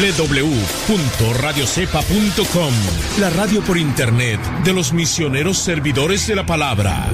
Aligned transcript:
www.radiocepa.com, 0.00 2.72
la 3.18 3.28
radio 3.28 3.60
por 3.60 3.76
internet 3.76 4.40
de 4.64 4.72
los 4.72 4.94
misioneros 4.94 5.58
servidores 5.58 6.26
de 6.26 6.36
la 6.36 6.46
palabra. 6.46 7.10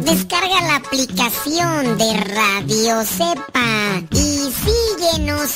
Descarga 0.00 0.62
la 0.62 0.76
aplicación 0.76 1.96
de 1.96 2.14
Radio 2.34 3.04
Cepa 3.04 3.57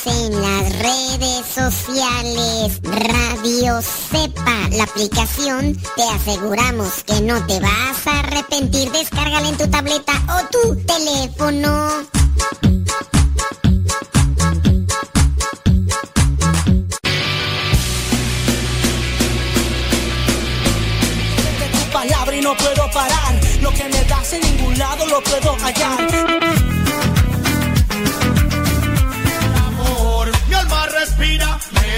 en 0.05 0.41
las 0.41 0.79
redes 0.79 1.45
sociales. 1.45 2.81
Radio 2.83 3.81
Cepa, 3.81 4.69
la 4.71 4.83
aplicación, 4.83 5.77
te 5.95 6.03
aseguramos 6.03 7.03
que 7.03 7.21
no 7.21 7.45
te 7.45 7.59
vas 7.59 8.07
a 8.07 8.19
arrepentir. 8.19 8.91
Descárgala 8.91 9.47
en 9.47 9.57
tu 9.57 9.67
tableta 9.69 10.13
o 10.29 10.47
tu 10.51 10.75
teléfono. 10.85 11.87
Lo 23.61 23.71
que 23.71 23.83
me 23.85 24.03
das 24.05 24.33
en 24.33 24.41
ningún 24.41 24.77
lado 24.77 25.05
lo 25.07 25.23
puedo 25.23 25.55
hallar. 25.63 26.42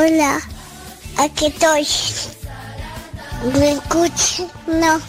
Hola, 0.00 0.38
aquí 1.16 1.46
estoy. 1.46 1.84
¿Me 3.58 3.72
escuchas? 3.72 4.46
No. 4.68 5.00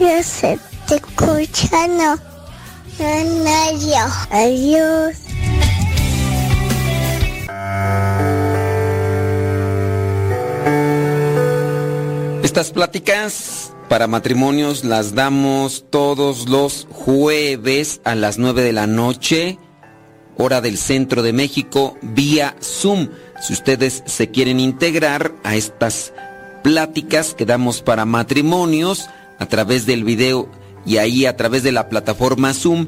Yo 0.00 0.22
sé, 0.24 0.58
te 0.88 0.96
escucha, 0.96 1.86
no. 1.86 2.16
No, 2.98 3.78
yo. 3.78 4.04
Adiós. 4.32 5.18
Estas 12.42 12.72
pláticas 12.72 13.72
para 13.88 14.08
matrimonios 14.08 14.82
las 14.82 15.14
damos 15.14 15.84
todos 15.90 16.48
los 16.48 16.88
jueves 16.90 18.00
a 18.02 18.16
las 18.16 18.36
9 18.38 18.62
de 18.62 18.72
la 18.72 18.88
noche, 18.88 19.60
hora 20.36 20.60
del 20.60 20.76
centro 20.76 21.22
de 21.22 21.32
México, 21.32 21.96
vía 22.02 22.56
Zoom. 22.60 23.08
Si 23.42 23.52
ustedes 23.52 24.04
se 24.06 24.30
quieren 24.30 24.60
integrar 24.60 25.34
a 25.42 25.56
estas 25.56 26.12
pláticas 26.62 27.34
que 27.34 27.44
damos 27.44 27.82
para 27.82 28.04
matrimonios 28.04 29.10
a 29.40 29.46
través 29.46 29.84
del 29.84 30.04
video 30.04 30.48
y 30.86 30.98
ahí 30.98 31.26
a 31.26 31.36
través 31.36 31.64
de 31.64 31.72
la 31.72 31.88
plataforma 31.88 32.54
Zoom, 32.54 32.86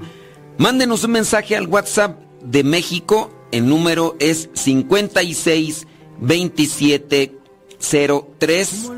mándenos 0.56 1.02
un 1.02 1.10
mensaje 1.10 1.56
al 1.56 1.66
WhatsApp 1.66 2.20
de 2.44 2.62
México. 2.62 3.34
El 3.50 3.68
número 3.68 4.14
es 4.20 4.48
56 4.52 5.88
27 6.20 7.36
03 7.80 8.90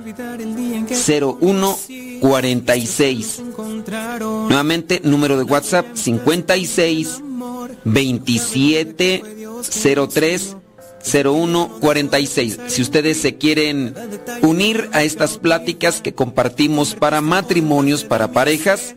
01 1.19 1.79
46. 2.21 3.43
Nuevamente, 4.21 5.01
número 5.05 5.39
de 5.39 5.45
WhatsApp 5.45 5.87
56 5.95 7.23
27 7.85 9.23
03 10.13 10.57
01 11.07 11.79
46. 11.81 12.59
Si 12.67 12.83
ustedes 12.83 13.19
se 13.19 13.37
quieren 13.37 13.95
unir 14.43 14.89
a 14.93 15.03
estas 15.03 15.39
pláticas 15.39 16.01
que 16.01 16.15
compartimos 16.15 16.95
para 16.95 17.21
matrimonios, 17.21 18.05
para 18.05 18.33
parejas, 18.33 18.97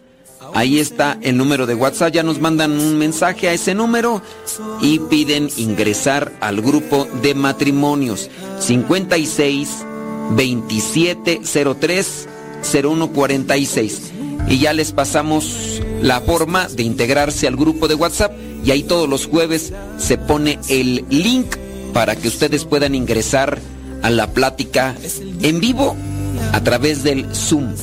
ahí 0.54 0.80
está 0.80 1.18
el 1.22 1.38
número 1.38 1.66
de 1.66 1.76
WhatsApp. 1.76 2.14
Ya 2.14 2.24
nos 2.24 2.40
mandan 2.40 2.72
un 2.80 2.98
mensaje 2.98 3.50
a 3.50 3.54
ese 3.54 3.76
número 3.76 4.22
y 4.82 5.00
piden 5.00 5.50
ingresar 5.58 6.32
al 6.40 6.62
grupo 6.62 7.08
de 7.22 7.36
matrimonios 7.36 8.30
56 8.60 9.86
2703 10.36 12.28
0146. 12.64 14.12
Y 14.48 14.60
ya 14.60 14.74
les 14.74 14.92
pasamos 14.94 15.82
la 16.02 16.22
forma 16.22 16.68
de 16.70 16.84
integrarse 16.84 17.48
al 17.48 17.56
grupo 17.56 17.88
de 17.88 17.96
WhatsApp 17.96 18.34
y 18.64 18.72
ahí 18.72 18.84
todos 18.84 19.08
los 19.08 19.28
jueves 19.28 19.74
se 19.98 20.18
pone 20.18 20.60
el 20.70 21.06
link 21.10 21.56
para 21.94 22.16
que 22.16 22.28
ustedes 22.28 22.66
puedan 22.66 22.96
ingresar 22.96 23.60
a 24.02 24.10
la 24.10 24.32
plática 24.32 24.96
en 25.42 25.60
vivo 25.60 25.96
a 26.54 26.64
través 26.64 27.04
del 27.04 27.34
Zoom. 27.36 27.74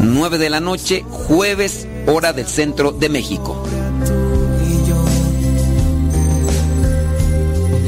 9 0.00 0.38
de 0.38 0.50
la 0.50 0.60
noche, 0.60 1.04
jueves, 1.08 1.86
hora 2.06 2.32
del 2.32 2.46
centro 2.46 2.92
de 2.92 3.08
México. 3.08 3.62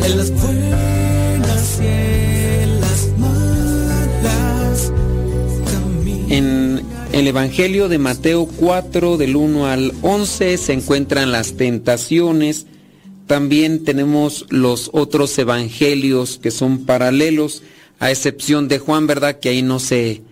En 0.05 0.17
las 0.19 0.31
buenas 0.31 1.81
y 1.81 1.87
en 1.87 2.81
las 2.81 3.09
malas. 3.19 4.93
En 6.29 6.83
el 7.13 7.29
Evangelio 7.29 7.89
de 7.89 7.99
Mateo 7.99 8.47
4 8.47 9.17
del 9.17 9.37
1 9.37 9.67
al 9.67 9.93
11 10.03 10.59
se 10.59 10.73
encuentran 10.73 11.33
las 11.33 11.55
tentaciones. 11.55 12.67
También 13.27 13.85
tenemos 13.85 14.47
los 14.51 14.91
otros 14.93 15.37
evangelios 15.39 16.39
que 16.39 16.51
son 16.51 16.85
paralelos, 16.85 17.63
a 17.99 18.11
excepción 18.11 18.69
de 18.69 18.79
Juan, 18.79 19.07
¿verdad? 19.07 19.41
Que 19.41 19.49
ahí 19.49 19.63
no 19.63 19.79
se, 19.79 20.23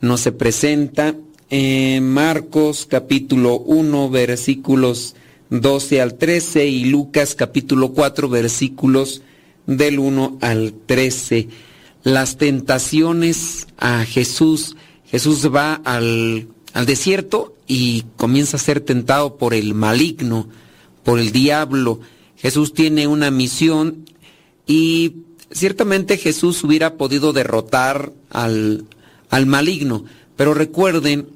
no 0.00 0.18
se 0.18 0.32
presenta. 0.32 1.14
En 1.50 2.06
Marcos 2.06 2.86
capítulo 2.86 3.58
1 3.60 4.10
versículos 4.10 5.14
12 5.48 6.02
al 6.02 6.18
13 6.18 6.66
y 6.66 6.84
Lucas 6.84 7.34
capítulo 7.34 7.92
4 7.92 8.28
versículos 8.28 9.22
del 9.66 9.98
1 9.98 10.38
al 10.42 10.74
13. 10.84 11.48
Las 12.02 12.36
tentaciones 12.36 13.66
a 13.78 14.04
Jesús. 14.04 14.76
Jesús 15.06 15.48
va 15.54 15.74
al, 15.84 16.48
al 16.74 16.84
desierto 16.84 17.54
y 17.66 18.04
comienza 18.16 18.58
a 18.58 18.60
ser 18.60 18.80
tentado 18.80 19.38
por 19.38 19.54
el 19.54 19.72
maligno, 19.72 20.48
por 21.02 21.18
el 21.18 21.32
diablo. 21.32 22.00
Jesús 22.38 22.72
tiene 22.72 23.06
una 23.06 23.30
misión 23.30 24.06
y 24.66 25.16
ciertamente 25.50 26.16
Jesús 26.16 26.62
hubiera 26.64 26.94
podido 26.94 27.32
derrotar 27.32 28.12
al, 28.30 28.84
al 29.28 29.46
maligno, 29.46 30.04
pero 30.36 30.54
recuerden 30.54 31.28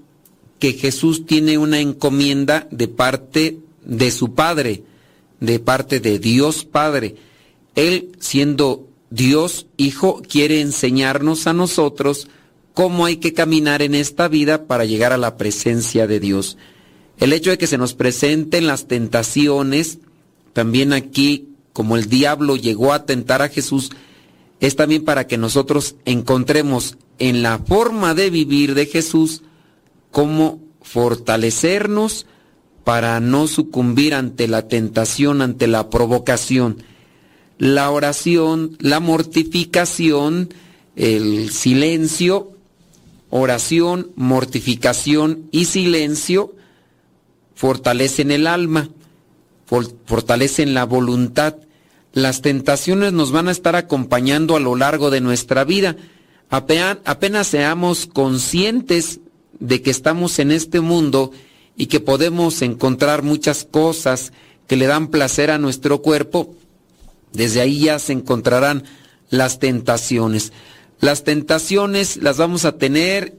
que 0.59 0.75
Jesús 0.75 1.27
tiene 1.27 1.59
una 1.59 1.81
encomienda 1.81 2.69
de 2.71 2.87
parte 2.89 3.59
de 3.85 4.11
su 4.13 4.35
Padre, 4.35 4.85
de 5.41 5.59
parte 5.59 5.99
de 5.99 6.21
Dios 6.21 6.65
Padre. 6.65 7.17
Él, 7.75 8.13
siendo 8.21 8.87
Dios 9.11 9.67
Hijo, 9.77 10.23
quiere 10.23 10.61
enseñarnos 10.61 11.49
a 11.49 11.53
nosotros 11.53 12.29
cómo 12.75 13.07
hay 13.07 13.17
que 13.17 13.33
caminar 13.33 13.83
en 13.83 13.95
esta 13.95 14.29
vida 14.29 14.67
para 14.67 14.85
llegar 14.85 15.13
a 15.13 15.19
la 15.19 15.37
presencia 15.37 16.07
de 16.07 16.21
Dios. 16.21 16.57
El 17.19 17.33
hecho 17.33 17.51
de 17.51 17.59
que 17.59 17.67
se 17.67 17.79
nos 17.79 17.95
presenten 17.95 18.67
las 18.67 18.87
tentaciones, 18.87 19.99
también 20.53 20.93
aquí, 20.93 21.49
como 21.73 21.97
el 21.97 22.09
diablo 22.09 22.57
llegó 22.57 22.93
a 22.93 23.07
tentar 23.07 23.43
a 23.43 23.49
Jesús, 23.49 23.91
es 24.61 24.77
también 24.77 25.05
para 25.05 25.27
que 25.27 25.39
nosotros 25.39 25.97
encontremos 26.05 26.97
en 27.19 27.43
la 27.43 27.59
forma 27.59 28.15
de 28.15 28.31
vivir 28.31 28.75
de 28.75 28.87
Jesús 28.87 29.43
cómo 30.11 30.61
fortalecernos 30.83 32.27
para 32.85 33.21
no 33.21 33.47
sucumbir 33.47 34.15
ante 34.15 34.49
la 34.49 34.69
tentación, 34.69 35.41
ante 35.41 35.67
la 35.67 35.91
provocación. 35.91 36.83
La 37.59 37.91
oración, 37.91 38.77
la 38.81 38.99
mortificación, 38.99 40.53
el 40.97 41.51
silencio, 41.51 42.53
oración, 43.31 44.11
mortificación 44.17 45.49
y 45.53 45.67
silencio 45.67 46.55
fortalecen 47.55 48.31
el 48.31 48.47
alma, 48.47 48.91
fortalecen 50.07 50.75
la 50.75 50.85
voluntad. 50.85 51.57
las 52.13 52.43
tentaciones 52.43 53.15
nos 53.15 53.33
van 53.33 53.49
a 53.49 53.53
estar 53.53 53.75
acompañando 53.75 54.55
a 54.55 54.61
lo 54.61 54.77
largo 54.77 55.11
de 55.11 55.23
nuestra 55.23 55.65
vida. 55.65 55.97
Apenas 56.51 57.47
seamos 57.47 58.07
conscientes 58.07 59.21
de 59.59 59.81
que 59.81 59.91
estamos 59.91 60.39
en 60.39 60.51
este 60.51 60.81
mundo 60.81 61.33
y 61.75 61.87
que 61.87 62.01
podemos 62.01 62.61
encontrar 62.61 63.23
muchas 63.23 63.65
cosas 63.65 64.33
que 64.67 64.77
le 64.77 64.87
dan 64.87 65.09
placer 65.09 65.51
a 65.51 65.59
nuestro 65.59 66.03
cuerpo, 66.03 66.55
desde 67.33 67.63
ahí 67.63 67.81
ya 67.81 67.99
se 67.99 68.13
encontrarán 68.13 68.85
las 69.31 69.59
tentaciones. 69.59 70.53
Las 71.01 71.25
tentaciones 71.25 72.19
las 72.19 72.37
vamos 72.37 72.65
a 72.67 72.77
tener 72.77 73.39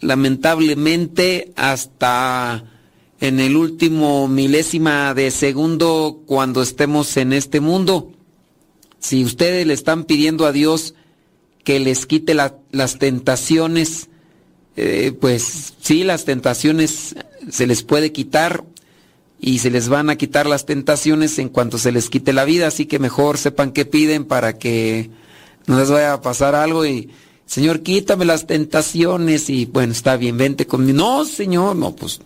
lamentablemente 0.00 1.52
hasta 1.56 2.64
en 3.20 3.40
el 3.40 3.56
último 3.56 4.28
milésima 4.28 5.14
de 5.14 5.30
segundo 5.30 6.20
cuando 6.26 6.62
estemos 6.62 7.16
en 7.16 7.32
este 7.32 7.60
mundo. 7.60 8.12
Si 8.98 9.24
ustedes 9.24 9.66
le 9.66 9.74
están 9.74 10.04
pidiendo 10.04 10.46
a 10.46 10.52
Dios 10.52 10.94
que 11.62 11.80
les 11.80 12.06
quite 12.06 12.34
las 12.34 12.98
tentaciones, 12.98 14.08
eh, 14.76 15.12
pues 15.18 15.74
sí, 15.80 16.04
las 16.04 16.24
tentaciones 16.24 17.14
se 17.50 17.66
les 17.66 17.82
puede 17.82 18.12
quitar 18.12 18.64
y 19.40 19.58
se 19.58 19.70
les 19.70 19.88
van 19.88 20.10
a 20.10 20.16
quitar 20.16 20.46
las 20.46 20.66
tentaciones 20.66 21.38
en 21.38 21.48
cuanto 21.48 21.78
se 21.78 21.92
les 21.92 22.08
quite 22.08 22.32
la 22.32 22.44
vida, 22.44 22.66
así 22.66 22.86
que 22.86 22.98
mejor 22.98 23.38
sepan 23.38 23.72
qué 23.72 23.84
piden 23.84 24.24
para 24.24 24.58
que 24.58 25.10
no 25.66 25.78
les 25.78 25.90
vaya 25.90 26.14
a 26.14 26.22
pasar 26.22 26.54
algo 26.54 26.86
y 26.86 27.10
Señor, 27.46 27.82
quítame 27.82 28.24
las 28.24 28.46
tentaciones 28.46 29.50
y 29.50 29.66
bueno, 29.66 29.92
está 29.92 30.16
bien, 30.16 30.38
vente 30.38 30.66
conmigo. 30.66 30.96
No, 30.96 31.24
Señor, 31.24 31.76
no, 31.76 31.94
pues, 31.94 32.20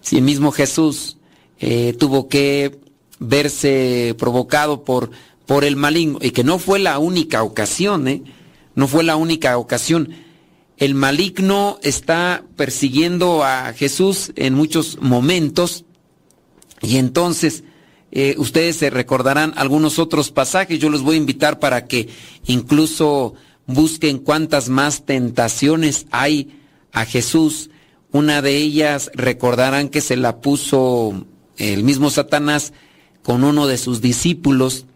si 0.00 0.16
el 0.16 0.22
mismo 0.22 0.52
Jesús 0.52 1.16
eh, 1.58 1.94
tuvo 1.98 2.28
que 2.28 2.78
verse 3.18 4.14
provocado 4.18 4.84
por 4.84 5.10
por 5.50 5.64
el 5.64 5.74
maligno, 5.74 6.20
y 6.22 6.30
que 6.30 6.44
no 6.44 6.60
fue 6.60 6.78
la 6.78 7.00
única 7.00 7.42
ocasión, 7.42 8.06
¿eh? 8.06 8.22
No 8.76 8.86
fue 8.86 9.02
la 9.02 9.16
única 9.16 9.58
ocasión. 9.58 10.10
El 10.76 10.94
maligno 10.94 11.80
está 11.82 12.44
persiguiendo 12.54 13.42
a 13.42 13.72
Jesús 13.72 14.30
en 14.36 14.54
muchos 14.54 14.98
momentos, 15.00 15.84
y 16.80 16.98
entonces 16.98 17.64
eh, 18.12 18.36
ustedes 18.38 18.76
se 18.76 18.90
recordarán 18.90 19.52
algunos 19.56 19.98
otros 19.98 20.30
pasajes. 20.30 20.78
Yo 20.78 20.88
los 20.88 21.02
voy 21.02 21.16
a 21.16 21.18
invitar 21.18 21.58
para 21.58 21.86
que 21.86 22.08
incluso 22.46 23.34
busquen 23.66 24.18
cuántas 24.18 24.68
más 24.68 25.04
tentaciones 25.04 26.06
hay 26.12 26.60
a 26.92 27.04
Jesús. 27.04 27.70
Una 28.12 28.42
de 28.42 28.56
ellas 28.56 29.10
recordarán 29.14 29.88
que 29.88 30.00
se 30.00 30.16
la 30.16 30.40
puso 30.40 31.26
el 31.58 31.84
mismo 31.84 32.10
Satanás 32.10 32.72
con 33.22 33.44
uno 33.44 33.66
de 33.66 33.78
sus 33.78 34.00
discípulos 34.00 34.86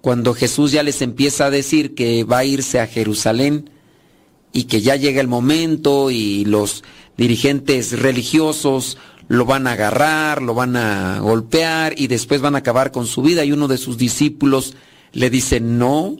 cuando 0.00 0.34
Jesús 0.34 0.72
ya 0.72 0.82
les 0.82 1.02
empieza 1.02 1.46
a 1.46 1.50
decir 1.50 1.94
que 1.94 2.24
va 2.24 2.38
a 2.38 2.44
irse 2.44 2.80
a 2.80 2.86
Jerusalén 2.86 3.70
y 4.52 4.64
que 4.64 4.80
ya 4.80 4.96
llega 4.96 5.20
el 5.20 5.28
momento 5.28 6.10
y 6.10 6.44
los 6.44 6.82
dirigentes 7.16 7.98
religiosos 8.00 8.98
lo 9.28 9.44
van 9.44 9.66
a 9.66 9.72
agarrar, 9.72 10.42
lo 10.42 10.54
van 10.54 10.76
a 10.76 11.20
golpear 11.20 11.94
y 11.96 12.06
después 12.06 12.40
van 12.40 12.54
a 12.54 12.58
acabar 12.58 12.90
con 12.90 13.06
su 13.06 13.22
vida 13.22 13.44
y 13.44 13.52
uno 13.52 13.68
de 13.68 13.78
sus 13.78 13.96
discípulos 13.96 14.74
le 15.12 15.30
dice, 15.30 15.60
no, 15.60 16.16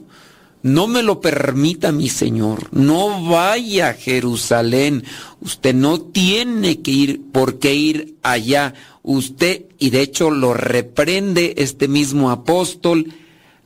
no 0.63 0.87
me 0.87 1.03
lo 1.03 1.19
permita 1.19 1.91
mi 1.91 2.09
Señor, 2.09 2.69
no 2.71 3.29
vaya 3.29 3.89
a 3.89 3.93
Jerusalén, 3.93 5.03
usted 5.41 5.75
no 5.75 5.99
tiene 5.99 6.81
que 6.81 6.91
ir, 6.91 7.21
por 7.31 7.59
qué 7.59 7.75
ir 7.75 8.15
allá, 8.23 8.73
usted, 9.03 9.65
y 9.77 9.89
de 9.89 10.01
hecho 10.01 10.31
lo 10.31 10.53
reprende 10.53 11.55
este 11.57 11.89
mismo 11.89 12.31
apóstol, 12.31 13.13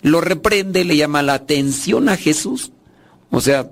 lo 0.02 0.22
reprende, 0.22 0.84
le 0.86 0.98
llama 0.98 1.22
la 1.22 1.36
atención 1.36 2.10
a 2.10 2.18
Jesús. 2.18 2.72
O 3.30 3.42
sea, 3.42 3.70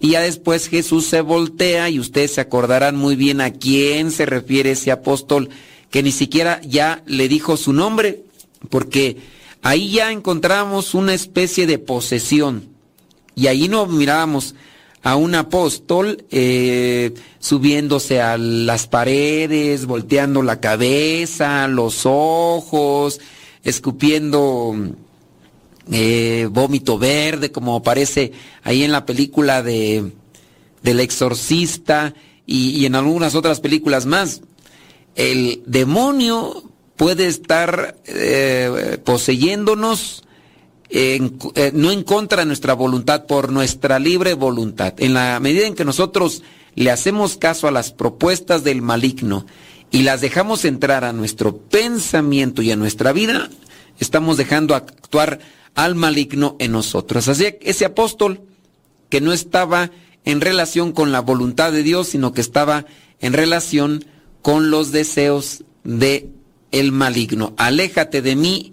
y 0.00 0.10
ya 0.10 0.20
después 0.20 0.68
Jesús 0.68 1.06
se 1.06 1.20
voltea 1.20 1.90
y 1.90 2.00
ustedes 2.00 2.34
se 2.34 2.40
acordarán 2.40 2.96
muy 2.96 3.14
bien 3.14 3.40
a 3.40 3.52
quién 3.52 4.10
se 4.10 4.26
refiere 4.26 4.72
ese 4.72 4.90
apóstol 4.90 5.48
que 5.90 6.02
ni 6.02 6.10
siquiera 6.10 6.60
ya 6.62 7.02
le 7.06 7.28
dijo 7.28 7.56
su 7.56 7.72
nombre, 7.72 8.24
porque 8.68 9.16
ahí 9.62 9.90
ya 9.90 10.12
encontramos 10.12 10.94
una 10.94 11.14
especie 11.14 11.66
de 11.66 11.78
posesión. 11.78 12.68
Y 13.34 13.46
ahí 13.46 13.68
no 13.68 13.86
mirábamos 13.86 14.54
a 15.02 15.16
un 15.16 15.34
apóstol 15.34 16.24
eh, 16.30 17.14
subiéndose 17.38 18.20
a 18.20 18.36
las 18.36 18.86
paredes, 18.86 19.86
volteando 19.86 20.42
la 20.42 20.60
cabeza, 20.60 21.68
los 21.68 22.02
ojos, 22.04 23.20
escupiendo 23.62 24.74
eh, 25.92 26.48
vómito 26.50 26.98
verde, 26.98 27.52
como 27.52 27.76
aparece 27.76 28.32
ahí 28.64 28.82
en 28.82 28.92
la 28.92 29.06
película 29.06 29.62
de 29.62 30.12
del 30.82 31.00
exorcista 31.00 32.14
y, 32.46 32.86
en 32.86 32.94
algunas 32.94 33.34
otras 33.34 33.60
películas 33.60 34.06
más. 34.06 34.40
El 35.14 35.62
demonio 35.66 36.62
puede 36.98 37.28
estar 37.28 37.96
eh, 38.06 38.98
poseyéndonos 39.04 40.24
eh, 40.90 41.30
no 41.74 41.92
en 41.92 42.02
contra 42.02 42.40
de 42.40 42.46
nuestra 42.46 42.74
voluntad, 42.74 43.26
por 43.26 43.52
nuestra 43.52 43.98
libre 43.98 44.34
voluntad. 44.34 44.94
En 44.98 45.14
la 45.14 45.38
medida 45.38 45.66
en 45.66 45.74
que 45.74 45.84
nosotros 45.84 46.42
le 46.74 46.90
hacemos 46.90 47.36
caso 47.36 47.68
a 47.68 47.70
las 47.70 47.92
propuestas 47.92 48.64
del 48.64 48.82
maligno 48.82 49.46
y 49.90 50.02
las 50.02 50.20
dejamos 50.20 50.64
entrar 50.64 51.04
a 51.04 51.12
nuestro 51.12 51.56
pensamiento 51.56 52.62
y 52.62 52.72
a 52.72 52.76
nuestra 52.76 53.12
vida, 53.12 53.48
estamos 54.00 54.36
dejando 54.36 54.74
actuar 54.74 55.38
al 55.74 55.94
maligno 55.94 56.56
en 56.58 56.72
nosotros. 56.72 57.28
Así 57.28 57.44
que 57.44 57.58
ese 57.62 57.84
apóstol 57.84 58.40
que 59.08 59.20
no 59.20 59.32
estaba 59.32 59.92
en 60.24 60.40
relación 60.40 60.92
con 60.92 61.12
la 61.12 61.20
voluntad 61.20 61.70
de 61.70 61.84
Dios, 61.84 62.08
sino 62.08 62.32
que 62.32 62.40
estaba 62.40 62.86
en 63.20 63.34
relación 63.34 64.04
con 64.42 64.70
los 64.70 64.90
deseos 64.90 65.64
de 65.84 66.30
el 66.72 66.92
maligno. 66.92 67.54
Aléjate 67.56 68.22
de 68.22 68.36
mí, 68.36 68.72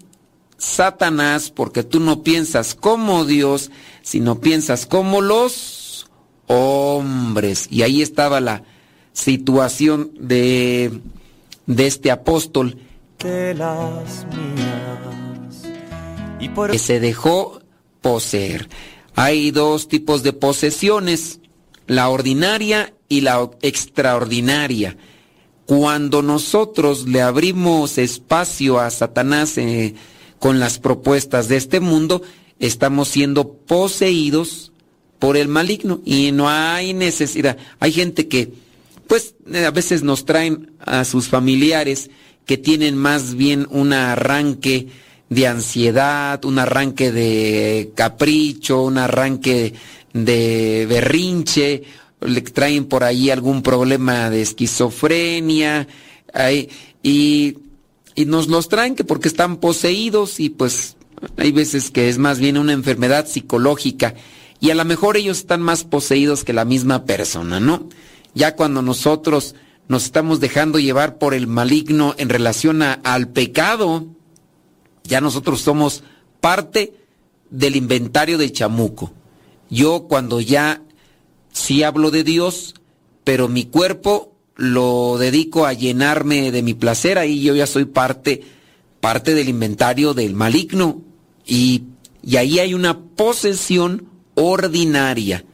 Satanás, 0.58 1.50
porque 1.50 1.82
tú 1.82 2.00
no 2.00 2.22
piensas 2.22 2.74
como 2.74 3.24
Dios, 3.24 3.70
sino 4.02 4.40
piensas 4.40 4.86
como 4.86 5.20
los 5.20 6.08
hombres. 6.46 7.68
Y 7.70 7.82
ahí 7.82 8.02
estaba 8.02 8.40
la 8.40 8.62
situación 9.12 10.12
de, 10.18 11.00
de 11.66 11.86
este 11.86 12.10
apóstol. 12.10 12.78
De 13.18 13.54
las 13.54 14.26
que 16.70 16.78
se 16.78 17.00
dejó 17.00 17.60
poseer. 18.00 18.68
Hay 19.14 19.50
dos 19.50 19.88
tipos 19.88 20.22
de 20.22 20.32
posesiones, 20.32 21.40
la 21.86 22.08
ordinaria 22.08 22.92
y 23.08 23.22
la 23.22 23.50
extraordinaria. 23.62 24.96
Cuando 25.66 26.22
nosotros 26.22 27.06
le 27.06 27.22
abrimos 27.22 27.98
espacio 27.98 28.78
a 28.78 28.90
Satanás 28.90 29.58
eh, 29.58 29.94
con 30.38 30.60
las 30.60 30.78
propuestas 30.78 31.48
de 31.48 31.56
este 31.56 31.80
mundo, 31.80 32.22
estamos 32.60 33.08
siendo 33.08 33.52
poseídos 33.52 34.72
por 35.18 35.36
el 35.36 35.48
maligno 35.48 36.00
y 36.04 36.30
no 36.32 36.48
hay 36.48 36.94
necesidad. 36.94 37.56
Hay 37.80 37.92
gente 37.92 38.28
que, 38.28 38.52
pues, 39.08 39.34
a 39.52 39.70
veces 39.70 40.02
nos 40.02 40.24
traen 40.24 40.72
a 40.78 41.04
sus 41.04 41.28
familiares 41.28 42.10
que 42.44 42.56
tienen 42.56 42.96
más 42.96 43.34
bien 43.34 43.66
un 43.70 43.92
arranque 43.92 44.86
de 45.28 45.46
ansiedad, 45.48 46.44
un 46.44 46.60
arranque 46.60 47.10
de 47.10 47.90
capricho, 47.96 48.82
un 48.82 48.98
arranque 48.98 49.74
de 50.12 50.86
berrinche, 50.88 51.82
le 52.26 52.40
traen 52.42 52.84
por 52.84 53.04
ahí 53.04 53.30
algún 53.30 53.62
problema 53.62 54.30
de 54.30 54.42
esquizofrenia, 54.42 55.88
y, 57.02 57.58
y 58.14 58.24
nos 58.24 58.48
los 58.48 58.68
traen 58.68 58.94
que 58.94 59.04
porque 59.04 59.28
están 59.28 59.56
poseídos 59.56 60.40
y 60.40 60.50
pues 60.50 60.96
hay 61.36 61.52
veces 61.52 61.90
que 61.90 62.08
es 62.08 62.18
más 62.18 62.38
bien 62.38 62.58
una 62.58 62.72
enfermedad 62.72 63.26
psicológica 63.26 64.14
y 64.60 64.70
a 64.70 64.74
lo 64.74 64.84
mejor 64.84 65.16
ellos 65.16 65.38
están 65.38 65.62
más 65.62 65.84
poseídos 65.84 66.44
que 66.44 66.52
la 66.52 66.64
misma 66.64 67.04
persona, 67.04 67.60
¿no? 67.60 67.88
Ya 68.34 68.56
cuando 68.56 68.82
nosotros 68.82 69.54
nos 69.88 70.04
estamos 70.04 70.40
dejando 70.40 70.78
llevar 70.78 71.18
por 71.18 71.34
el 71.34 71.46
maligno 71.46 72.14
en 72.18 72.28
relación 72.28 72.82
al 72.82 73.28
pecado, 73.28 74.06
ya 75.04 75.20
nosotros 75.20 75.60
somos 75.60 76.02
parte 76.40 76.94
del 77.50 77.76
inventario 77.76 78.38
de 78.38 78.50
chamuco. 78.50 79.12
Yo 79.70 80.06
cuando 80.08 80.40
ya 80.40 80.82
sí 81.56 81.82
hablo 81.82 82.10
de 82.10 82.22
Dios, 82.22 82.74
pero 83.24 83.48
mi 83.48 83.64
cuerpo 83.64 84.34
lo 84.56 85.16
dedico 85.18 85.64
a 85.64 85.72
llenarme 85.72 86.52
de 86.52 86.62
mi 86.62 86.74
placer, 86.74 87.18
ahí 87.18 87.42
yo 87.42 87.54
ya 87.54 87.66
soy 87.66 87.86
parte, 87.86 88.42
parte 89.00 89.34
del 89.34 89.48
inventario 89.48 90.12
del 90.12 90.34
maligno. 90.34 91.02
Y, 91.46 91.84
y 92.22 92.36
ahí 92.36 92.58
hay 92.58 92.74
una 92.74 93.00
posesión 93.00 94.06
ordinaria. 94.34 95.44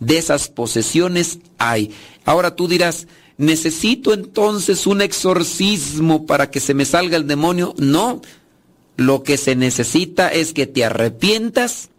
De 0.00 0.18
esas 0.18 0.48
posesiones 0.48 1.38
hay. 1.58 1.92
Ahora 2.24 2.56
tú 2.56 2.66
dirás, 2.66 3.06
¿necesito 3.36 4.14
entonces 4.14 4.86
un 4.86 5.02
exorcismo 5.02 6.26
para 6.26 6.50
que 6.50 6.60
se 6.60 6.74
me 6.74 6.86
salga 6.86 7.16
el 7.16 7.26
demonio? 7.26 7.74
No, 7.76 8.22
lo 8.96 9.22
que 9.22 9.36
se 9.36 9.54
necesita 9.54 10.28
es 10.28 10.54
que 10.54 10.66
te 10.66 10.84
arrepientas, 10.84 11.90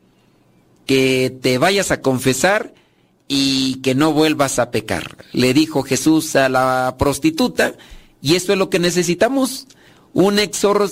que 0.86 1.36
te 1.42 1.60
vayas 1.60 1.92
a 1.92 2.02
confesar 2.02 2.74
y 3.36 3.78
que 3.82 3.96
no 3.96 4.14
vuelvas 4.14 4.60
a 4.60 4.70
pecar. 4.70 5.18
Le 5.32 5.56
dijo 5.56 5.82
Jesús 5.82 6.36
a 6.36 6.50
la 6.50 6.98
prostituta, 7.00 7.74
y 8.22 8.36
esto 8.36 8.52
es 8.54 8.60
lo 8.60 8.70
que 8.70 8.78
necesitamos, 8.78 9.66
un 10.14 10.40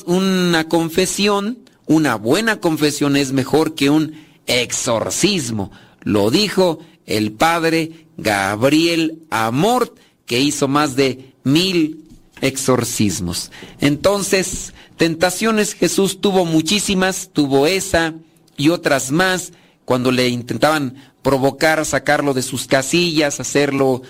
una 0.07 0.67
confesión, 0.67 1.59
una 1.85 2.15
buena 2.15 2.59
confesión 2.59 3.15
es 3.15 3.31
mejor 3.31 3.75
que 3.75 3.91
un 3.91 4.15
exorcismo. 4.47 5.69
Lo 6.01 6.31
dijo 6.31 6.79
el 7.05 7.31
padre 7.31 8.07
Gabriel 8.17 9.19
Amort, 9.29 9.99
que 10.25 10.39
hizo 10.39 10.67
más 10.67 10.95
de 10.95 11.35
mil 11.43 12.05
exorcismos. 12.41 13.51
Entonces, 13.79 14.73
tentaciones 14.97 15.75
Jesús 15.75 16.21
tuvo 16.21 16.45
muchísimas, 16.45 17.29
tuvo 17.31 17.67
esa 17.67 18.15
y 18.57 18.69
otras 18.69 19.11
más, 19.11 19.53
cuando 19.85 20.11
le 20.11 20.29
intentaban 20.29 20.95
provocar, 21.21 21.85
sacarlo 21.85 22.33
de 22.33 22.41
sus 22.41 22.67
casillas, 22.67 23.39
hacerlo 23.39 24.01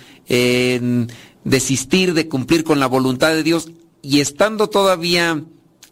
desistir 1.43 2.13
de 2.13 2.29
cumplir 2.29 2.63
con 2.63 2.79
la 2.79 2.87
voluntad 2.87 3.31
de 3.31 3.43
Dios, 3.43 3.69
y 4.01 4.19
estando 4.19 4.69
todavía 4.69 5.43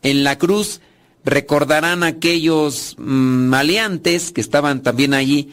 en 0.01 0.23
la 0.23 0.37
cruz, 0.37 0.81
recordarán 1.25 2.03
aquellos 2.03 2.95
mm, 2.97 3.03
maleantes 3.47 4.31
que 4.31 4.41
estaban 4.41 4.81
también 4.81 5.13
allí, 5.13 5.51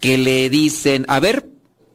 que 0.00 0.18
le 0.18 0.48
dicen, 0.50 1.04
a 1.08 1.20
ver, 1.20 1.48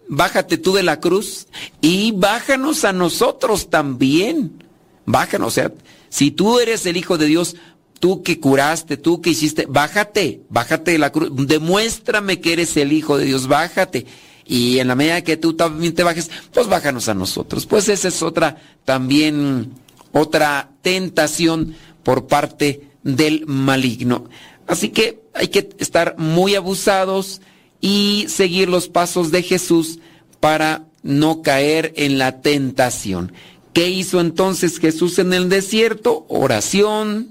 bájate 0.10 0.58
tú 0.58 0.74
de 0.74 0.84
la 0.84 1.00
cruz 1.00 1.48
y 1.82 2.12
bájanos 2.12 2.84
a 2.84 2.94
nosotros 2.94 3.70
también. 3.70 4.64
Bájanos, 5.06 5.48
o 5.48 5.52
sea, 5.52 5.74
si 6.10 6.32
tú 6.32 6.60
eres 6.60 6.86
el 6.86 6.98
Hijo 6.98 7.18
de 7.18 7.28
Dios, 7.28 7.56
tú 8.04 8.22
que 8.22 8.38
curaste, 8.38 8.98
tú 8.98 9.22
que 9.22 9.30
hiciste, 9.30 9.66
bájate, 9.66 10.42
bájate 10.50 10.92
de 10.92 10.98
la 10.98 11.14
cruz, 11.14 11.30
demuéstrame 11.48 12.42
que 12.42 12.52
eres 12.52 12.76
el 12.76 12.92
Hijo 12.92 13.18
de 13.18 13.24
Dios, 13.24 13.48
bájate. 13.48 14.06
Y 14.46 14.80
en 14.80 14.90
la 14.90 14.96
medida 14.96 15.22
que 15.22 15.38
tú 15.38 15.54
también 15.54 15.94
te 15.94 16.04
bajes, 16.04 16.30
pues 16.54 16.68
bájanos 16.68 17.08
a 17.08 17.14
nosotros. 17.14 17.66
Pues 17.66 17.88
esa 17.88 18.10
es 18.10 18.22
otra, 18.22 18.58
también 18.84 19.72
otra 20.12 20.70
tentación 20.82 21.78
por 22.04 22.28
parte 22.28 22.90
del 23.04 23.46
maligno. 23.48 24.26
Así 24.68 24.90
que 24.90 25.22
hay 25.34 25.48
que 25.48 25.70
estar 25.80 26.18
muy 26.18 26.56
abusados 26.56 27.40
y 27.80 28.26
seguir 28.28 28.68
los 28.68 28.90
pasos 28.90 29.32
de 29.32 29.44
Jesús 29.44 30.00
para 30.42 30.84
no 31.04 31.42
caer 31.42 31.94
en 31.96 32.18
la 32.18 32.42
tentación. 32.42 33.32
¿Qué 33.72 33.88
hizo 33.88 34.20
entonces 34.20 34.80
Jesús 34.80 35.20
en 35.20 35.32
el 35.32 35.48
desierto? 35.48 36.26
Oración, 36.28 37.30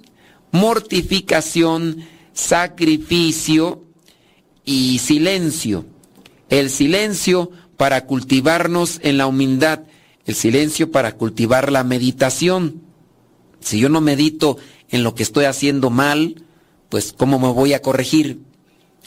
mortificación, 0.53 2.07
sacrificio 2.33 3.83
y 4.65 4.99
silencio. 5.01 5.87
El 6.49 6.71
silencio 6.71 7.51
para 7.77 8.07
cultivarnos 8.07 9.01
en 9.03 9.19
la 9.19 9.27
humildad, 9.27 9.81
el 10.27 10.35
silencio 10.35 10.93
para 10.93 11.17
cultivar 11.17 11.73
la 11.73 11.83
meditación. 11.83 12.83
Si 13.61 13.81
yo 13.81 13.89
no 13.89 14.01
medito 14.01 14.59
en 14.91 15.03
lo 15.03 15.15
que 15.15 15.23
estoy 15.23 15.47
haciendo 15.47 15.91
mal, 15.91 16.45
pues 16.91 17.13
¿cómo 17.13 17.39
me 17.39 17.49
voy 17.49 17.73
a 17.73 17.83
corregir? 17.83 18.41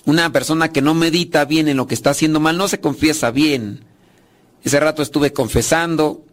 Una 0.06 0.32
persona 0.32 0.72
que 0.72 0.82
no 0.82 0.94
medita 0.94 1.46
bien 1.46 1.68
en 1.68 1.78
lo 1.78 1.88
que 1.88 1.94
está 1.94 2.10
haciendo 2.10 2.40
mal 2.40 2.58
no 2.58 2.68
se 2.68 2.80
confiesa 2.80 3.32
bien. 3.32 3.86
Ese 4.64 4.80
rato 4.80 5.04
estuve 5.04 5.32
confesando, 5.32 6.26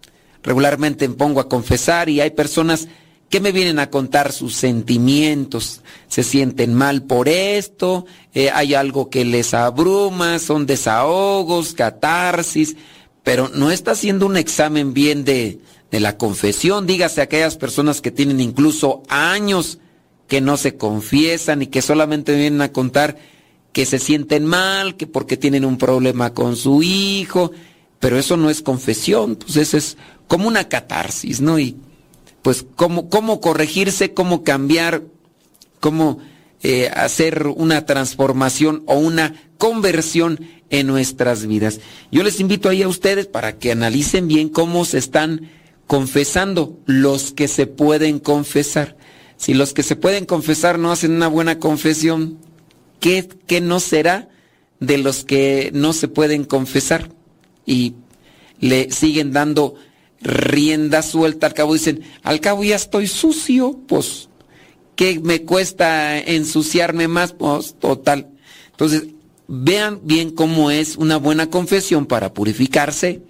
regularmente 0.43 1.07
me 1.07 1.15
pongo 1.15 1.41
a 1.41 1.49
confesar 1.49 2.09
y 2.09 2.21
hay 2.21 2.31
personas 2.31 2.89
que 3.33 3.41
me 3.41 3.51
vienen 3.51 3.79
a 3.79 3.89
contar 3.89 4.31
sus 4.31 4.55
sentimientos, 4.55 5.81
se 6.07 6.23
sienten 6.23 6.75
mal 6.75 7.05
por 7.05 7.31
esto, 7.31 8.05
eh, 8.35 8.51
hay 8.51 8.75
algo 8.75 9.09
que 9.09 9.25
les 9.25 9.55
abruma, 9.55 10.39
son 10.39 10.67
desahogos, 10.67 11.73
catarsis, 11.73 12.77
pero 13.23 13.49
no 13.49 13.71
está 13.71 13.93
haciendo 13.93 14.27
un 14.27 14.37
examen 14.37 14.93
bien 14.93 15.25
de, 15.25 15.61
de 15.91 16.01
la 16.01 16.19
confesión, 16.19 16.87
dígase 16.87 17.23
aquellas 17.23 17.57
personas 17.57 18.03
que 18.03 18.11
tienen 18.11 18.39
incluso 18.39 19.03
años 19.09 19.79
que 20.29 20.43
no 20.43 20.59
se 20.59 20.77
confiesan 20.77 21.63
y 21.63 21.69
que 21.69 21.81
solamente 21.81 22.37
vienen 22.37 22.61
a 22.61 22.71
contar 22.71 23.17
que 23.73 23.87
se 23.87 23.99
sienten 23.99 24.45
mal, 24.45 24.99
que 24.99 25.07
porque 25.07 25.39
tienen 25.39 25.65
un 25.65 25.79
problema 25.79 26.35
con 26.35 26.55
su 26.55 26.83
hijo, 26.83 27.51
pero 27.99 28.19
eso 28.19 28.37
no 28.37 28.51
es 28.51 28.61
confesión, 28.61 29.37
pues 29.37 29.57
eso 29.57 29.79
es 29.79 29.97
como 30.29 30.49
una 30.49 30.69
catarsis, 30.69 31.41
¿no? 31.41 31.59
Y 31.59 31.79
pues 32.43 32.67
cómo, 32.77 33.09
cómo 33.09 33.41
corregirse, 33.41 34.13
cómo 34.13 34.43
cambiar, 34.43 35.03
cómo 35.81 36.19
eh, 36.63 36.91
hacer 36.95 37.47
una 37.49 37.87
transformación 37.87 38.83
o 38.87 38.99
una 38.99 39.35
conversión 39.59 40.39
en 40.71 40.87
nuestras 40.87 41.47
vidas. 41.47 41.81
Yo 42.11 42.23
les 42.23 42.41
invito 42.41 42.69
ahí 42.69 42.83
a 42.83 42.89
ustedes 42.89 43.27
para 43.27 43.59
que 43.59 43.73
analicen 43.73 44.29
bien 44.29 44.49
cómo 44.49 44.85
se 44.85 44.99
están 44.99 45.51
confesando 45.87 46.79
los 46.87 47.33
que 47.33 47.49
se 47.49 47.67
pueden 47.67 48.19
confesar. 48.19 48.97
Si 49.37 49.55
los 49.55 49.73
que 49.73 49.83
se 49.83 49.97
pueden 49.97 50.25
confesar 50.25 50.79
no 50.79 50.93
hacen 50.93 51.13
una 51.13 51.29
buena 51.29 51.59
confesión, 51.59 52.39
¿qué, 53.01 53.29
no 53.61 53.81
será 53.81 54.29
de 54.81 54.99
los 54.99 55.25
que 55.25 55.71
no 55.75 55.93
se 55.93 56.09
pueden 56.09 56.45
confesar? 56.45 57.11
Y 57.67 57.95
le 58.61 58.91
siguen 58.91 59.33
dando 59.33 59.75
rienda 60.23 61.03
suelta, 61.03 61.47
al 61.47 61.55
cabo 61.55 61.75
dicen, 61.75 62.03
al 62.23 62.41
cabo 62.41 62.65
ya 62.65 62.77
estoy 62.77 63.07
sucio, 63.07 63.79
pues, 63.87 64.29
¿qué 64.97 65.21
me 65.21 65.43
cuesta 65.43 66.19
ensuciarme 66.19 67.09
más? 67.09 67.33
Pues, 67.33 67.75
total. 67.79 68.29
Entonces, 68.71 69.05
vean 69.49 70.01
bien 70.05 70.31
cómo 70.31 70.71
es 70.71 70.97
una 70.97 71.17
buena 71.17 71.51
confesión 71.51 72.07
para 72.07 72.33
purificarse 72.33 73.23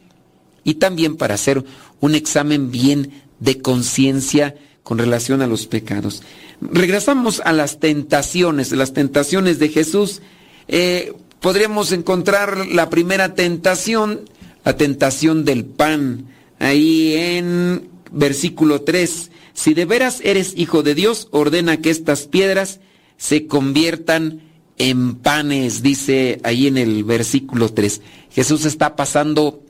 y 0.64 0.74
también 0.74 1.16
para 1.16 1.34
hacer 1.34 1.64
un 2.00 2.14
examen 2.14 2.70
bien 2.70 3.22
de 3.40 3.60
conciencia 3.60 4.54
con 4.82 4.98
relación 4.98 5.42
a 5.42 5.46
los 5.46 5.66
pecados. 5.66 6.22
Regresamos 6.60 7.40
a 7.44 7.52
las 7.52 7.80
tentaciones, 7.80 8.72
las 8.72 8.92
tentaciones 8.92 9.58
de 9.58 9.68
Jesús. 9.68 10.22
Eh, 10.68 11.12
podríamos 11.40 11.92
encontrar 11.92 12.66
la 12.66 12.88
primera 12.88 13.34
tentación, 13.34 14.20
la 14.64 14.76
tentación 14.76 15.44
del 15.44 15.64
pan, 15.64 16.26
ahí 16.62 17.14
en 17.14 17.90
versículo 18.10 18.82
3. 18.82 19.30
Si 19.52 19.74
de 19.74 19.84
veras 19.84 20.20
eres 20.24 20.54
hijo 20.56 20.82
de 20.82 20.94
Dios, 20.94 21.28
ordena 21.30 21.78
que 21.78 21.90
estas 21.90 22.26
piedras 22.26 22.80
se 23.16 23.46
conviertan 23.46 24.40
en 24.78 25.16
panes, 25.16 25.82
dice 25.82 26.40
ahí 26.44 26.66
en 26.66 26.78
el 26.78 27.04
versículo 27.04 27.68
3. 27.68 28.00
Jesús 28.30 28.64
está 28.64 28.96
pasando 28.96 29.62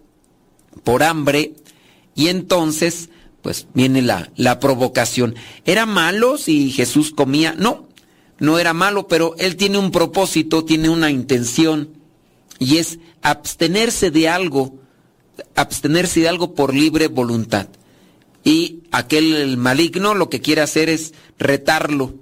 por 0.85 1.02
hambre 1.02 1.55
y 2.14 2.28
entonces 2.28 3.11
pues 3.42 3.66
viene 3.74 4.02
la, 4.02 4.31
la 4.37 4.61
provocación. 4.61 5.35
¿Era 5.64 5.85
malo 5.85 6.38
si 6.38 6.70
Jesús 6.70 7.11
comía? 7.11 7.55
No, 7.59 7.88
no 8.38 8.59
era 8.59 8.72
malo, 8.72 9.09
pero 9.09 9.35
él 9.38 9.57
tiene 9.57 9.78
un 9.78 9.90
propósito, 9.90 10.64
tiene 10.64 10.88
una 10.88 11.11
intención, 11.11 11.90
y 12.59 12.78
es 12.78 13.00
abstenerse 13.22 14.11
de 14.11 14.28
algo, 14.28 14.78
abstenerse 15.55 16.21
de 16.21 16.29
algo 16.29 16.55
por 16.55 16.75
libre 16.75 17.09
voluntad. 17.09 17.68
Y 18.45 18.83
aquel 18.90 19.57
maligno 19.57 20.14
lo 20.14 20.29
que 20.29 20.40
quiere 20.40 20.62
hacer 20.62 20.88
es 20.88 21.14
retarlo. 21.38 22.14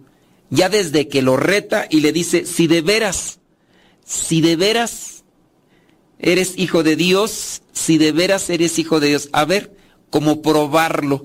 Ya 0.51 0.69
desde 0.69 1.09
que 1.09 1.23
lo 1.23 1.37
reta 1.37 1.87
y 1.89 2.01
le 2.01 2.13
dice, 2.13 2.45
si 2.45 2.67
de 2.67 2.83
veras, 2.83 3.39
si 4.05 4.41
de 4.41 4.57
veras 4.57 5.25
eres 6.19 6.55
hijo 6.57 6.83
de 6.83 6.97
Dios, 6.97 7.63
si 7.73 7.99
de 7.99 8.13
veras 8.13 8.51
eres 8.51 8.79
hijo 8.79 9.01
de 9.01 9.09
Dios, 9.09 9.29
a 9.33 9.45
ver, 9.45 9.75
como 10.11 10.43
probarlo. 10.43 11.25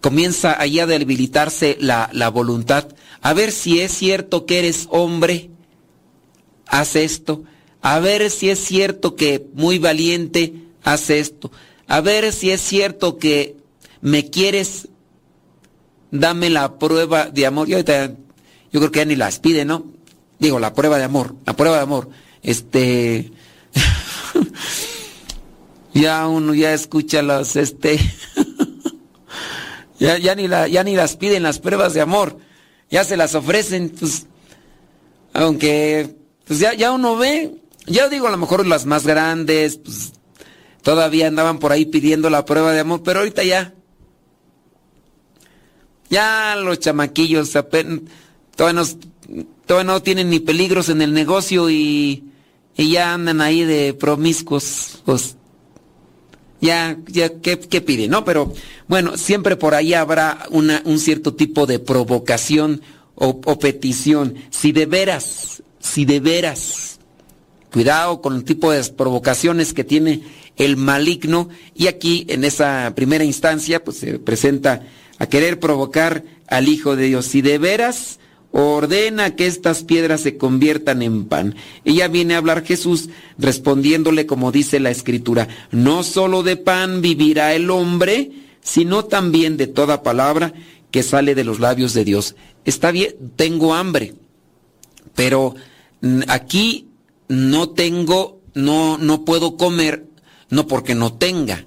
Comienza 0.00 0.60
ahí 0.60 0.80
a 0.80 0.86
debilitarse 0.86 1.76
la, 1.80 2.10
la 2.12 2.28
voluntad. 2.28 2.88
A 3.20 3.32
ver 3.32 3.52
si 3.52 3.80
es 3.80 3.92
cierto 3.92 4.44
que 4.46 4.58
eres 4.58 4.88
hombre, 4.90 5.50
haz 6.66 6.96
esto. 6.96 7.44
A 7.80 8.00
ver 8.00 8.30
si 8.30 8.50
es 8.50 8.58
cierto 8.58 9.14
que 9.14 9.46
muy 9.54 9.78
valiente, 9.78 10.54
haz 10.84 11.10
esto. 11.10 11.50
A 11.86 12.00
ver 12.00 12.32
si 12.32 12.50
es 12.50 12.60
cierto 12.60 13.18
que 13.18 13.56
me 14.00 14.30
quieres, 14.30 14.88
dame 16.10 16.50
la 16.50 16.78
prueba 16.78 17.26
de 17.26 17.46
amor. 17.46 17.68
Yo, 17.68 17.78
yo 17.78 17.84
creo 18.80 18.90
que 18.90 18.98
ya 19.00 19.04
ni 19.04 19.16
las 19.16 19.38
pide, 19.38 19.64
¿no? 19.64 19.86
Digo, 20.38 20.58
la 20.58 20.74
prueba 20.74 20.98
de 20.98 21.04
amor, 21.04 21.36
la 21.46 21.54
prueba 21.54 21.76
de 21.76 21.82
amor. 21.82 22.08
Este... 22.42 23.32
ya 25.94 26.26
uno 26.26 26.54
ya 26.54 26.72
escucha 26.72 27.22
los, 27.22 27.56
este, 27.56 27.98
ya, 29.98 30.18
ya, 30.18 30.34
ni 30.34 30.48
ya 30.48 30.84
ni 30.84 30.96
las 30.96 31.16
piden 31.16 31.42
las 31.42 31.58
pruebas 31.58 31.94
de 31.94 32.00
amor, 32.00 32.38
ya 32.90 33.04
se 33.04 33.16
las 33.16 33.34
ofrecen, 33.34 33.90
pues, 33.90 34.26
aunque, 35.32 36.16
pues 36.46 36.58
ya, 36.58 36.74
ya 36.74 36.92
uno 36.92 37.16
ve, 37.16 37.54
ya 37.86 38.08
digo 38.08 38.26
a 38.26 38.30
lo 38.30 38.36
mejor 38.36 38.66
las 38.66 38.86
más 38.86 39.06
grandes, 39.06 39.78
pues, 39.78 40.12
todavía 40.82 41.28
andaban 41.28 41.58
por 41.58 41.72
ahí 41.72 41.86
pidiendo 41.86 42.28
la 42.28 42.44
prueba 42.44 42.72
de 42.72 42.80
amor, 42.80 43.02
pero 43.02 43.20
ahorita 43.20 43.44
ya, 43.44 43.74
Ya 46.10 46.56
los 46.56 46.78
chamaquillos 46.80 47.52
todavía 48.56 48.82
no, 49.84 50.02
tienen 50.02 50.28
ni 50.28 50.40
peligros 50.40 50.90
en 50.90 51.00
el 51.00 51.14
negocio 51.14 51.70
y, 51.70 52.24
ya 52.76 53.14
andan 53.14 53.40
ahí 53.40 53.64
de 53.64 53.94
promiscuos. 53.94 55.02
Pues, 55.06 55.36
ya, 56.60 56.98
ya, 57.06 57.40
¿qué, 57.40 57.58
qué 57.58 57.80
pide? 57.80 58.08
No, 58.08 58.24
pero 58.24 58.52
bueno, 58.88 59.16
siempre 59.16 59.56
por 59.56 59.74
ahí 59.74 59.94
habrá 59.94 60.46
una, 60.50 60.82
un 60.84 60.98
cierto 60.98 61.34
tipo 61.34 61.66
de 61.66 61.78
provocación 61.78 62.82
o 63.14 63.58
petición. 63.58 64.34
Si 64.50 64.72
de 64.72 64.86
veras, 64.86 65.62
si 65.80 66.04
de 66.04 66.20
veras, 66.20 66.91
cuidado 67.72 68.20
con 68.20 68.36
el 68.36 68.44
tipo 68.44 68.70
de 68.70 68.82
provocaciones 68.84 69.72
que 69.72 69.84
tiene 69.84 70.22
el 70.56 70.76
maligno 70.76 71.48
y 71.74 71.86
aquí 71.86 72.26
en 72.28 72.44
esa 72.44 72.92
primera 72.94 73.24
instancia 73.24 73.82
pues 73.82 73.98
se 73.98 74.18
presenta 74.18 74.82
a 75.18 75.26
querer 75.26 75.58
provocar 75.58 76.24
al 76.48 76.68
Hijo 76.68 76.96
de 76.96 77.06
Dios. 77.06 77.26
Si 77.26 77.42
de 77.42 77.58
veras 77.58 78.18
ordena 78.52 79.34
que 79.34 79.46
estas 79.46 79.82
piedras 79.82 80.20
se 80.20 80.36
conviertan 80.36 81.02
en 81.02 81.24
pan. 81.24 81.56
Ella 81.84 82.08
viene 82.08 82.34
a 82.34 82.38
hablar 82.38 82.64
Jesús 82.64 83.08
respondiéndole 83.38 84.26
como 84.26 84.52
dice 84.52 84.78
la 84.78 84.90
escritura, 84.90 85.48
no 85.70 86.02
solo 86.02 86.42
de 86.42 86.56
pan 86.56 87.00
vivirá 87.00 87.54
el 87.54 87.70
hombre, 87.70 88.30
sino 88.60 89.06
también 89.06 89.56
de 89.56 89.66
toda 89.66 90.02
palabra 90.02 90.52
que 90.90 91.02
sale 91.02 91.34
de 91.34 91.44
los 91.44 91.58
labios 91.58 91.94
de 91.94 92.04
Dios. 92.04 92.36
Está 92.64 92.90
bien, 92.90 93.14
tengo 93.36 93.74
hambre, 93.74 94.14
pero 95.14 95.54
aquí 96.28 96.88
no 97.32 97.70
tengo, 97.70 98.42
no, 98.54 98.98
no 98.98 99.24
puedo 99.24 99.56
comer 99.56 100.06
no 100.50 100.66
porque 100.66 100.94
no 100.94 101.14
tenga. 101.14 101.64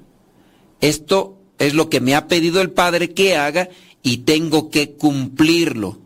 Esto 0.79 1.41
es 1.57 1.73
lo 1.73 1.89
que 1.89 2.01
me 2.01 2.13
ha 2.13 2.27
pedido 2.27 2.61
el 2.61 2.69
Padre 2.69 3.15
que 3.15 3.35
haga 3.35 3.69
y 4.03 4.17
tengo 4.17 4.69
que 4.69 4.91
cumplirlo. 4.91 5.97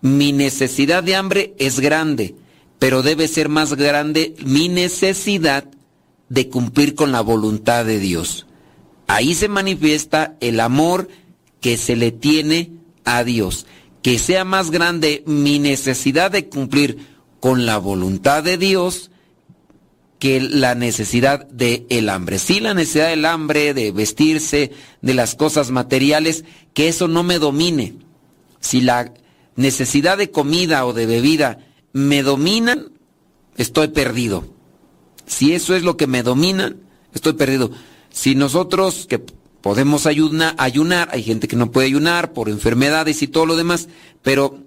Mi 0.00 0.32
necesidad 0.32 1.02
de 1.02 1.14
hambre 1.14 1.54
es 1.58 1.78
grande, 1.78 2.34
pero 2.78 3.02
debe 3.02 3.28
ser 3.28 3.50
más 3.50 3.74
grande 3.74 4.34
mi 4.46 4.70
necesidad 4.70 5.64
de 6.30 6.48
cumplir 6.48 6.94
con 6.94 7.12
la 7.12 7.20
voluntad 7.20 7.84
de 7.84 7.98
Dios. 7.98 8.46
Ahí 9.08 9.34
se 9.34 9.48
manifiesta 9.48 10.36
el 10.40 10.58
amor 10.60 11.08
que 11.60 11.76
se 11.76 11.96
le 11.96 12.12
tiene 12.12 12.70
a 13.04 13.24
Dios. 13.24 13.66
Que 14.00 14.18
sea 14.18 14.46
más 14.46 14.70
grande 14.70 15.22
mi 15.26 15.58
necesidad 15.58 16.30
de 16.30 16.48
cumplir 16.48 17.15
con 17.40 17.66
la 17.66 17.78
voluntad 17.78 18.42
de 18.42 18.58
Dios 18.58 19.10
que 20.18 20.40
la 20.40 20.74
necesidad 20.74 21.46
del 21.48 21.86
el 21.90 22.08
hambre. 22.08 22.38
Sí, 22.38 22.60
la 22.60 22.74
necesidad 22.74 23.08
del 23.08 23.24
hambre, 23.24 23.74
de 23.74 23.92
vestirse, 23.92 24.72
de 25.02 25.14
las 25.14 25.34
cosas 25.34 25.70
materiales, 25.70 26.44
que 26.74 26.88
eso 26.88 27.08
no 27.08 27.22
me 27.22 27.38
domine. 27.38 27.94
Si 28.60 28.80
la 28.80 29.12
necesidad 29.56 30.18
de 30.18 30.30
comida 30.30 30.86
o 30.86 30.92
de 30.92 31.06
bebida 31.06 31.58
me 31.92 32.22
dominan, 32.22 32.92
estoy 33.56 33.88
perdido. 33.88 34.44
Si 35.26 35.52
eso 35.52 35.74
es 35.74 35.82
lo 35.82 35.96
que 35.96 36.06
me 36.06 36.22
domina, 36.22 36.74
estoy 37.12 37.34
perdido. 37.34 37.70
Si 38.10 38.34
nosotros 38.34 39.06
que 39.08 39.18
podemos 39.18 40.06
ayunar, 40.06 40.54
ayunar, 40.58 41.08
hay 41.12 41.22
gente 41.22 41.48
que 41.48 41.56
no 41.56 41.70
puede 41.70 41.88
ayunar 41.88 42.32
por 42.32 42.48
enfermedades 42.48 43.22
y 43.22 43.28
todo 43.28 43.46
lo 43.46 43.56
demás, 43.56 43.88
pero 44.22 44.60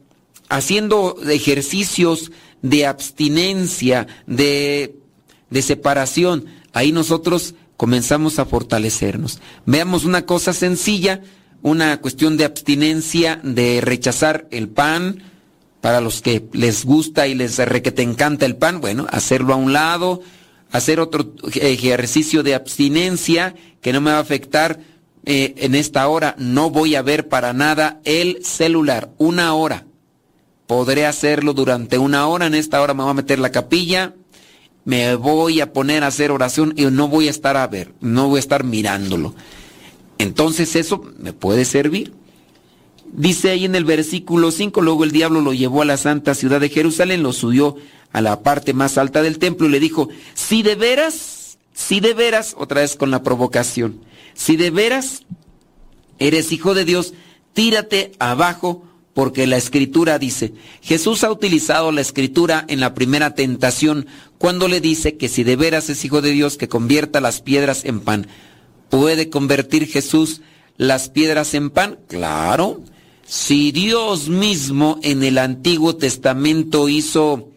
haciendo 0.49 1.17
ejercicios 1.29 2.31
de 2.61 2.85
abstinencia, 2.85 4.07
de 4.27 4.99
de 5.49 5.61
separación, 5.61 6.45
ahí 6.73 6.91
nosotros 6.91 7.55
comenzamos 7.77 8.39
a 8.39 8.45
fortalecernos. 8.45 9.39
Veamos 9.65 10.05
una 10.05 10.25
cosa 10.25 10.53
sencilla, 10.53 11.21
una 11.61 11.99
cuestión 12.01 12.37
de 12.37 12.45
abstinencia, 12.45 13.39
de 13.43 13.81
rechazar 13.81 14.47
el 14.51 14.69
pan, 14.69 15.23
para 15.81 16.01
los 16.01 16.21
que 16.21 16.45
les 16.51 16.83
gusta 16.83 17.27
y 17.27 17.35
les 17.35 17.55
que 17.55 17.91
te 17.91 18.01
encanta 18.01 18.45
el 18.45 18.57
pan, 18.57 18.81
bueno, 18.81 19.07
hacerlo 19.11 19.53
a 19.53 19.57
un 19.57 19.71
lado, 19.71 20.21
hacer 20.71 20.99
otro 20.99 21.33
ejercicio 21.53 22.43
de 22.43 22.53
abstinencia 22.53 23.55
que 23.81 23.93
no 23.93 24.01
me 24.01 24.11
va 24.11 24.17
a 24.17 24.21
afectar 24.21 24.81
eh, 25.25 25.53
en 25.57 25.75
esta 25.75 26.05
hora. 26.09 26.35
No 26.37 26.69
voy 26.69 26.95
a 26.95 27.01
ver 27.01 27.29
para 27.29 27.53
nada 27.53 28.01
el 28.03 28.43
celular, 28.43 29.11
una 29.17 29.53
hora. 29.53 29.85
Podré 30.69 31.07
hacerlo 31.07 31.55
durante 31.55 31.97
una 31.97 32.27
hora, 32.27 32.45
en 32.45 32.53
esta 32.53 32.79
hora 32.79 32.93
me 32.93 33.01
voy 33.01 33.09
a 33.09 33.15
meter 33.15 33.39
la 33.39 33.51
capilla, 33.51 34.13
me 34.85 35.15
voy 35.15 35.61
a 35.61 35.73
poner 35.73 36.03
a 36.03 36.07
hacer 36.07 36.29
oración 36.29 36.75
y 36.77 36.85
no 36.85 37.07
voy 37.07 37.25
a 37.25 37.31
estar 37.31 37.57
a 37.57 37.65
ver, 37.65 37.95
no 38.01 38.27
voy 38.27 38.37
a 38.37 38.39
estar 38.39 38.63
mirándolo. 38.63 39.33
Entonces 40.19 40.75
eso 40.75 41.03
me 41.17 41.33
puede 41.33 41.65
servir. 41.65 42.13
Dice 43.11 43.49
ahí 43.49 43.65
en 43.65 43.73
el 43.73 43.83
versículo 43.83 44.51
5, 44.51 44.79
luego 44.81 45.03
el 45.05 45.11
diablo 45.11 45.41
lo 45.41 45.53
llevó 45.53 45.81
a 45.81 45.85
la 45.85 45.97
santa 45.97 46.35
ciudad 46.35 46.61
de 46.61 46.69
Jerusalén, 46.69 47.23
lo 47.23 47.33
subió 47.33 47.75
a 48.11 48.21
la 48.21 48.43
parte 48.43 48.73
más 48.73 48.99
alta 48.99 49.23
del 49.23 49.39
templo 49.39 49.65
y 49.65 49.71
le 49.71 49.79
dijo, 49.79 50.09
si 50.35 50.61
de 50.61 50.75
veras, 50.75 51.57
si 51.73 51.99
de 51.99 52.13
veras, 52.13 52.53
otra 52.55 52.81
vez 52.81 52.95
con 52.95 53.09
la 53.09 53.23
provocación, 53.23 54.01
si 54.35 54.55
de 54.55 54.69
veras 54.69 55.23
eres 56.19 56.51
hijo 56.51 56.75
de 56.75 56.85
Dios, 56.85 57.15
tírate 57.53 58.11
abajo 58.19 58.83
porque 59.13 59.47
la 59.47 59.57
escritura 59.57 60.19
dice, 60.19 60.53
Jesús 60.81 61.23
ha 61.23 61.31
utilizado 61.31 61.91
la 61.91 62.01
escritura 62.01 62.65
en 62.67 62.79
la 62.79 62.93
primera 62.93 63.35
tentación 63.35 64.07
cuando 64.37 64.67
le 64.67 64.81
dice 64.81 65.17
que 65.17 65.29
si 65.29 65.43
de 65.43 65.55
veras 65.55 65.89
es 65.89 66.05
hijo 66.05 66.21
de 66.21 66.31
Dios, 66.31 66.57
que 66.57 66.69
convierta 66.69 67.19
las 67.19 67.41
piedras 67.41 67.85
en 67.85 67.99
pan. 67.99 68.27
¿Puede 68.89 69.29
convertir 69.29 69.87
Jesús 69.87 70.41
las 70.77 71.09
piedras 71.09 71.53
en 71.53 71.69
pan? 71.69 71.99
Claro. 72.07 72.81
Si 73.25 73.71
Dios 73.71 74.29
mismo 74.29 74.99
en 75.03 75.23
el 75.23 75.37
Antiguo 75.37 75.95
Testamento 75.95 76.89
hizo 76.89 77.49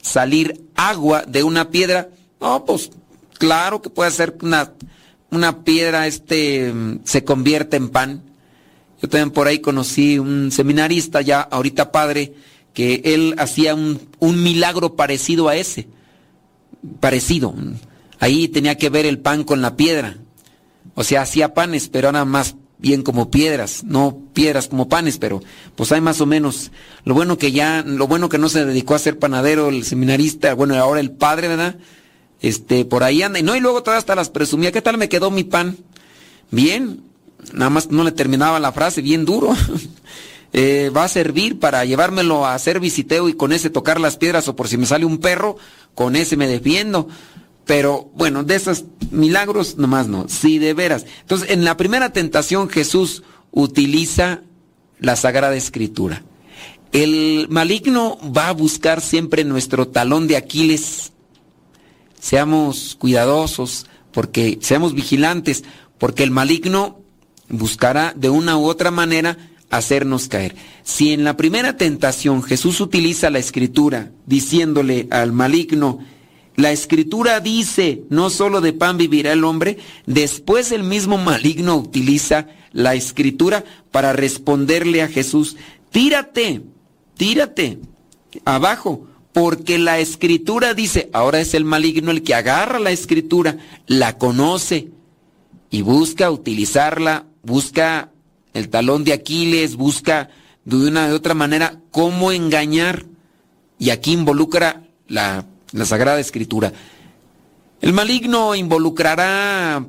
salir 0.00 0.62
agua 0.74 1.24
de 1.26 1.44
una 1.44 1.70
piedra, 1.70 2.08
no, 2.40 2.64
pues 2.64 2.90
claro 3.38 3.82
que 3.82 3.90
puede 3.90 4.10
ser 4.10 4.36
una, 4.42 4.72
una 5.30 5.62
piedra 5.62 6.06
este 6.06 6.72
se 7.04 7.24
convierte 7.24 7.76
en 7.76 7.90
pan. 7.90 8.22
Yo 9.02 9.08
también 9.08 9.32
por 9.32 9.48
ahí 9.48 9.58
conocí 9.58 10.18
un 10.18 10.52
seminarista 10.52 11.20
ya 11.20 11.40
ahorita 11.40 11.92
padre 11.92 12.34
que 12.72 13.02
él 13.04 13.34
hacía 13.36 13.74
un, 13.74 14.00
un 14.20 14.42
milagro 14.42 14.94
parecido 14.94 15.48
a 15.48 15.56
ese 15.56 15.88
parecido. 17.00 17.54
Ahí 18.18 18.48
tenía 18.48 18.76
que 18.76 18.90
ver 18.90 19.06
el 19.06 19.18
pan 19.18 19.44
con 19.44 19.62
la 19.62 19.76
piedra. 19.76 20.16
O 20.94 21.04
sea, 21.04 21.22
hacía 21.22 21.54
panes, 21.54 21.88
pero 21.88 22.08
eran 22.08 22.28
más 22.28 22.56
bien 22.78 23.02
como 23.02 23.30
piedras, 23.30 23.84
no 23.84 24.18
piedras 24.32 24.66
como 24.66 24.88
panes, 24.88 25.16
pero 25.18 25.40
pues 25.76 25.92
hay 25.92 26.00
más 26.00 26.20
o 26.20 26.26
menos. 26.26 26.72
Lo 27.04 27.14
bueno 27.14 27.38
que 27.38 27.52
ya, 27.52 27.84
lo 27.86 28.06
bueno 28.08 28.28
que 28.28 28.38
no 28.38 28.48
se 28.48 28.64
dedicó 28.64 28.94
a 28.94 28.98
ser 28.98 29.18
panadero 29.18 29.68
el 29.68 29.84
seminarista, 29.84 30.54
bueno, 30.54 30.74
ahora 30.74 31.00
el 31.00 31.12
padre, 31.12 31.48
¿verdad? 31.48 31.76
Este, 32.40 32.84
por 32.84 33.04
ahí 33.04 33.22
anda. 33.22 33.38
Y 33.38 33.42
no, 33.42 33.54
y 33.54 33.60
luego 33.60 33.82
todas 33.82 33.98
hasta 33.98 34.16
las 34.16 34.30
presumía, 34.30 34.72
¿qué 34.72 34.82
tal 34.82 34.98
me 34.98 35.08
quedó 35.08 35.30
mi 35.30 35.44
pan? 35.44 35.76
Bien, 36.50 37.00
nada 37.52 37.70
más 37.70 37.90
no 37.90 38.04
le 38.04 38.12
terminaba 38.12 38.60
la 38.60 38.72
frase, 38.72 39.02
bien 39.02 39.24
duro. 39.24 39.54
Eh, 40.54 40.90
va 40.94 41.04
a 41.04 41.08
servir 41.08 41.58
para 41.58 41.82
llevármelo 41.86 42.44
a 42.44 42.52
hacer 42.54 42.78
visiteo 42.78 43.30
y 43.30 43.32
con 43.32 43.52
ese 43.52 43.70
tocar 43.70 43.98
las 43.98 44.18
piedras 44.18 44.48
o 44.48 44.54
por 44.54 44.68
si 44.68 44.76
me 44.76 44.84
sale 44.84 45.06
un 45.06 45.16
perro, 45.16 45.56
con 45.94 46.14
ese 46.14 46.36
me 46.36 46.46
defiendo. 46.46 47.08
Pero 47.64 48.10
bueno, 48.14 48.44
de 48.44 48.56
esos 48.56 48.84
milagros 49.10 49.78
nomás 49.78 50.08
no, 50.08 50.28
sí 50.28 50.58
de 50.58 50.74
veras. 50.74 51.06
Entonces, 51.22 51.48
en 51.50 51.64
la 51.64 51.78
primera 51.78 52.12
tentación 52.12 52.68
Jesús 52.68 53.22
utiliza 53.50 54.42
la 54.98 55.16
Sagrada 55.16 55.56
Escritura. 55.56 56.22
El 56.92 57.46
maligno 57.48 58.18
va 58.36 58.48
a 58.48 58.52
buscar 58.52 59.00
siempre 59.00 59.44
nuestro 59.44 59.88
talón 59.88 60.26
de 60.26 60.36
Aquiles. 60.36 61.12
Seamos 62.20 62.96
cuidadosos, 62.98 63.86
porque 64.12 64.58
seamos 64.60 64.94
vigilantes, 64.94 65.64
porque 65.98 66.22
el 66.22 66.30
maligno 66.30 67.01
buscará 67.52 68.12
de 68.16 68.30
una 68.30 68.56
u 68.56 68.64
otra 68.64 68.90
manera 68.90 69.38
hacernos 69.70 70.26
caer. 70.26 70.56
Si 70.82 71.12
en 71.12 71.22
la 71.22 71.36
primera 71.36 71.76
tentación 71.76 72.42
Jesús 72.42 72.80
utiliza 72.80 73.30
la 73.30 73.38
escritura 73.38 74.10
diciéndole 74.26 75.06
al 75.10 75.32
maligno, 75.32 76.00
la 76.56 76.72
escritura 76.72 77.40
dice, 77.40 78.02
no 78.10 78.28
solo 78.28 78.60
de 78.60 78.72
pan 78.72 78.98
vivirá 78.98 79.32
el 79.32 79.44
hombre, 79.44 79.78
después 80.06 80.72
el 80.72 80.82
mismo 80.82 81.16
maligno 81.16 81.76
utiliza 81.76 82.48
la 82.72 82.94
escritura 82.94 83.64
para 83.90 84.12
responderle 84.12 85.02
a 85.02 85.08
Jesús, 85.08 85.56
tírate, 85.90 86.62
tírate 87.16 87.78
abajo, 88.44 89.06
porque 89.32 89.78
la 89.78 89.98
escritura 89.98 90.74
dice, 90.74 91.08
ahora 91.14 91.40
es 91.40 91.54
el 91.54 91.64
maligno 91.64 92.10
el 92.10 92.22
que 92.22 92.34
agarra 92.34 92.78
la 92.78 92.90
escritura, 92.90 93.56
la 93.86 94.18
conoce 94.18 94.90
y 95.70 95.80
busca 95.80 96.30
utilizarla, 96.30 97.24
busca 97.42 98.10
el 98.54 98.68
talón 98.68 99.04
de 99.04 99.12
Aquiles, 99.12 99.76
busca 99.76 100.28
de 100.64 100.76
una 100.76 101.08
de 101.08 101.14
otra 101.14 101.34
manera 101.34 101.80
cómo 101.90 102.32
engañar. 102.32 103.04
Y 103.78 103.90
aquí 103.90 104.12
involucra 104.12 104.84
la, 105.08 105.46
la 105.72 105.84
Sagrada 105.84 106.20
Escritura. 106.20 106.72
El 107.80 107.92
maligno 107.92 108.54
involucrará 108.54 109.84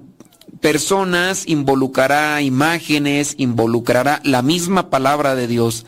personas, 0.62 1.44
involucrará 1.48 2.42
imágenes, 2.42 3.36
involucrará 3.38 4.22
la 4.24 4.42
misma 4.42 4.89
palabra 4.89 5.36
de 5.36 5.48
Dios. 5.48 5.86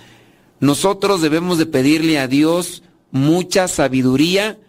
Nosotros 0.60 1.21
debemos 1.21 1.58
de 1.58 1.65
pedirle 1.65 2.19
a 2.19 2.28
Dios 2.28 2.84
mucha 3.12 3.67
sabiduría 3.67 4.60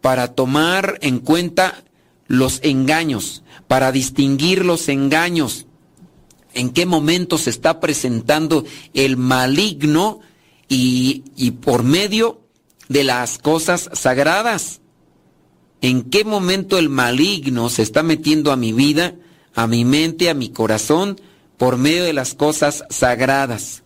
para 0.00 0.34
tomar 0.34 0.98
en 1.00 1.18
cuenta 1.18 1.82
los 2.28 2.60
engaños, 2.62 3.42
para 3.66 3.92
distinguir 3.92 4.64
los 4.64 4.88
engaños, 4.88 5.65
en 6.56 6.70
qué 6.70 6.86
momento 6.86 7.38
se 7.38 7.50
está 7.50 7.80
presentando 7.80 8.64
el 8.94 9.16
maligno 9.16 10.20
y, 10.68 11.22
y 11.36 11.52
por 11.52 11.84
medio 11.84 12.40
de 12.88 13.04
las 13.04 13.38
cosas 13.38 13.90
sagradas. 13.92 14.80
¿En 15.82 16.02
qué 16.02 16.24
momento 16.24 16.78
el 16.78 16.88
maligno 16.88 17.68
se 17.68 17.82
está 17.82 18.02
metiendo 18.02 18.50
a 18.50 18.56
mi 18.56 18.72
vida, 18.72 19.14
a 19.54 19.66
mi 19.66 19.84
mente, 19.84 20.30
a 20.30 20.34
mi 20.34 20.48
corazón, 20.48 21.20
por 21.58 21.76
medio 21.76 22.04
de 22.04 22.14
las 22.14 22.34
cosas 22.34 22.84
sagradas? 22.88 23.82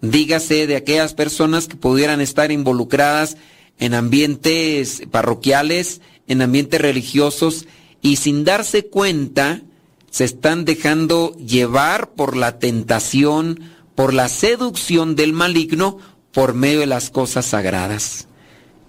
Dígase 0.00 0.66
de 0.66 0.76
aquellas 0.76 1.12
personas 1.12 1.68
que 1.68 1.76
pudieran 1.76 2.20
estar 2.20 2.50
involucradas 2.50 3.36
en 3.78 3.92
ambientes 3.92 5.02
parroquiales, 5.10 6.00
en 6.26 6.40
ambientes 6.40 6.80
religiosos, 6.80 7.66
y 8.00 8.16
sin 8.16 8.44
darse 8.44 8.86
cuenta, 8.86 9.62
se 10.10 10.24
están 10.24 10.64
dejando 10.64 11.34
llevar 11.36 12.10
por 12.10 12.36
la 12.36 12.58
tentación, 12.58 13.60
por 13.94 14.14
la 14.14 14.28
seducción 14.28 15.16
del 15.16 15.32
maligno, 15.32 15.98
por 16.32 16.54
medio 16.54 16.80
de 16.80 16.86
las 16.86 17.10
cosas 17.10 17.46
sagradas. 17.46 18.28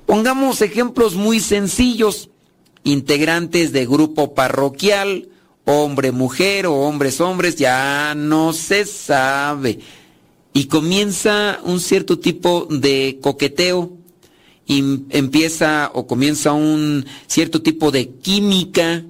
Pongamos 0.06 0.62
ejemplos 0.62 1.16
muy 1.16 1.40
sencillos. 1.40 2.30
Integrantes 2.84 3.72
de 3.74 3.86
grupo 3.86 4.34
parroquial, 4.34 5.30
hombre, 5.66 6.12
mujer 6.12 6.66
o 6.66 6.76
hombres, 6.76 7.20
hombres, 7.22 7.58
ya 7.58 8.16
no 8.16 8.54
se 8.54 8.86
sabe. 8.86 9.80
Y 10.54 10.66
comienza 10.66 11.60
un 11.64 11.80
cierto 11.80 12.18
tipo 12.20 12.68
de 12.70 13.20
coqueteo. 13.22 13.94
Y 14.66 14.80
empieza 15.10 15.92
o 15.94 16.08
comienza 16.08 16.54
un 16.54 17.06
cierto 17.28 17.62
tipo 17.62 17.92
de 17.92 18.10
química, 18.10 19.04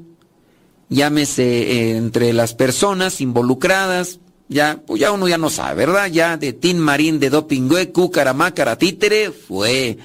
llámese 0.89 1.43
eh, 1.43 1.97
entre 1.97 2.33
las 2.33 2.53
personas 2.53 3.21
involucradas, 3.21 4.19
ya, 4.47 4.81
pues 4.85 4.99
ya 4.99 5.11
uno 5.11 5.27
ya 5.27 5.37
no 5.37 5.49
sabe, 5.49 5.85
¿verdad? 5.85 6.07
Ya 6.07 6.35
de 6.35 6.53
Tin 6.53 6.79
Marín, 6.79 7.19
de 7.19 7.29
Dopingüe, 7.29 7.91
Cucaramácara, 7.91 8.77
Títere, 8.77 9.31
fue 9.31 9.99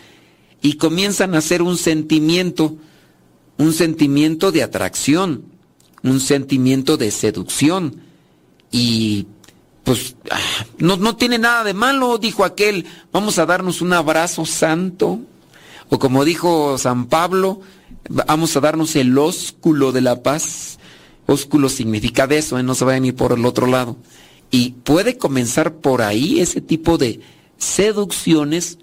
y 0.64 0.75
comienzan 0.75 1.35
a 1.35 1.38
hacer 1.38 1.61
un 1.61 1.77
sentimiento, 1.77 2.77
un 3.59 3.73
sentimiento 3.75 4.51
de 4.51 4.62
atracción, 4.62 5.44
un 6.03 6.20
sentimiento 6.20 6.97
de 6.97 7.11
seducción. 7.11 8.01
Y 8.70 9.27
pues 9.83 10.16
ah, 10.31 10.38
no, 10.79 10.97
no 10.97 11.16
tiene 11.16 11.38
nada 11.38 11.64
de 11.64 11.75
malo, 11.75 12.16
dijo 12.16 12.44
aquel, 12.44 12.87
vamos 13.12 13.38
a 13.38 13.44
darnos 13.44 13.83
un 13.83 13.92
abrazo 13.92 14.47
santo. 14.47 15.20
O 15.90 15.99
como 15.99 16.25
dijo 16.25 16.79
San 16.79 17.07
Pablo, 17.09 17.61
vamos 18.08 18.56
a 18.56 18.60
darnos 18.60 18.96
el 18.96 19.16
ósculo 19.18 19.92
de 19.92 20.00
la 20.00 20.22
paz. 20.22 20.78
Ósculo 21.26 21.68
significa 21.68 22.26
de 22.26 22.38
eso, 22.38 22.58
¿eh? 22.58 22.62
no 22.62 22.74
se 22.74 22.84
vayan 22.84 23.04
ir 23.04 23.14
por 23.14 23.32
el 23.32 23.46
otro 23.46 23.66
lado. 23.66 23.96
Y 24.50 24.70
puede 24.84 25.16
comenzar 25.16 25.74
por 25.74 26.02
ahí 26.02 26.40
ese 26.40 26.60
tipo 26.60 26.98
de 26.98 27.20
seducciones 27.58 28.78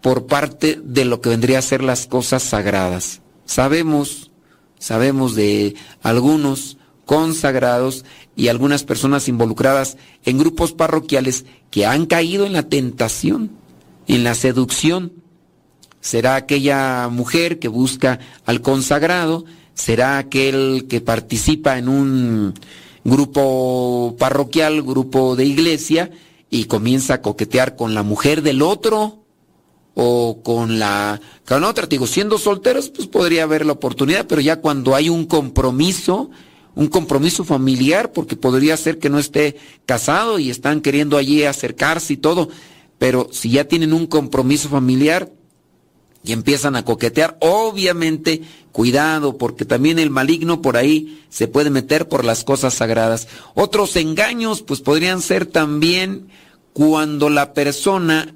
por 0.00 0.26
parte 0.26 0.80
de 0.82 1.04
lo 1.04 1.20
que 1.20 1.30
vendría 1.30 1.58
a 1.58 1.62
ser 1.62 1.82
las 1.82 2.06
cosas 2.06 2.42
sagradas. 2.42 3.20
Sabemos, 3.44 4.30
sabemos 4.78 5.34
de 5.34 5.74
algunos 6.02 6.78
consagrados 7.04 8.04
y 8.36 8.48
algunas 8.48 8.84
personas 8.84 9.28
involucradas 9.28 9.96
en 10.24 10.38
grupos 10.38 10.72
parroquiales 10.72 11.44
que 11.70 11.84
han 11.84 12.06
caído 12.06 12.46
en 12.46 12.52
la 12.52 12.68
tentación, 12.68 13.50
en 14.06 14.24
la 14.24 14.34
seducción. 14.34 15.12
Será 16.00 16.36
aquella 16.36 17.08
mujer 17.08 17.58
que 17.58 17.68
busca 17.68 18.18
al 18.46 18.62
consagrado, 18.62 19.44
será 19.74 20.18
aquel 20.18 20.86
que 20.88 21.00
participa 21.00 21.78
en 21.78 21.88
un 21.88 22.54
grupo 23.04 24.16
parroquial, 24.18 24.82
grupo 24.82 25.36
de 25.36 25.44
iglesia, 25.44 26.10
y 26.48 26.64
comienza 26.64 27.14
a 27.14 27.22
coquetear 27.22 27.76
con 27.76 27.94
la 27.94 28.02
mujer 28.02 28.42
del 28.42 28.62
otro, 28.62 29.20
o 29.94 30.42
con 30.42 30.78
la, 30.78 31.20
con 31.46 31.64
otra, 31.64 31.86
digo, 31.86 32.06
siendo 32.06 32.38
solteros, 32.38 32.88
pues 32.90 33.08
podría 33.08 33.42
haber 33.42 33.66
la 33.66 33.72
oportunidad, 33.72 34.26
pero 34.26 34.40
ya 34.40 34.60
cuando 34.60 34.94
hay 34.94 35.08
un 35.08 35.26
compromiso, 35.26 36.30
un 36.74 36.86
compromiso 36.86 37.44
familiar, 37.44 38.12
porque 38.12 38.36
podría 38.36 38.76
ser 38.76 38.98
que 38.98 39.10
no 39.10 39.18
esté 39.18 39.56
casado 39.84 40.38
y 40.38 40.48
están 40.50 40.80
queriendo 40.80 41.16
allí 41.16 41.44
acercarse 41.44 42.14
y 42.14 42.16
todo, 42.16 42.48
pero 42.98 43.28
si 43.32 43.50
ya 43.50 43.64
tienen 43.64 43.92
un 43.92 44.06
compromiso 44.06 44.68
familiar 44.68 45.30
y 46.22 46.32
empiezan 46.32 46.76
a 46.76 46.84
coquetear, 46.84 47.36
obviamente, 47.40 48.42
cuidado, 48.72 49.38
porque 49.38 49.64
también 49.64 49.98
el 49.98 50.10
maligno 50.10 50.60
por 50.60 50.76
ahí 50.76 51.24
se 51.30 51.48
puede 51.48 51.70
meter 51.70 52.08
por 52.08 52.24
las 52.24 52.44
cosas 52.44 52.74
sagradas. 52.74 53.28
Otros 53.54 53.96
engaños, 53.96 54.62
pues 54.62 54.80
podrían 54.80 55.22
ser 55.22 55.46
también 55.46 56.28
cuando 56.72 57.30
la 57.30 57.54
persona 57.54 58.34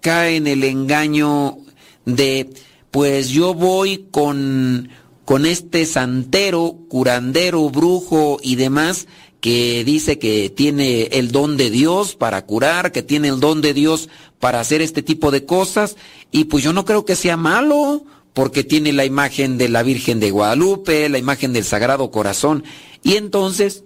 cae 0.00 0.36
en 0.36 0.46
el 0.46 0.64
engaño 0.64 1.58
de, 2.04 2.50
pues 2.90 3.30
yo 3.30 3.54
voy 3.54 4.06
con, 4.10 4.90
con 5.24 5.46
este 5.46 5.86
santero, 5.86 6.76
curandero, 6.88 7.68
brujo 7.70 8.38
y 8.42 8.56
demás, 8.56 9.08
que 9.44 9.84
dice 9.84 10.18
que 10.18 10.48
tiene 10.48 11.02
el 11.12 11.30
don 11.30 11.58
de 11.58 11.68
Dios 11.68 12.14
para 12.16 12.46
curar, 12.46 12.92
que 12.92 13.02
tiene 13.02 13.28
el 13.28 13.40
don 13.40 13.60
de 13.60 13.74
Dios 13.74 14.08
para 14.40 14.58
hacer 14.58 14.80
este 14.80 15.02
tipo 15.02 15.30
de 15.30 15.44
cosas, 15.44 15.96
y 16.30 16.44
pues 16.44 16.64
yo 16.64 16.72
no 16.72 16.86
creo 16.86 17.04
que 17.04 17.14
sea 17.14 17.36
malo, 17.36 18.06
porque 18.32 18.64
tiene 18.64 18.94
la 18.94 19.04
imagen 19.04 19.58
de 19.58 19.68
la 19.68 19.82
Virgen 19.82 20.18
de 20.18 20.30
Guadalupe, 20.30 21.10
la 21.10 21.18
imagen 21.18 21.52
del 21.52 21.64
Sagrado 21.64 22.10
Corazón, 22.10 22.64
y 23.02 23.16
entonces 23.16 23.84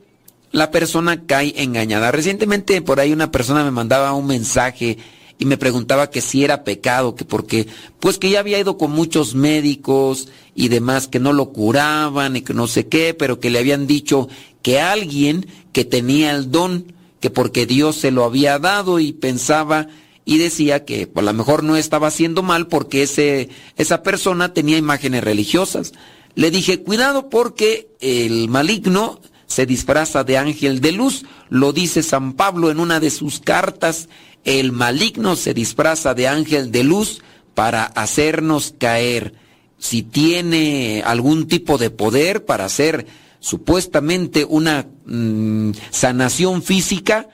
la 0.53 0.71
persona 0.71 1.27
cae 1.27 1.53
engañada. 1.61 2.12
Recientemente 2.12 2.81
por 2.81 3.01
ahí 3.01 3.12
una 3.12 3.33
persona 3.33 3.64
me 3.64 3.73
mandaba 3.73 4.12
un 4.12 4.29
mensaje 4.29 4.97
y 5.38 5.44
me 5.44 5.57
preguntaba 5.57 6.11
que 6.11 6.20
si 6.20 6.44
era 6.44 6.64
pecado, 6.64 7.14
que 7.14 7.24
porque, 7.24 7.68
pues 8.01 8.18
que 8.18 8.31
ya 8.31 8.40
había 8.40 8.59
ido 8.59 8.77
con 8.77 8.90
muchos 8.90 9.35
médicos 9.35 10.29
y 10.55 10.68
demás 10.68 11.07
que 11.07 11.20
no 11.20 11.33
lo 11.33 11.51
curaban 11.51 12.37
y 12.37 12.42
que 12.42 12.55
no 12.55 12.66
sé 12.66 12.88
qué, 12.88 13.14
pero 13.14 13.38
que 13.38 13.51
le 13.51 13.61
habían 13.61 13.87
dicho 13.87 14.29
que 14.62 14.81
alguien 14.81 15.46
que 15.72 15.85
tenía 15.85 16.33
el 16.33 16.51
don, 16.51 16.92
que 17.20 17.31
porque 17.31 17.66
Dios 17.66 17.96
se 17.96 18.11
lo 18.11 18.24
había 18.24 18.59
dado 18.59 18.98
y 18.98 19.12
pensaba 19.12 19.87
y 20.24 20.38
decía 20.38 20.85
que 20.85 21.07
por 21.07 21.22
lo 21.22 21.33
mejor 21.33 21.62
no 21.62 21.77
estaba 21.77 22.09
haciendo 22.09 22.42
mal 22.42 22.66
porque 22.66 23.05
ese, 23.05 23.48
esa 23.77 24.03
persona 24.03 24.53
tenía 24.53 24.77
imágenes 24.77 25.22
religiosas. 25.22 25.92
Le 26.35 26.51
dije, 26.51 26.83
cuidado 26.83 27.31
porque 27.31 27.88
el 28.01 28.48
maligno 28.48 29.20
se 29.46 29.66
disfraza 29.66 30.24
de 30.24 30.37
ángel 30.37 30.81
de 30.81 30.92
luz, 30.92 31.24
lo 31.48 31.72
dice 31.72 32.03
San 32.03 32.35
Pablo 32.35 32.70
en 32.70 32.79
una 32.79 33.01
de 33.01 33.11
sus 33.11 33.40
cartas 33.40 34.09
el 34.44 34.72
maligno 34.72 35.37
se 35.37 35.55
disfraza 35.55 36.14
de 36.14 36.29
ángel 36.29 36.70
de 36.70 36.85
luz 36.85 37.22
para 37.55 37.85
hacernos 37.85 38.74
caer. 38.79 39.35
Si 39.79 40.03
tiene 40.03 41.03
algún 41.05 41.46
tipo 41.46 41.79
de 41.79 41.90
poder 41.90 42.44
para 42.44 42.64
hacer 42.64 43.07
supuestamente 43.40 44.44
una 44.44 44.87
mm, 45.07 45.72
sanación 45.90 46.62
física, 46.62 47.29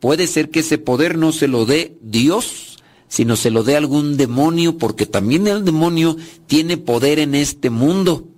puede 0.00 0.26
ser 0.26 0.50
que 0.50 0.60
ese 0.60 0.78
poder 0.78 1.16
no 1.16 1.32
se 1.32 1.48
lo 1.48 1.64
dé 1.64 1.96
Dios, 2.02 2.78
sino 3.08 3.36
se 3.36 3.50
lo 3.50 3.62
dé 3.62 3.76
algún 3.76 4.16
demonio, 4.16 4.78
porque 4.78 5.06
también 5.06 5.46
el 5.46 5.64
demonio 5.64 6.16
tiene 6.46 6.76
poder 6.76 7.18
en 7.18 7.34
este 7.34 7.70
mundo, 7.70 8.28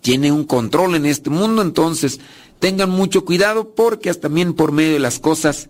tiene 0.00 0.30
un 0.30 0.44
control 0.44 0.94
en 0.94 1.06
este 1.06 1.30
mundo, 1.30 1.62
entonces 1.62 2.20
tengan 2.58 2.90
mucho 2.90 3.24
cuidado 3.24 3.74
porque 3.74 4.12
también 4.14 4.54
por 4.54 4.72
medio 4.72 4.92
de 4.92 4.98
las 4.98 5.18
cosas 5.18 5.68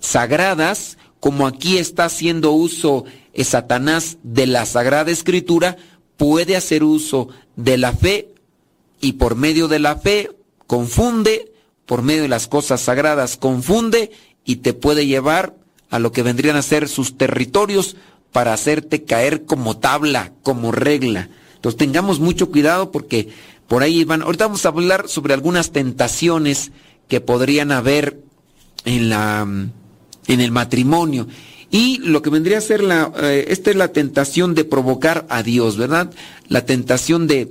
sagradas, 0.00 0.97
como 1.20 1.46
aquí 1.46 1.78
está 1.78 2.06
haciendo 2.06 2.52
uso 2.52 3.04
Satanás 3.44 4.18
de 4.22 4.46
la 4.46 4.66
Sagrada 4.66 5.10
Escritura, 5.10 5.76
puede 6.16 6.56
hacer 6.56 6.82
uso 6.82 7.28
de 7.56 7.78
la 7.78 7.92
fe 7.92 8.28
y 9.00 9.12
por 9.14 9.36
medio 9.36 9.68
de 9.68 9.78
la 9.78 9.96
fe 9.96 10.30
confunde, 10.66 11.52
por 11.86 12.02
medio 12.02 12.22
de 12.22 12.28
las 12.28 12.48
cosas 12.48 12.80
sagradas 12.80 13.36
confunde 13.36 14.10
y 14.44 14.56
te 14.56 14.72
puede 14.74 15.06
llevar 15.06 15.54
a 15.90 15.98
lo 15.98 16.12
que 16.12 16.22
vendrían 16.22 16.56
a 16.56 16.62
ser 16.62 16.88
sus 16.88 17.16
territorios 17.16 17.96
para 18.32 18.52
hacerte 18.52 19.04
caer 19.04 19.44
como 19.44 19.78
tabla, 19.78 20.32
como 20.42 20.72
regla. 20.72 21.30
Entonces 21.54 21.78
tengamos 21.78 22.20
mucho 22.20 22.50
cuidado 22.50 22.90
porque 22.92 23.28
por 23.68 23.82
ahí 23.82 24.04
van. 24.04 24.22
Ahorita 24.22 24.46
vamos 24.46 24.64
a 24.64 24.68
hablar 24.68 25.08
sobre 25.08 25.34
algunas 25.34 25.70
tentaciones 25.70 26.72
que 27.08 27.20
podrían 27.20 27.72
haber 27.72 28.20
en 28.84 29.08
la 29.08 29.46
en 30.28 30.40
el 30.40 30.52
matrimonio. 30.52 31.26
Y 31.70 31.98
lo 31.98 32.22
que 32.22 32.30
vendría 32.30 32.58
a 32.58 32.62
ser 32.62 32.82
la, 32.82 33.12
eh, 33.20 33.46
esta 33.48 33.70
es 33.70 33.76
la 33.76 33.92
tentación 33.92 34.54
de 34.54 34.64
provocar 34.64 35.26
a 35.28 35.42
Dios, 35.42 35.76
¿verdad? 35.76 36.12
La 36.48 36.64
tentación 36.64 37.26
de 37.26 37.50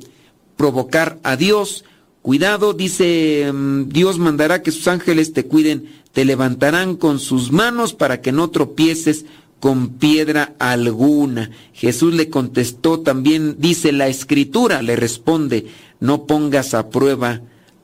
provocar 0.56 1.20
a 1.24 1.36
Dios 1.36 1.84
Cuidado, 2.28 2.74
dice, 2.74 3.50
mm, 3.54 3.88
Dios 3.88 4.20
mandará 4.20 4.62
que 4.62 4.74
sus 4.74 4.90
ángeles 4.90 5.32
te 5.32 5.46
cuiden, 5.46 5.88
te 6.12 6.26
levantarán 6.26 6.98
con 6.98 7.22
sus 7.22 7.54
manos 7.54 7.94
para 7.94 8.20
que 8.20 8.34
no 8.34 8.50
tropieces 8.50 9.24
con 9.62 9.92
piedra 9.92 10.54
alguna. 10.60 11.52
Jesús 11.72 12.14
le 12.14 12.30
contestó 12.30 13.00
también, 13.00 13.56
dice 13.60 13.94
la 13.94 14.10
escritura, 14.10 14.82
le 14.82 14.98
responde, 14.98 15.68
no 16.02 16.26
pongas 16.26 16.74
a 16.74 16.90
prueba 16.90 17.40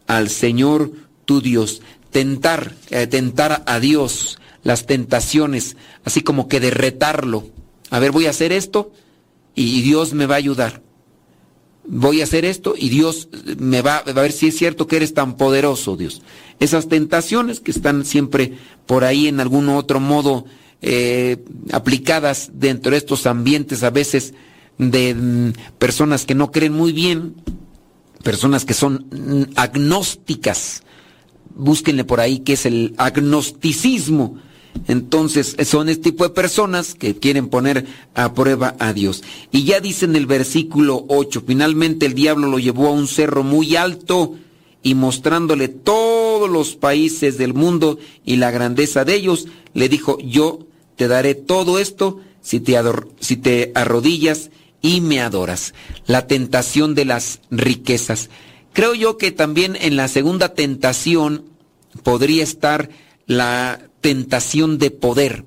al 0.07 0.27
Señor 0.29 0.91
tu 1.23 1.39
Dios. 1.39 1.81
Tentar, 2.11 2.75
eh, 2.89 3.07
tentar 3.07 3.63
a 3.65 3.79
Dios, 3.79 4.39
las 4.63 4.85
tentaciones, 4.85 5.77
así 6.03 6.21
como 6.21 6.47
que 6.47 6.59
derretarlo. 6.59 7.47
A 7.89 7.99
ver, 7.99 8.11
voy 8.11 8.25
a 8.25 8.31
hacer 8.31 8.51
esto 8.51 8.91
y 9.55 9.81
Dios 9.81 10.13
me 10.13 10.25
va 10.25 10.35
a 10.35 10.39
ayudar. 10.39 10.81
Voy 11.85 12.21
a 12.21 12.23
hacer 12.23 12.45
esto 12.45 12.75
y 12.77 12.89
Dios 12.89 13.27
me 13.57 13.81
va, 13.81 13.97
a 13.97 14.13
ver 14.13 14.31
si 14.31 14.47
es 14.47 14.57
cierto 14.57 14.87
que 14.87 14.95
eres 14.95 15.13
tan 15.13 15.35
poderoso, 15.35 15.97
Dios. 15.97 16.21
Esas 16.59 16.87
tentaciones 16.87 17.59
que 17.59 17.71
están 17.71 18.05
siempre 18.05 18.53
por 18.85 19.03
ahí 19.03 19.27
en 19.27 19.41
algún 19.41 19.67
otro 19.67 19.99
modo 19.99 20.45
eh, 20.81 21.43
aplicadas 21.71 22.51
dentro 22.53 22.91
de 22.91 22.97
estos 22.97 23.25
ambientes 23.25 23.83
a 23.83 23.89
veces 23.89 24.33
de 24.77 25.13
mm, 25.13 25.77
personas 25.77 26.25
que 26.25 26.35
no 26.35 26.51
creen 26.51 26.73
muy 26.73 26.93
bien, 26.93 27.35
personas 28.23 28.63
que 28.63 28.73
son 28.73 29.07
mm, 29.11 29.43
agnósticas. 29.55 30.83
Búsquenle 31.55 32.05
por 32.05 32.21
ahí 32.21 32.39
qué 32.39 32.53
es 32.53 32.65
el 32.65 32.95
agnosticismo. 32.97 34.39
Entonces, 34.87 35.55
son 35.65 35.89
este 35.89 36.11
tipo 36.11 36.23
de 36.23 36.31
personas 36.31 36.95
que 36.95 37.15
quieren 37.15 37.47
poner 37.47 37.85
a 38.15 38.33
prueba 38.33 38.75
a 38.79 38.93
Dios. 38.93 39.23
Y 39.51 39.63
ya 39.63 39.79
dice 39.79 40.05
en 40.05 40.15
el 40.15 40.25
versículo 40.25 41.05
8, 41.07 41.43
finalmente 41.45 42.05
el 42.05 42.13
diablo 42.13 42.47
lo 42.47 42.59
llevó 42.59 42.87
a 42.87 42.91
un 42.91 43.07
cerro 43.07 43.43
muy 43.43 43.75
alto 43.75 44.35
y 44.81 44.95
mostrándole 44.95 45.69
todos 45.69 46.49
los 46.49 46.75
países 46.75 47.37
del 47.37 47.53
mundo 47.53 47.97
y 48.25 48.35
la 48.35 48.51
grandeza 48.51 49.05
de 49.05 49.15
ellos, 49.15 49.47
le 49.73 49.87
dijo, 49.87 50.17
yo 50.19 50.67
te 50.97 51.07
daré 51.07 51.35
todo 51.35 51.79
esto 51.79 52.19
si 52.41 52.59
te, 52.59 52.77
si 53.19 53.37
te 53.37 53.71
arrodillas 53.75 54.51
y 54.81 55.01
me 55.01 55.21
adoras. 55.21 55.73
La 56.05 56.27
tentación 56.27 56.93
de 56.93 57.05
las 57.05 57.39
riquezas. 57.49 58.29
Creo 58.73 58.93
yo 58.93 59.17
que 59.17 59.31
también 59.31 59.77
en 59.79 59.95
la 59.95 60.07
segunda 60.09 60.53
tentación 60.53 61.45
podría 62.03 62.43
estar 62.43 62.89
la 63.25 63.79
tentación 64.01 64.77
de 64.77 64.91
poder. 64.91 65.45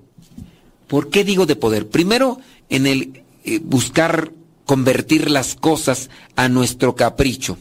¿Por 0.87 1.11
qué 1.11 1.25
digo 1.25 1.47
de 1.47 1.57
poder? 1.57 1.89
Primero, 1.89 2.39
en 2.69 2.87
el 2.87 3.23
eh, 3.45 3.61
buscar 3.63 4.33
convertir 4.65 5.31
las 5.31 5.55
cosas 5.55 6.11
a 6.35 6.49
nuestro 6.49 6.95
capricho. 6.97 7.59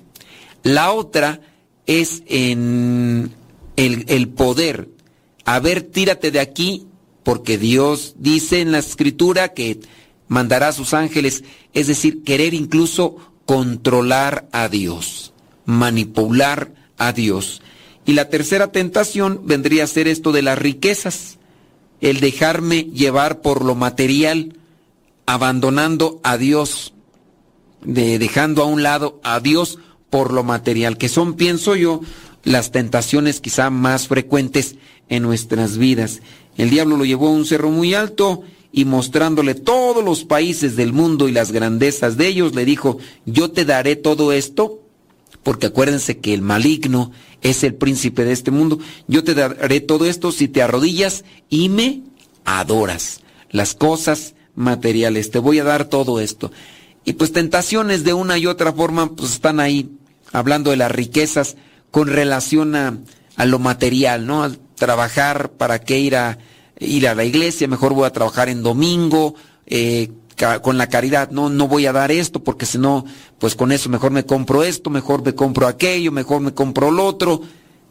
La 0.63 0.91
otra 0.91 1.41
es 1.85 2.23
en 2.27 3.31
el, 3.75 4.05
el 4.07 4.29
poder. 4.29 4.89
A 5.45 5.59
ver, 5.59 5.83
tírate 5.83 6.31
de 6.31 6.39
aquí 6.39 6.87
porque 7.23 7.57
Dios 7.57 8.15
dice 8.17 8.61
en 8.61 8.71
la 8.71 8.79
escritura 8.79 9.53
que 9.53 9.79
mandará 10.27 10.69
a 10.69 10.73
sus 10.73 10.93
ángeles, 10.93 11.43
es 11.73 11.87
decir, 11.87 12.23
querer 12.23 12.53
incluso 12.53 13.17
controlar 13.45 14.47
a 14.51 14.69
Dios, 14.69 15.33
manipular 15.65 16.73
a 16.97 17.13
Dios. 17.13 17.61
Y 18.05 18.13
la 18.13 18.29
tercera 18.29 18.71
tentación 18.71 19.41
vendría 19.45 19.83
a 19.83 19.87
ser 19.87 20.07
esto 20.07 20.31
de 20.31 20.41
las 20.41 20.57
riquezas, 20.57 21.37
el 22.01 22.19
dejarme 22.19 22.83
llevar 22.83 23.41
por 23.41 23.63
lo 23.63 23.73
material, 23.75 24.57
abandonando 25.25 26.19
a 26.23 26.37
Dios, 26.37 26.93
de 27.83 28.19
dejando 28.19 28.61
a 28.61 28.65
un 28.65 28.83
lado 28.83 29.19
a 29.23 29.39
Dios 29.39 29.79
por 30.09 30.31
lo 30.31 30.43
material, 30.43 30.97
que 30.97 31.09
son, 31.09 31.33
pienso 31.33 31.75
yo, 31.75 32.01
las 32.43 32.71
tentaciones 32.71 33.41
quizá 33.41 33.69
más 33.69 34.07
frecuentes 34.07 34.75
en 35.09 35.23
nuestras 35.23 35.77
vidas. 35.77 36.21
El 36.57 36.69
diablo 36.69 36.97
lo 36.97 37.05
llevó 37.05 37.27
a 37.27 37.31
un 37.31 37.45
cerro 37.45 37.69
muy 37.69 37.95
alto 37.95 38.43
y 38.71 38.85
mostrándole 38.85 39.55
todos 39.55 40.03
los 40.03 40.25
países 40.25 40.75
del 40.75 40.93
mundo 40.93 41.27
y 41.27 41.31
las 41.31 41.51
grandezas 41.51 42.17
de 42.17 42.27
ellos, 42.27 42.53
le 42.53 42.65
dijo, 42.65 42.97
yo 43.25 43.49
te 43.49 43.65
daré 43.65 43.95
todo 43.95 44.31
esto, 44.31 44.81
porque 45.45 45.67
acuérdense 45.67 46.17
que 46.17 46.33
el 46.33 46.41
maligno 46.41 47.11
es 47.43 47.63
el 47.63 47.75
príncipe 47.75 48.25
de 48.25 48.31
este 48.31 48.49
mundo, 48.49 48.79
yo 49.07 49.23
te 49.23 49.35
daré 49.35 49.79
todo 49.79 50.07
esto 50.07 50.31
si 50.31 50.47
te 50.47 50.63
arrodillas 50.63 51.23
y 51.51 51.69
me 51.69 52.01
adoras. 52.45 53.21
Las 53.51 53.75
cosas 53.75 54.33
materiales, 54.55 55.29
te 55.29 55.37
voy 55.37 55.59
a 55.59 55.63
dar 55.63 55.85
todo 55.85 56.19
esto. 56.19 56.51
Y 57.03 57.13
pues 57.13 57.31
tentaciones 57.31 58.03
de 58.03 58.15
una 58.15 58.39
y 58.39 58.47
otra 58.47 58.73
forma, 58.73 59.15
pues 59.15 59.33
están 59.33 59.59
ahí, 59.59 59.91
hablando 60.31 60.71
de 60.71 60.77
las 60.77 60.91
riquezas 60.91 61.57
con 61.91 62.07
relación 62.07 62.75
a, 62.75 62.97
a 63.35 63.45
lo 63.45 63.59
material, 63.59 64.25
¿no? 64.25 64.51
trabajar, 64.73 65.51
¿para 65.51 65.77
qué 65.77 65.99
ir 65.99 66.15
a, 66.15 66.39
ir 66.79 67.07
a 67.07 67.13
la 67.13 67.23
iglesia? 67.23 67.67
Mejor 67.67 67.93
voy 67.93 68.07
a 68.07 68.13
trabajar 68.13 68.49
en 68.49 68.63
domingo, 68.63 69.35
eh, 69.67 70.09
con 70.61 70.77
la 70.77 70.87
caridad, 70.87 71.31
no, 71.31 71.49
no 71.49 71.67
voy 71.67 71.85
a 71.85 71.93
dar 71.93 72.11
esto 72.11 72.43
porque 72.43 72.65
si 72.65 72.77
no, 72.77 73.05
pues 73.39 73.55
con 73.55 73.71
eso 73.71 73.89
mejor 73.89 74.11
me 74.11 74.25
compro 74.25 74.63
esto, 74.63 74.89
mejor 74.89 75.23
me 75.23 75.33
compro 75.33 75.67
aquello, 75.67 76.11
mejor 76.11 76.41
me 76.41 76.53
compro 76.53 76.91
lo 76.91 77.05
otro. 77.05 77.41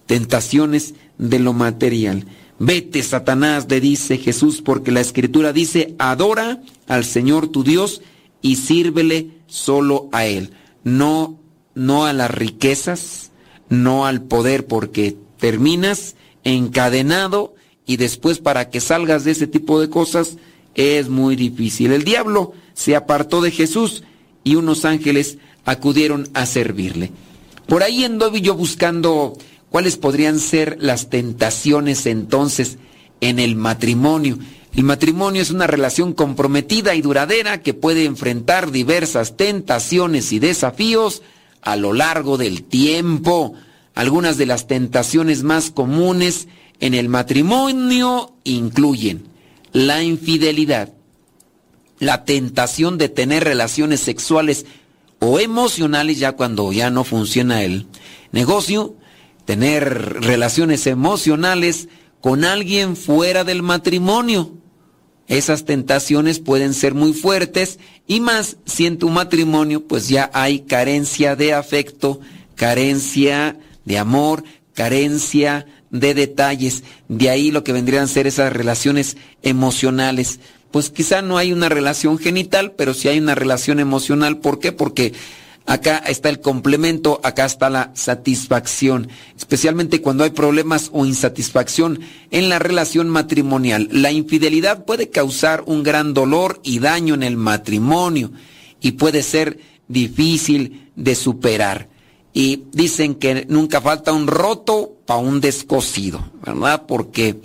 Tentaciones 0.07 0.95
de 1.17 1.39
lo 1.39 1.55
material. 1.55 2.27
Vete, 2.59 3.03
Satanás, 3.03 3.67
le 3.69 3.81
dice 3.81 4.19
Jesús, 4.19 4.63
porque 4.63 4.93
la 4.93 5.01
escritura 5.01 5.53
dice, 5.53 5.95
adora 5.99 6.61
al 6.87 7.05
Señor 7.05 7.49
tu 7.49 7.65
Dios 7.65 8.03
y 8.43 8.57
sírvele 8.57 9.31
solo 9.47 10.09
a 10.13 10.27
Él. 10.27 10.53
No, 10.85 11.41
no 11.75 12.05
a 12.05 12.13
las 12.13 12.31
riquezas, 12.31 13.31
no 13.71 14.07
al 14.07 14.23
poder, 14.23 14.67
porque 14.67 15.17
terminas 15.39 16.15
encadenado 16.45 17.55
y 17.87 17.97
después 17.97 18.39
para 18.39 18.71
que 18.71 18.81
salgas 18.81 19.25
de 19.25 19.33
ese 19.33 19.47
tipo 19.47 19.81
de 19.81 19.89
cosas 19.89 20.37
es 20.75 21.09
muy 21.09 21.37
difícil. 21.37 21.93
El 21.93 22.05
diablo 22.05 22.53
se 22.75 22.97
apartó 22.97 23.41
de 23.41 23.51
Jesús 23.51 24.05
y 24.43 24.57
unos 24.57 24.85
ángeles 24.85 25.39
acudieron 25.65 26.29
a 26.35 26.47
servirle. 26.47 27.11
Por 27.67 27.83
ahí 27.83 28.05
anduve 28.05 28.41
yo 28.41 28.55
buscando 28.55 29.35
cuáles 29.71 29.97
podrían 29.97 30.39
ser 30.39 30.77
las 30.81 31.09
tentaciones 31.09 32.07
entonces 32.07 32.79
en 33.21 33.39
el 33.39 33.57
matrimonio. 33.57 34.39
El 34.77 34.85
matrimonio 34.85 35.41
es 35.41 35.51
una 35.51 35.67
relación 35.67 36.13
comprometida 36.13 36.95
y 36.95 37.01
duradera 37.01 37.63
que 37.63 37.75
puede 37.75 38.05
enfrentar 38.05 38.71
diversas 38.71 39.37
tentaciones 39.37 40.33
y 40.33 40.41
desafíos 40.41 41.23
a 41.63 41.77
lo 41.77 41.93
largo 41.93 42.37
del 42.37 42.65
tiempo. 42.65 43.55
Algunas 43.95 44.37
de 44.37 44.47
las 44.47 44.67
tentaciones 44.67 45.45
más 45.45 45.71
comunes 45.71 46.49
en 46.81 46.95
el 46.95 47.09
matrimonio 47.09 48.35
incluyen 48.43 49.34
la 49.75 50.05
infidelidad, 50.05 50.95
la 51.99 52.25
tentación 52.25 52.97
de 52.97 53.09
tener 53.11 53.43
relaciones 53.45 54.01
sexuales 54.01 54.67
o 55.19 55.41
emocionales 55.41 56.19
ya 56.19 56.33
cuando 56.33 56.73
ya 56.73 56.91
no 56.91 57.03
funciona 57.03 57.65
el 57.65 57.87
negocio, 58.31 58.95
tener 59.45 60.23
relaciones 60.23 60.87
emocionales 60.87 61.89
con 62.21 62.45
alguien 62.45 62.97
fuera 62.97 63.43
del 63.43 63.63
matrimonio. 63.63 64.53
Esas 65.27 65.65
tentaciones 65.65 66.39
pueden 66.39 66.73
ser 66.73 66.95
muy 66.95 67.13
fuertes 67.13 67.81
y 68.07 68.21
más 68.21 68.59
si 68.67 68.87
en 68.87 68.99
tu 68.99 69.09
matrimonio 69.09 69.89
pues 69.89 70.09
ya 70.09 70.31
hay 70.35 70.61
carencia 70.61 71.35
de 71.35 71.53
afecto, 71.53 72.21
carencia 72.55 73.59
de 73.85 73.99
amor, 73.99 74.45
carencia 74.73 75.67
de 75.95 76.13
detalles. 76.13 76.83
De 77.09 77.31
ahí 77.31 77.51
lo 77.53 77.63
que 77.63 77.73
vendrían 77.73 78.05
a 78.05 78.09
ser 78.09 78.27
esas 78.27 78.53
relaciones 78.53 79.17
emocionales. 79.43 80.41
Pues 80.73 80.91
quizá 80.91 81.23
no 81.23 81.39
hay 81.39 81.53
una 81.53 81.69
relación 81.69 82.19
genital, 82.19 82.73
pero 82.73 82.95
sí 82.95 83.09
hay 83.09 83.21
una 83.21 83.37
relación 83.37 83.79
emocional. 83.79 84.39
¿Por 84.39 84.59
qué? 84.59 84.73
Porque 84.73 85.13
acá 85.67 85.99
está 85.99 86.31
el 86.31 86.41
complemento, 86.41 87.21
acá 87.23 87.45
está 87.45 87.71
la 87.71 87.93
satisfacción, 87.95 89.09
especialmente 89.37 90.03
cuando 90.03 90.25
hay 90.25 90.31
problemas 90.31 90.91
o 90.93 91.07
insatisfacción 91.07 92.01
en 92.33 92.49
la 92.49 92.59
relación 92.59 93.09
matrimonial. 93.09 93.89
La 93.93 94.11
infidelidad 94.11 94.85
puede 94.85 95.11
causar 95.11 95.63
un 95.67 95.85
gran 95.85 96.13
dolor 96.13 96.61
y 96.65 96.81
daño 96.81 97.15
en 97.15 97.23
el 97.23 97.37
matrimonio 97.37 98.33
y 98.81 98.93
puede 98.93 99.23
ser 99.23 99.61
difícil 99.87 100.91
de 100.97 101.15
superar 101.15 101.94
y 102.37 102.65
dicen 102.73 103.15
que 103.15 103.47
nunca 103.49 103.81
falta 103.81 104.13
un 104.13 104.27
roto 104.27 104.93
para 105.07 105.21
un 105.21 105.41
descosido, 105.41 106.21
¿verdad? 106.45 106.83
Porque 106.87 107.41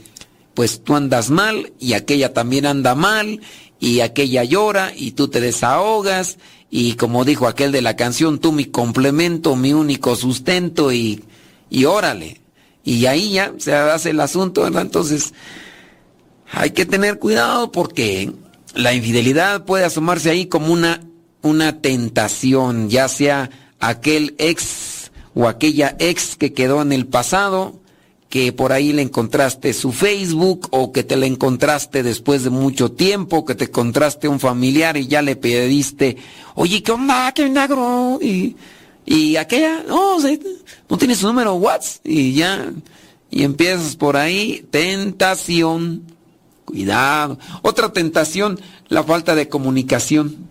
pues 0.55 0.83
tú 0.83 0.95
andas 0.95 1.29
mal 1.29 1.71
y 1.79 1.93
aquella 1.93 2.33
también 2.33 2.65
anda 2.65 2.95
mal 2.95 3.39
y 3.79 3.99
aquella 3.99 4.43
llora 4.43 4.91
y 4.95 5.11
tú 5.11 5.27
te 5.27 5.41
desahogas 5.41 6.39
y 6.71 6.93
como 6.93 7.23
dijo 7.23 7.47
aquel 7.47 7.71
de 7.71 7.83
la 7.83 7.95
canción, 7.95 8.39
tú 8.39 8.51
mi 8.51 8.65
complemento, 8.65 9.55
mi 9.55 9.73
único 9.73 10.15
sustento 10.15 10.91
y, 10.91 11.23
y 11.69 11.85
órale. 11.85 12.41
Y 12.83 13.05
ahí 13.05 13.33
ya 13.33 13.53
se 13.59 13.75
hace 13.75 14.09
el 14.09 14.19
asunto, 14.19 14.63
¿verdad? 14.63 14.81
Entonces 14.81 15.35
hay 16.51 16.71
que 16.71 16.87
tener 16.87 17.19
cuidado 17.19 17.71
porque 17.71 18.33
la 18.73 18.95
infidelidad 18.95 19.65
puede 19.65 19.85
asomarse 19.85 20.31
ahí 20.31 20.47
como 20.47 20.73
una, 20.73 21.01
una 21.43 21.79
tentación, 21.79 22.89
ya 22.89 23.07
sea 23.07 23.51
aquel 23.79 24.35
ex 24.37 25.11
o 25.33 25.47
aquella 25.47 25.95
ex 25.99 26.35
que 26.35 26.53
quedó 26.53 26.81
en 26.81 26.91
el 26.91 27.07
pasado, 27.07 27.79
que 28.29 28.53
por 28.53 28.71
ahí 28.71 28.93
le 28.93 29.01
encontraste 29.01 29.73
su 29.73 29.91
Facebook 29.91 30.67
o 30.71 30.91
que 30.91 31.03
te 31.03 31.17
la 31.17 31.25
encontraste 31.25 32.03
después 32.03 32.43
de 32.43 32.51
mucho 32.51 32.91
tiempo, 32.91 33.43
que 33.43 33.55
te 33.55 33.65
encontraste 33.65 34.27
un 34.27 34.39
familiar 34.39 34.97
y 34.97 35.07
ya 35.07 35.21
le 35.21 35.35
pediste, 35.35 36.17
oye, 36.55 36.83
¿qué 36.83 36.91
onda? 36.91 37.31
¿Qué 37.33 37.45
milagro? 37.45 38.19
Y, 38.21 38.55
y 39.05 39.35
aquella, 39.35 39.83
no, 39.87 40.17
no 40.89 40.97
tiene 40.97 41.15
su 41.15 41.25
número 41.25 41.55
WhatsApp 41.55 42.05
y 42.05 42.33
ya, 42.33 42.71
y 43.31 43.43
empiezas 43.43 43.95
por 43.95 44.15
ahí, 44.15 44.65
tentación, 44.69 46.03
cuidado. 46.65 47.39
Otra 47.63 47.91
tentación, 47.91 48.59
la 48.89 49.03
falta 49.03 49.33
de 49.33 49.49
comunicación. 49.49 50.48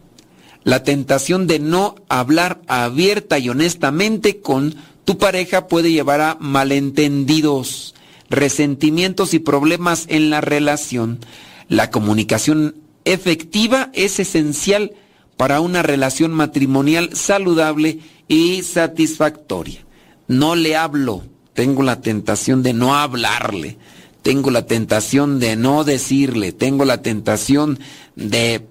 La 0.64 0.82
tentación 0.82 1.46
de 1.46 1.58
no 1.58 1.94
hablar 2.08 2.60
abierta 2.66 3.38
y 3.38 3.48
honestamente 3.48 4.40
con 4.40 4.74
tu 5.04 5.18
pareja 5.18 5.68
puede 5.68 5.90
llevar 5.90 6.20
a 6.20 6.36
malentendidos, 6.40 7.94
resentimientos 8.28 9.32
y 9.34 9.38
problemas 9.38 10.04
en 10.08 10.30
la 10.30 10.40
relación. 10.40 11.20
La 11.68 11.90
comunicación 11.90 12.74
efectiva 13.04 13.90
es 13.94 14.20
esencial 14.20 14.92
para 15.38 15.60
una 15.60 15.82
relación 15.82 16.32
matrimonial 16.32 17.10
saludable 17.14 18.00
y 18.26 18.62
satisfactoria. 18.62 19.84
No 20.26 20.56
le 20.56 20.76
hablo, 20.76 21.22
tengo 21.54 21.82
la 21.82 22.02
tentación 22.02 22.62
de 22.62 22.74
no 22.74 22.96
hablarle, 22.96 23.78
tengo 24.22 24.50
la 24.50 24.66
tentación 24.66 25.40
de 25.40 25.56
no 25.56 25.84
decirle, 25.84 26.52
tengo 26.52 26.84
la 26.84 27.00
tentación 27.00 27.78
de 28.14 28.66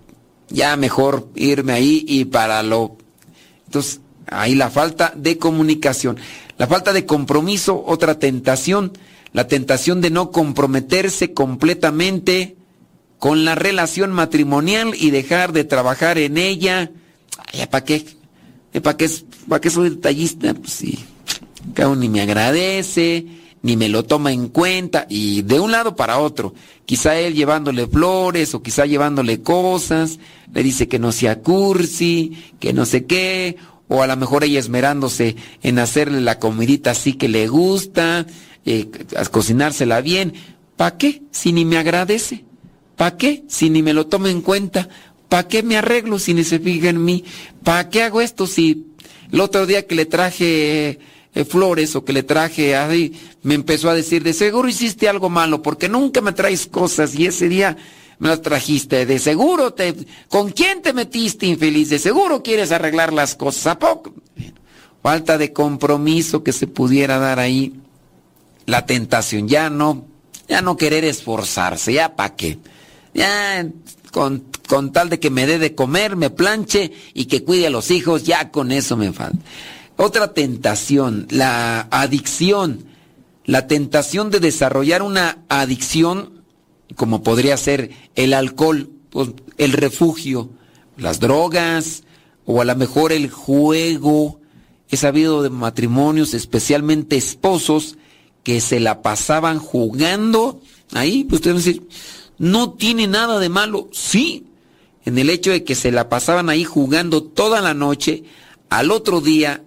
ya 0.50 0.76
mejor 0.76 1.30
irme 1.36 1.74
ahí 1.74 2.06
y 2.08 2.26
para 2.26 2.64
lo... 2.64 2.98
Entonces, 3.66 4.00
Ahí 4.30 4.56
la 4.56 4.70
falta 4.70 5.14
de 5.16 5.38
comunicación. 5.38 6.18
La 6.58 6.68
falta 6.68 6.94
de 6.94 7.06
compromiso, 7.06 7.84
otra 7.86 8.20
tentación. 8.20 8.92
La 9.34 9.48
tentación 9.48 10.02
de 10.02 10.10
no 10.10 10.32
comprometerse 10.32 11.34
completamente 11.34 12.58
con 13.20 13.46
la 13.46 13.56
relación 13.56 14.12
matrimonial 14.12 14.94
y 14.96 15.12
dejar 15.12 15.54
de 15.54 15.64
trabajar 15.64 16.18
en 16.18 16.38
ella. 16.38 16.92
¿Para 17.70 17.84
qué? 17.84 18.06
¿Para 18.82 18.98
qué, 18.98 19.10
para 19.48 19.62
qué 19.62 19.70
soy 19.70 19.90
detallista? 19.92 20.54
Pues 20.54 20.72
sí, 20.72 21.00
cada 21.74 21.90
uno 21.90 22.02
ni 22.02 22.10
me 22.10 22.22
agradece, 22.22 23.26
ni 23.68 23.76
me 23.76 23.90
lo 23.90 24.06
toma 24.06 24.32
en 24.32 24.48
cuenta, 24.48 25.08
y 25.10 25.42
de 25.42 25.60
un 25.60 25.74
lado 25.74 25.98
para 25.98 26.20
otro. 26.20 26.54
Quizá 26.86 27.20
él 27.20 27.34
llevándole 27.34 27.86
flores 27.86 28.56
o 28.56 28.64
quizá 28.64 28.86
llevándole 28.86 29.42
cosas, 29.42 30.20
le 30.54 30.64
dice 30.64 30.88
que 30.88 31.00
no 31.00 31.12
sea 31.12 31.42
cursi, 31.42 32.46
que 32.62 32.72
no 32.72 32.86
sé 32.86 33.06
qué, 33.06 33.58
o 33.90 34.02
a 34.02 34.08
lo 34.08 34.16
mejor 34.16 34.46
ella 34.46 34.58
esmerándose 34.58 35.36
en 35.64 35.80
hacerle 35.80 36.22
la 36.22 36.40
comidita 36.40 36.92
así 36.92 37.16
que 37.16 37.28
le 37.28 37.50
gusta, 37.50 38.26
eh, 38.66 38.90
cocinársela 39.32 40.00
bien. 40.00 40.34
¿Para 40.78 40.98
qué? 40.98 41.24
Si 41.32 41.52
ni 41.52 41.66
me 41.66 41.78
agradece. 41.78 42.46
¿Para 42.96 43.18
qué? 43.18 43.44
Si 43.50 43.70
ni 43.70 43.84
me 43.84 43.92
lo 43.92 44.08
toma 44.08 44.30
en 44.30 44.40
cuenta. 44.40 44.88
¿Para 45.28 45.50
qué 45.50 45.62
me 45.62 45.76
arreglo 45.76 46.20
si 46.20 46.34
ni 46.34 46.46
se 46.46 46.60
fija 46.60 46.88
en 46.88 47.04
mí? 47.04 47.26
¿Para 47.66 47.90
qué 47.90 48.04
hago 48.04 48.22
esto 48.22 48.48
si 48.48 48.86
el 49.30 49.42
otro 49.42 49.66
día 49.66 49.86
que 49.86 49.96
le 49.96 50.06
traje 50.06 51.00
flores 51.46 51.96
o 51.96 52.04
que 52.04 52.14
le 52.14 52.24
traje 52.24 52.76
ahí, 52.76 53.14
me 53.44 53.56
empezó 53.56 53.90
a 53.90 53.94
decir, 53.94 54.24
de 54.24 54.34
seguro 54.34 54.68
hiciste 54.68 55.08
algo 55.10 55.30
malo 55.30 55.62
porque 55.62 55.90
nunca 55.90 56.22
me 56.22 56.32
traes 56.32 56.68
cosas 56.68 57.16
y 57.16 57.26
ese 57.26 57.50
día 57.50 57.78
me 58.20 58.30
las 58.30 58.42
trajiste, 58.42 59.06
de 59.06 59.20
seguro 59.20 59.74
te... 59.74 59.96
¿Con 60.28 60.52
quién 60.52 60.82
te 60.82 60.94
metiste 60.94 61.46
infeliz? 61.46 61.90
De 61.90 62.00
seguro 62.00 62.42
quieres 62.42 62.72
arreglar 62.72 63.14
las 63.14 63.36
cosas. 63.36 63.68
¿A 63.68 63.80
poco? 63.80 64.14
Falta 65.04 65.38
de 65.38 65.54
compromiso 65.54 66.44
que 66.44 66.52
se 66.52 66.68
pudiera 66.68 67.20
dar 67.20 67.40
ahí. 67.40 67.74
La 68.66 68.86
tentación, 68.86 69.48
ya 69.48 69.70
no, 69.70 70.06
ya 70.50 70.62
no 70.62 70.76
querer 70.76 71.06
esforzarse, 71.06 71.94
ya 71.94 72.16
para 72.16 72.36
qué. 72.36 72.58
Ya 73.14 73.66
con, 74.12 74.44
con 74.68 74.92
tal 74.92 75.10
de 75.10 75.20
que 75.20 75.30
me 75.30 75.46
dé 75.46 75.60
de 75.60 75.76
comer, 75.76 76.16
me 76.16 76.30
planche 76.30 76.92
y 77.14 77.26
que 77.26 77.44
cuide 77.44 77.68
a 77.68 77.70
los 77.70 77.92
hijos, 77.92 78.24
ya 78.24 78.50
con 78.52 78.72
eso 78.72 78.98
me 78.98 79.14
falta. 79.14 79.40
Otra 79.98 80.34
tentación, 80.34 81.28
la 81.30 81.88
adicción. 81.92 82.86
La 83.46 83.68
tentación 83.68 84.30
de 84.30 84.40
desarrollar 84.40 85.02
una 85.02 85.40
adicción 85.50 86.44
como 86.96 87.24
podría 87.24 87.58
ser 87.58 87.92
el 88.16 88.34
alcohol, 88.34 88.90
pues, 89.10 89.30
el 89.58 89.74
refugio, 89.74 90.50
las 90.98 91.20
drogas 91.20 92.04
o 92.46 92.62
a 92.62 92.66
lo 92.66 92.76
mejor 92.76 93.12
el 93.12 93.30
juego. 93.30 94.40
He 94.90 94.98
sabido 94.98 95.44
de 95.44 95.50
matrimonios, 95.50 96.34
especialmente 96.34 97.18
esposos, 97.18 97.98
que 98.44 98.62
se 98.62 98.80
la 98.80 99.02
pasaban 99.02 99.60
jugando. 99.60 100.62
Ahí, 100.94 101.26
pues 101.26 101.42
ustedes 101.42 101.66
decir, 101.66 101.88
no 102.38 102.72
tiene 102.74 103.08
nada 103.08 103.40
de 103.40 103.50
malo. 103.50 103.90
Sí, 103.92 104.46
en 105.06 105.18
el 105.18 105.30
hecho 105.30 105.52
de 105.52 105.64
que 105.64 105.76
se 105.76 105.92
la 105.92 106.08
pasaban 106.08 106.50
ahí 106.50 106.64
jugando 106.64 107.24
toda 107.24 107.62
la 107.62 107.74
noche, 107.74 108.24
al 108.70 108.92
otro 108.92 109.20
día 109.20 109.64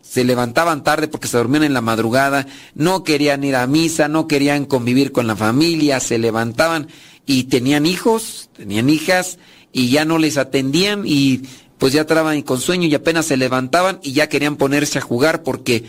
se 0.00 0.24
levantaban 0.24 0.84
tarde 0.84 1.08
porque 1.08 1.28
se 1.28 1.36
dormían 1.36 1.64
en 1.64 1.74
la 1.74 1.80
madrugada, 1.80 2.46
no 2.74 3.02
querían 3.02 3.42
ir 3.42 3.56
a 3.56 3.66
misa, 3.66 4.06
no 4.06 4.28
querían 4.28 4.64
convivir 4.64 5.10
con 5.10 5.26
la 5.26 5.34
familia, 5.34 5.98
se 5.98 6.18
levantaban 6.18 6.88
y 7.26 7.44
tenían 7.44 7.86
hijos, 7.86 8.50
tenían 8.56 8.90
hijas 8.90 9.38
y 9.72 9.90
ya 9.90 10.04
no 10.04 10.18
les 10.18 10.36
atendían 10.36 11.02
y 11.04 11.42
pues 11.78 11.92
ya 11.92 12.06
traban 12.06 12.40
con 12.42 12.60
sueño 12.60 12.86
y 12.86 12.94
apenas 12.94 13.26
se 13.26 13.36
levantaban 13.36 13.98
y 14.02 14.12
ya 14.12 14.28
querían 14.28 14.56
ponerse 14.56 14.98
a 14.98 15.02
jugar 15.02 15.42
porque 15.42 15.84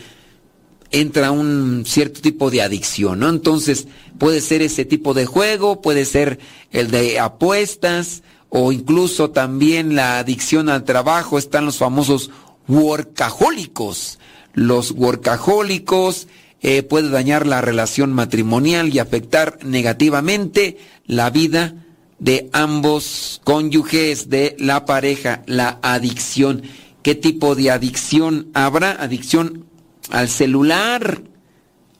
entra 0.90 1.30
un 1.30 1.84
cierto 1.86 2.20
tipo 2.20 2.50
de 2.50 2.62
adicción, 2.62 3.20
¿no? 3.20 3.28
Entonces 3.28 3.86
puede 4.18 4.40
ser 4.40 4.62
ese 4.62 4.84
tipo 4.84 5.14
de 5.14 5.26
juego, 5.26 5.80
puede 5.82 6.04
ser 6.04 6.38
el 6.72 6.90
de 6.90 7.18
apuestas 7.18 8.22
o 8.48 8.72
incluso 8.72 9.30
también 9.30 9.94
la 9.94 10.18
adicción 10.18 10.68
al 10.68 10.84
trabajo, 10.84 11.38
están 11.38 11.64
los 11.64 11.78
famosos 11.78 12.30
workahólicos. 12.68 14.18
Los 14.54 14.92
workahólicos 14.92 16.28
eh, 16.60 16.82
puede 16.82 17.10
dañar 17.10 17.46
la 17.46 17.60
relación 17.60 18.12
matrimonial 18.12 18.94
y 18.94 18.98
afectar 18.98 19.58
negativamente 19.64 20.78
la 21.06 21.30
vida 21.30 21.74
de 22.18 22.48
ambos 22.52 23.40
cónyuges 23.44 24.30
de 24.30 24.56
la 24.58 24.86
pareja, 24.86 25.42
la 25.46 25.78
adicción. 25.82 26.62
¿Qué 27.02 27.14
tipo 27.14 27.54
de 27.54 27.70
adicción 27.70 28.48
habrá? 28.54 28.92
Adicción 28.92 29.66
al 30.10 30.28
celular. 30.28 31.22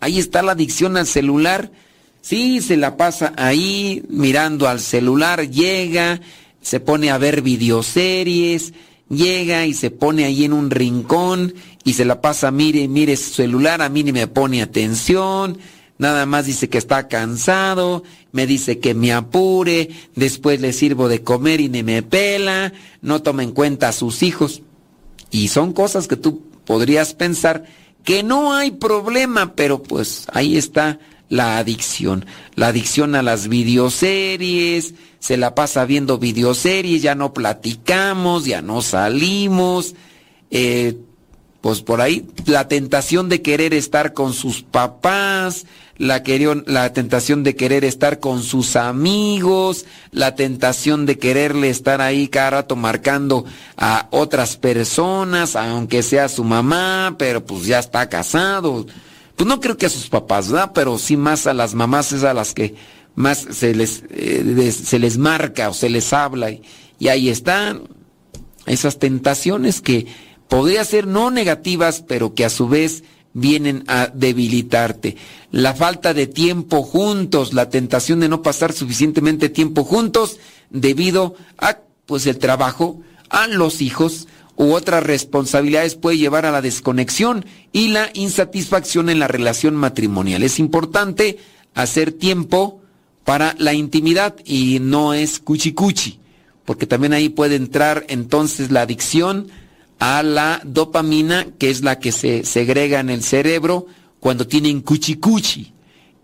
Ahí 0.01 0.19
está 0.19 0.43
la 0.43 0.53
adicción 0.53 0.97
al 0.97 1.07
celular. 1.07 1.71
Sí, 2.21 2.61
se 2.61 2.77
la 2.77 2.97
pasa 2.97 3.35
ahí 3.37 4.03
mirando 4.09 4.69
al 4.69 4.81
celular, 4.81 5.49
llega, 5.49 6.21
se 6.61 6.81
pone 6.81 7.11
a 7.11 7.19
ver 7.19 7.41
videoseries, 7.41 8.73
llega 9.09 9.67
y 9.67 9.75
se 9.75 9.91
pone 9.91 10.25
ahí 10.25 10.45
en 10.45 10.53
un 10.53 10.71
rincón 10.71 11.55
y 11.85 11.95
se 11.95 12.05
la 12.05 12.21
pasa, 12.21 12.51
mire, 12.51 12.89
mire 12.89 13.17
su 13.17 13.35
celular, 13.35 13.83
a 13.83 13.89
mí 13.89 14.03
ni 14.03 14.13
me 14.13 14.27
pone 14.27 14.63
atención, 14.63 15.59
nada 15.99 16.27
más 16.27 16.47
dice 16.47 16.69
que 16.69 16.79
está 16.79 17.09
cansado, 17.09 18.03
me 18.33 18.47
dice 18.47 18.79
que 18.79 18.95
me 18.95 19.13
apure, 19.13 19.91
después 20.15 20.61
le 20.61 20.73
sirvo 20.73 21.09
de 21.09 21.23
comer 21.23 21.61
y 21.61 21.69
ni 21.69 21.83
me 21.83 22.03
pela, 22.03 22.73
no 23.01 23.23
toma 23.23 23.43
en 23.43 23.53
cuenta 23.53 23.89
a 23.89 23.93
sus 23.93 24.23
hijos. 24.23 24.63
Y 25.31 25.49
son 25.49 25.73
cosas 25.73 26.09
que 26.09 26.17
tú 26.17 26.43
podrías 26.65 27.15
pensar 27.15 27.65
que 28.05 28.23
no 28.23 28.55
hay 28.55 28.71
problema, 28.71 29.55
pero 29.55 29.83
pues 29.83 30.27
ahí 30.33 30.57
está 30.57 30.99
la 31.29 31.59
adicción. 31.59 32.27
La 32.55 32.69
adicción 32.69 33.15
a 33.15 33.23
las 33.23 33.49
videoseries, 33.49 34.95
se 35.19 35.37
la 35.37 35.55
pasa 35.55 35.85
viendo 35.85 36.19
videoseries, 36.19 37.03
ya 37.03 37.15
no 37.15 37.33
platicamos, 37.33 38.45
ya 38.45 38.63
no 38.63 38.83
salimos. 38.83 39.95
Eh, 40.51 40.97
pues 41.61 41.83
por 41.83 42.01
ahí 42.01 42.29
la 42.45 42.69
tentación 42.69 43.29
de 43.29 43.43
querer 43.43 43.75
estar 43.75 44.13
con 44.13 44.35
sus 44.35 44.63
papás, 44.63 45.67
la, 45.97 46.23
la 46.67 46.93
tentación 46.93 47.43
de 47.43 47.57
querer 47.57 47.85
estar 47.85 48.21
con 48.21 48.45
sus 48.45 48.77
amigos, 48.77 49.85
la 50.13 50.37
tentación 50.37 51.07
de 51.07 51.19
quererle 51.19 51.71
estar 51.71 52.01
ahí 52.01 52.29
cada 52.29 52.51
rato 52.51 52.77
marcando 52.77 53.45
a 53.77 54.07
otras 54.13 54.57
personas, 54.57 55.57
aunque 55.57 56.05
sea 56.05 56.29
su 56.29 56.45
mamá, 56.45 57.17
pero 57.19 57.45
pues 57.45 57.67
ya 57.67 57.81
está 57.81 58.09
casado 58.09 58.87
pues 59.37 59.47
no 59.47 59.61
creo 59.61 59.77
que 59.77 59.87
a 59.87 59.91
sus 59.91 60.09
papás, 60.09 60.51
¿verdad? 60.51 60.73
Pero 60.75 60.99
sí 60.99 61.17
más 61.17 61.47
a 61.47 61.55
las 61.55 61.75
mamás 61.75 62.13
es 62.13 62.25
a 62.25 62.35
las 62.35 62.55
que 62.55 62.75
más 63.15 63.47
se 63.51 63.75
les, 63.75 64.03
eh, 64.11 64.73
se 64.73 64.99
les 64.99 65.19
marca 65.19 65.69
o 65.69 65.75
se 65.75 65.91
les 65.91 66.13
habla. 66.13 66.51
Y, 66.51 66.63
y 66.99 67.09
ahí 67.09 67.29
están 67.29 67.83
esas 68.67 68.99
tentaciones 68.99 69.81
que 69.81 70.07
podría 70.49 70.85
ser 70.85 71.07
no 71.07 71.31
negativas, 71.31 72.03
pero 72.07 72.35
que 72.35 72.45
a 72.45 72.51
su 72.51 72.69
vez 72.69 73.05
vienen 73.33 73.85
a 73.87 74.07
debilitarte. 74.07 75.17
La 75.51 75.75
falta 75.75 76.15
de 76.15 76.27
tiempo 76.27 76.83
juntos, 76.83 77.53
la 77.53 77.69
tentación 77.69 78.21
de 78.21 78.31
no 78.31 78.41
pasar 78.41 78.73
suficientemente 78.73 79.51
tiempo 79.51 79.85
juntos 79.85 80.39
debido 80.71 81.35
a 81.59 81.81
pues 82.07 82.27
el 82.27 82.39
trabajo, 82.39 83.03
a 83.29 83.47
los 83.49 83.83
hijos 83.83 84.29
u 84.57 84.73
otras 84.73 85.03
responsabilidades 85.03 85.95
puede 85.95 86.19
llevar 86.19 86.47
a 86.47 86.51
la 86.51 86.63
desconexión 86.63 87.45
y 87.73 87.89
la 87.89 88.11
insatisfacción 88.15 89.11
en 89.11 89.19
la 89.19 89.29
relación 89.29 89.77
matrimonial. 89.77 90.43
Es 90.43 90.59
importante 90.59 91.39
hacer 91.75 92.13
tiempo 92.13 92.81
para 93.25 93.55
la 93.59 93.75
intimidad 93.75 94.37
y 94.45 94.79
no 94.81 95.13
es 95.13 95.39
cuchi 95.39 95.73
cuchi, 95.73 96.21
porque 96.65 96.87
también 96.87 97.13
ahí 97.13 97.29
puede 97.29 97.57
entrar 97.57 98.05
entonces 98.09 98.71
la 98.71 98.83
adicción 98.83 99.49
a 99.99 100.23
la 100.23 100.61
dopamina, 100.65 101.47
que 101.59 101.71
es 101.71 101.83
la 101.83 101.99
que 101.99 102.13
se 102.13 102.45
segrega 102.45 103.01
en 103.01 103.11
el 103.11 103.23
cerebro 103.23 103.87
cuando 104.21 104.47
tienen 104.47 104.81
cuchi 104.81 105.17
cuchi. 105.17 105.73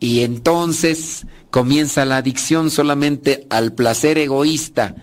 Y 0.00 0.20
entonces 0.20 1.26
comienza 1.50 2.04
la 2.04 2.16
adicción 2.16 2.70
solamente 2.70 3.46
al 3.50 3.72
placer 3.72 4.18
egoísta 4.18 4.96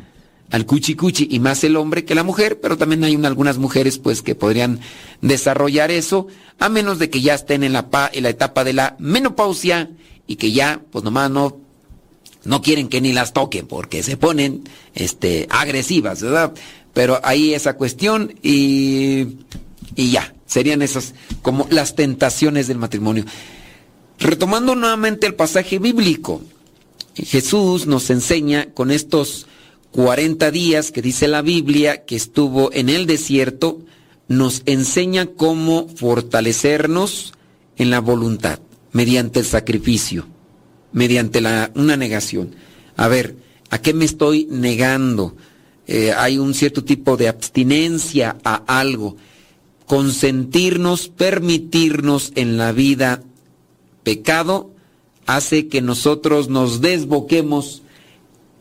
al 0.52 0.66
cuchi 0.66 0.96
cuchi 0.96 1.28
y 1.30 1.40
más 1.40 1.64
el 1.64 1.76
hombre 1.76 2.06
que 2.06 2.16
la 2.16 2.24
mujer, 2.24 2.60
pero 2.60 2.78
también 2.78 3.04
hay 3.04 3.16
algunas 3.24 3.58
mujeres 3.58 3.98
pues 3.98 4.22
que 4.22 4.36
podrían 4.36 4.80
desarrollar 5.22 5.92
eso, 5.92 6.28
a 6.58 6.70
menos 6.70 7.00
de 7.00 7.10
que 7.10 7.22
ya 7.22 7.36
estén 7.36 7.64
en 7.64 7.74
la, 7.74 7.88
en 8.14 8.24
la 8.24 8.30
etapa 8.30 8.64
de 8.64 8.74
la 8.74 8.96
menopausia 9.00 9.90
y 10.28 10.38
que 10.38 10.52
ya 10.52 10.82
pues 10.92 11.04
nomás 11.04 11.30
no, 11.30 11.58
no 12.44 12.62
quieren 12.62 12.88
que 12.88 13.02
ni 13.02 13.14
las 13.14 13.34
toquen 13.34 13.68
porque 13.68 14.02
se 14.04 14.18
ponen 14.18 14.64
este, 14.96 15.48
agresivas, 15.50 16.22
¿verdad? 16.22 16.54
Pero 16.94 17.20
ahí 17.24 17.54
esa 17.54 17.76
cuestión 17.76 18.34
y, 18.42 19.38
y 19.96 20.12
ya, 20.12 20.34
serían 20.48 20.82
esas 20.82 21.14
como 21.44 21.68
las 21.70 21.96
tentaciones 21.96 22.68
del 22.68 22.78
matrimonio. 22.80 23.26
Retomando 24.18 24.76
nuevamente 24.76 25.28
el 25.28 25.36
pasaje 25.36 25.80
bíblico, 25.80 26.42
Jesús 27.16 27.86
nos 27.86 28.10
enseña 28.10 28.68
con 28.74 28.92
estos 28.92 29.48
40 29.92 30.52
días 30.52 30.92
que 30.92 31.02
dice 31.02 31.28
la 31.28 31.42
Biblia 31.42 32.06
que 32.06 32.16
estuvo 32.16 32.72
en 32.74 32.90
el 32.90 33.06
desierto, 33.06 33.80
nos 34.28 34.62
enseña 34.66 35.26
cómo 35.26 35.88
fortalecernos 35.96 37.34
en 37.78 37.90
la 37.90 38.00
voluntad, 38.00 38.60
mediante 38.92 39.40
el 39.40 39.46
sacrificio, 39.46 40.28
mediante 40.92 41.42
la, 41.42 41.72
una 41.76 41.98
negación. 41.98 42.56
A 42.96 43.08
ver, 43.08 43.36
¿a 43.70 43.82
qué 43.82 43.94
me 43.94 44.06
estoy 44.06 44.48
negando? 44.52 45.36
Eh, 45.88 46.14
hay 46.16 46.38
un 46.38 46.54
cierto 46.54 46.84
tipo 46.84 47.18
de 47.18 47.28
abstinencia 47.28 48.38
a 48.44 48.56
algo. 48.80 49.18
Consentirnos, 49.88 51.08
permitirnos 51.08 52.32
en 52.36 52.58
la 52.58 52.72
vida 52.72 53.24
pecado, 54.04 54.70
hace 55.26 55.68
que 55.68 55.82
nosotros 55.82 56.50
nos 56.50 56.82
desboquemos 56.82 57.82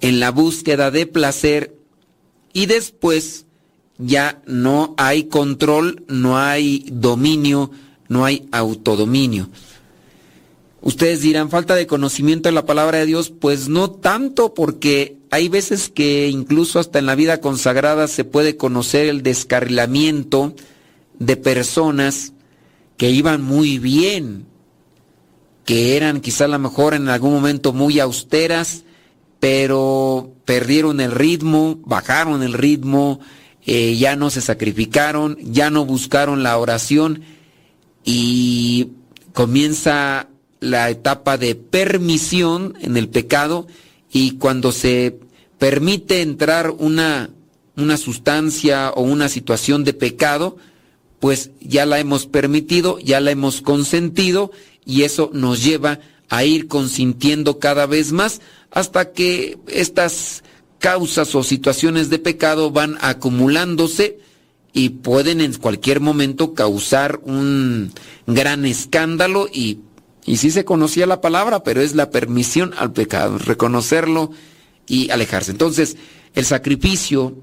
en 0.00 0.20
la 0.20 0.30
búsqueda 0.30 0.90
de 0.90 1.06
placer 1.06 1.76
y 2.52 2.66
después 2.66 3.46
ya 3.98 4.42
no 4.46 4.94
hay 4.96 5.24
control, 5.24 6.04
no 6.08 6.38
hay 6.38 6.86
dominio, 6.90 7.70
no 8.08 8.24
hay 8.24 8.48
autodominio. 8.52 9.48
Ustedes 10.80 11.20
dirán, 11.20 11.50
falta 11.50 11.74
de 11.74 11.88
conocimiento 11.88 12.48
de 12.48 12.54
la 12.54 12.64
palabra 12.64 12.98
de 12.98 13.06
Dios, 13.06 13.30
pues 13.30 13.68
no 13.68 13.90
tanto 13.90 14.54
porque 14.54 15.18
hay 15.30 15.48
veces 15.48 15.88
que 15.88 16.28
incluso 16.28 16.78
hasta 16.78 17.00
en 17.00 17.06
la 17.06 17.16
vida 17.16 17.40
consagrada 17.40 18.06
se 18.06 18.24
puede 18.24 18.56
conocer 18.56 19.08
el 19.08 19.22
descarrilamiento 19.22 20.54
de 21.18 21.36
personas 21.36 22.32
que 22.96 23.10
iban 23.10 23.42
muy 23.42 23.78
bien, 23.78 24.46
que 25.64 25.96
eran 25.96 26.20
quizá 26.20 26.44
a 26.44 26.48
lo 26.48 26.58
mejor 26.60 26.94
en 26.94 27.08
algún 27.08 27.32
momento 27.32 27.72
muy 27.72 27.98
austeras, 27.98 28.84
pero 29.40 30.32
perdieron 30.44 31.00
el 31.00 31.12
ritmo, 31.12 31.78
bajaron 31.84 32.42
el 32.42 32.52
ritmo, 32.52 33.20
eh, 33.66 33.96
ya 33.96 34.16
no 34.16 34.30
se 34.30 34.40
sacrificaron, 34.40 35.36
ya 35.40 35.70
no 35.70 35.84
buscaron 35.84 36.42
la 36.42 36.56
oración 36.58 37.22
y 38.04 38.88
comienza 39.32 40.28
la 40.60 40.90
etapa 40.90 41.36
de 41.38 41.54
permisión 41.54 42.74
en 42.80 42.96
el 42.96 43.08
pecado 43.08 43.66
y 44.10 44.32
cuando 44.32 44.72
se 44.72 45.18
permite 45.58 46.22
entrar 46.22 46.70
una, 46.70 47.30
una 47.76 47.96
sustancia 47.96 48.90
o 48.90 49.02
una 49.02 49.28
situación 49.28 49.84
de 49.84 49.92
pecado, 49.92 50.56
pues 51.20 51.50
ya 51.60 51.84
la 51.84 51.98
hemos 51.98 52.26
permitido, 52.26 52.98
ya 53.00 53.20
la 53.20 53.30
hemos 53.30 53.60
consentido 53.60 54.50
y 54.84 55.02
eso 55.02 55.30
nos 55.32 55.62
lleva 55.62 55.92
a 55.92 56.00
ir 56.44 56.68
consintiendo 56.68 57.58
cada 57.58 57.86
vez 57.86 58.12
más 58.12 58.40
hasta 58.70 59.12
que 59.12 59.58
estas 59.66 60.44
causas 60.78 61.34
o 61.34 61.42
situaciones 61.42 62.10
de 62.10 62.18
pecado 62.18 62.70
van 62.70 62.98
acumulándose 63.00 64.18
y 64.72 64.90
pueden 64.90 65.40
en 65.40 65.54
cualquier 65.54 66.00
momento 66.00 66.54
causar 66.54 67.20
un 67.24 67.92
gran 68.26 68.64
escándalo 68.64 69.48
y, 69.52 69.80
y 70.24 70.36
sí 70.36 70.50
se 70.50 70.64
conocía 70.64 71.06
la 71.06 71.20
palabra, 71.20 71.64
pero 71.64 71.80
es 71.80 71.94
la 71.94 72.10
permisión 72.10 72.74
al 72.78 72.92
pecado, 72.92 73.38
reconocerlo 73.38 74.30
y 74.86 75.10
alejarse. 75.10 75.50
Entonces, 75.50 75.96
el 76.34 76.44
sacrificio, 76.44 77.36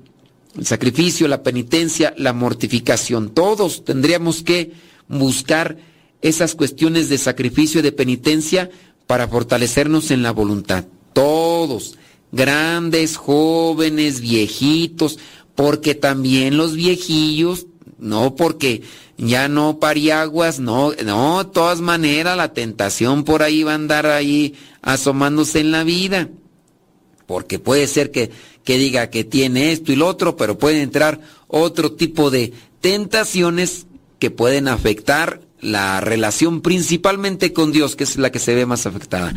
el 0.58 0.66
sacrificio, 0.66 1.28
la 1.28 1.44
penitencia, 1.44 2.14
la 2.18 2.34
mortificación, 2.34 3.32
todos 3.32 3.84
tendríamos 3.84 4.44
que 4.44 4.72
buscar 5.08 5.78
esas 6.28 6.56
cuestiones 6.56 7.08
de 7.10 7.18
sacrificio 7.18 7.80
y 7.80 7.84
de 7.84 7.92
penitencia 7.92 8.70
para 9.06 9.28
fortalecernos 9.28 10.10
en 10.12 10.24
la 10.24 10.32
voluntad 10.32 10.86
todos, 11.16 11.98
grandes, 12.34 13.16
jóvenes, 13.16 14.20
viejitos, 14.20 15.18
porque 15.56 15.96
también 15.96 16.58
los 16.58 16.76
viejillos, 16.76 17.68
no 17.98 18.36
porque 18.36 18.82
ya 19.18 19.48
no 19.48 19.80
pariaguas, 19.80 20.60
no, 20.60 20.92
no, 21.06 21.44
de 21.46 21.52
todas 21.52 21.80
maneras 21.80 22.36
la 22.36 22.52
tentación 22.52 23.24
por 23.24 23.44
ahí 23.44 23.64
va 23.64 23.72
a 23.72 23.76
andar 23.76 24.08
ahí 24.08 24.56
asomándose 24.82 25.62
en 25.62 25.72
la 25.72 25.86
vida. 25.86 26.28
Porque 27.26 27.60
puede 27.60 27.88
ser 27.88 28.12
que, 28.12 28.30
que 28.66 28.78
diga 28.78 29.10
que 29.10 29.24
tiene 29.24 29.72
esto 29.72 29.94
y 29.94 29.96
lo 29.96 30.08
otro, 30.08 30.36
pero 30.36 30.58
puede 30.58 30.82
entrar 30.82 31.22
otro 31.48 31.94
tipo 31.94 32.30
de 32.30 32.52
tentaciones 32.82 33.88
que 34.20 34.32
pueden 34.32 34.68
afectar 34.68 35.45
la 35.66 36.00
relación 36.00 36.62
principalmente 36.62 37.54
con 37.54 37.72
Dios, 37.72 37.96
que 37.96 38.06
es 38.06 38.18
la 38.18 38.32
que 38.32 38.40
se 38.40 38.56
ve 38.56 38.66
más 38.66 38.86
afectada 38.86 39.34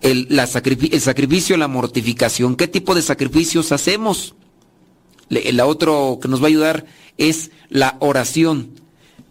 el, 0.00 0.26
la 0.30 0.44
el 0.44 1.00
sacrificio, 1.00 1.56
la 1.56 1.68
mortificación. 1.68 2.56
¿Qué 2.56 2.68
tipo 2.68 2.94
de 2.94 3.02
sacrificios 3.02 3.72
hacemos? 3.72 4.34
La 5.28 5.66
otro 5.66 6.18
que 6.20 6.28
nos 6.28 6.40
va 6.40 6.44
a 6.44 6.48
ayudar 6.48 6.86
es 7.16 7.50
la 7.68 7.96
oración. 8.00 8.70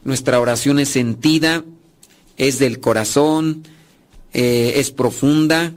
Nuestra 0.04 0.40
oración 0.40 0.80
es 0.80 0.90
sentida, 0.90 1.66
es 2.38 2.58
del 2.60 2.80
corazón, 2.80 3.64
eh, 4.32 4.74
es 4.76 4.92
profunda, 4.92 5.74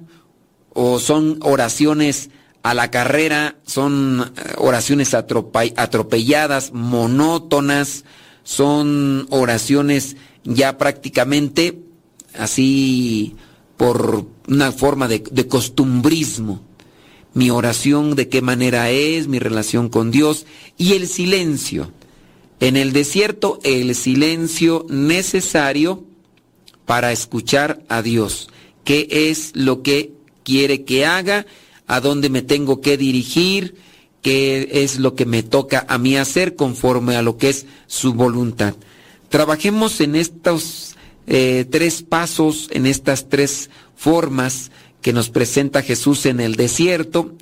o 0.68 1.00
son 1.00 1.38
oraciones 1.42 2.30
a 2.62 2.74
la 2.74 2.90
carrera, 2.90 3.56
son 3.66 4.32
eh, 4.36 4.52
oraciones 4.58 5.12
atropelladas, 5.14 6.72
monótonas, 6.72 8.04
son 8.44 9.26
oraciones 9.30 10.16
ya 10.44 10.78
prácticamente 10.78 11.78
así 12.38 13.36
por 13.76 14.26
una 14.48 14.72
forma 14.72 15.08
de, 15.08 15.22
costumbrismo. 15.48 16.62
Mi 17.34 17.50
oración, 17.50 18.14
de 18.14 18.28
qué 18.28 18.42
manera 18.42 18.90
es, 18.90 19.26
mi 19.26 19.38
relación 19.38 19.88
con 19.88 20.10
Dios 20.10 20.44
y 20.76 20.92
el 20.92 21.08
silencio. 21.08 21.90
En 22.60 22.76
el 22.76 22.92
desierto, 22.92 23.58
el 23.64 23.94
silencio 23.94 24.86
necesario 24.88 26.04
para 26.84 27.10
escuchar 27.10 27.82
a 27.88 28.02
Dios. 28.02 28.50
¿Qué 28.84 29.08
es 29.10 29.52
lo 29.54 29.82
que 29.82 30.12
quiere 30.44 30.84
que 30.84 31.06
haga? 31.06 31.46
¿A 31.86 32.00
dónde 32.00 32.28
me 32.28 32.42
tengo 32.42 32.80
que 32.80 32.96
dirigir? 32.96 33.76
¿Qué 34.20 34.68
es 34.84 34.98
lo 34.98 35.14
que 35.14 35.24
me 35.26 35.42
toca 35.42 35.86
a 35.88 35.98
mí 35.98 36.16
hacer 36.16 36.54
conforme 36.54 37.16
a 37.16 37.22
lo 37.22 37.38
que 37.38 37.48
es 37.48 37.66
su 37.86 38.12
voluntad? 38.12 38.74
Trabajemos 39.32 40.02
en 40.02 40.14
estos 40.14 40.94
eh, 41.26 41.64
tres 41.70 42.02
pasos 42.02 42.68
en 42.70 42.84
estas 42.84 43.30
tres 43.30 43.70
formas 43.96 44.70
que 45.00 45.14
nos 45.14 45.30
presenta 45.30 45.80
Jesús 45.80 46.26
en 46.26 46.38
el 46.38 46.54
desierto, 46.54 47.32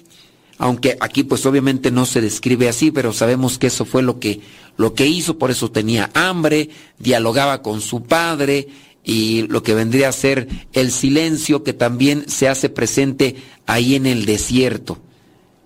aunque 0.57 0.97
aquí 1.01 1.25
pues 1.25 1.45
obviamente 1.47 1.91
no 1.91 2.07
se 2.07 2.21
describe 2.21 2.69
así, 2.69 2.93
pero 2.93 3.13
sabemos 3.13 3.59
que 3.59 3.67
eso 3.67 3.85
fue 3.85 4.05
lo 4.05 4.21
que, 4.21 4.41
lo 4.77 4.95
que 4.95 5.09
hizo, 5.09 5.37
por 5.37 5.51
eso 5.51 5.73
tenía 5.73 6.11
hambre, 6.15 6.71
dialogaba 7.01 7.61
con 7.61 7.81
su 7.81 8.05
padre 8.05 8.69
y 9.03 9.49
lo 9.49 9.65
que 9.65 9.75
vendría 9.75 10.11
a 10.11 10.13
ser 10.13 10.47
el 10.73 10.93
silencio 10.93 11.65
que 11.65 11.73
también 11.73 12.31
se 12.31 12.47
hace 12.47 12.69
presente 12.69 13.35
ahí 13.67 13.97
en 13.97 14.07
el 14.07 14.27
desierto. 14.27 15.01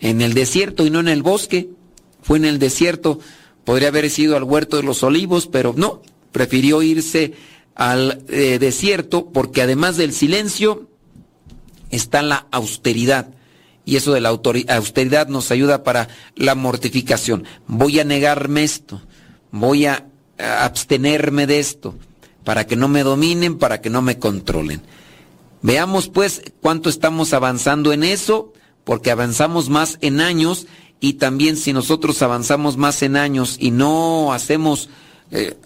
En 0.01 0.22
el 0.22 0.33
desierto 0.33 0.87
y 0.87 0.91
no 0.91 1.01
en 1.01 1.09
el 1.09 1.22
bosque, 1.22 1.68
fue 2.22 2.39
en 2.39 2.47
el 2.47 2.59
desierto, 2.59 3.20
podría 3.66 3.89
haber 3.89 4.09
sido 4.09 4.39
al 4.39 4.45
huerto 4.45 4.79
de 4.79 4.85
los 4.85 5.03
olivos, 5.03 5.49
pero 5.49 5.75
no, 5.77 6.01
prefirió 6.35 6.82
irse 6.82 7.32
al 7.76 8.24
eh, 8.28 8.59
desierto 8.59 9.30
porque 9.30 9.62
además 9.62 9.97
del 9.97 10.12
silencio 10.12 10.91
está 11.91 12.22
la 12.22 12.49
austeridad. 12.51 13.28
y 13.85 13.97
eso 13.97 14.12
de 14.12 14.20
la 14.20 14.30
austeridad 14.30 15.28
nos 15.28 15.53
ayuda 15.53 15.85
para 15.85 16.09
la 16.35 16.55
mortificación. 16.55 17.45
Voy 17.68 18.01
a 18.01 18.05
negarme 18.05 18.64
esto, 18.64 19.01
voy 19.53 19.87
a 19.87 20.07
abstenerme 20.39 21.47
de 21.47 21.61
esto, 21.61 21.95
para 22.43 22.66
que 22.66 22.76
no 22.76 22.89
me 22.89 23.05
dominen, 23.05 23.59
para 23.59 23.80
que 23.80 23.91
no 23.91 24.03
me 24.03 24.18
controlen. 24.18 24.80
Veamos 25.62 26.09
pues 26.09 26.43
cuánto 26.61 26.89
estamos 26.89 27.32
avanzando 27.32 27.93
en 27.93 28.03
eso, 28.03 28.53
porque 28.85 29.11
avanzamos 29.11 29.68
más 29.68 29.99
en 30.01 30.20
años 30.20 30.66
y 30.99 31.14
también 31.14 31.57
si 31.57 31.72
nosotros 31.72 32.22
avanzamos 32.22 32.76
más 32.76 33.03
en 33.03 33.16
años 33.16 33.57
y 33.61 33.70
no 33.70 34.32
hacemos 34.32 34.89
eh, 35.30 35.57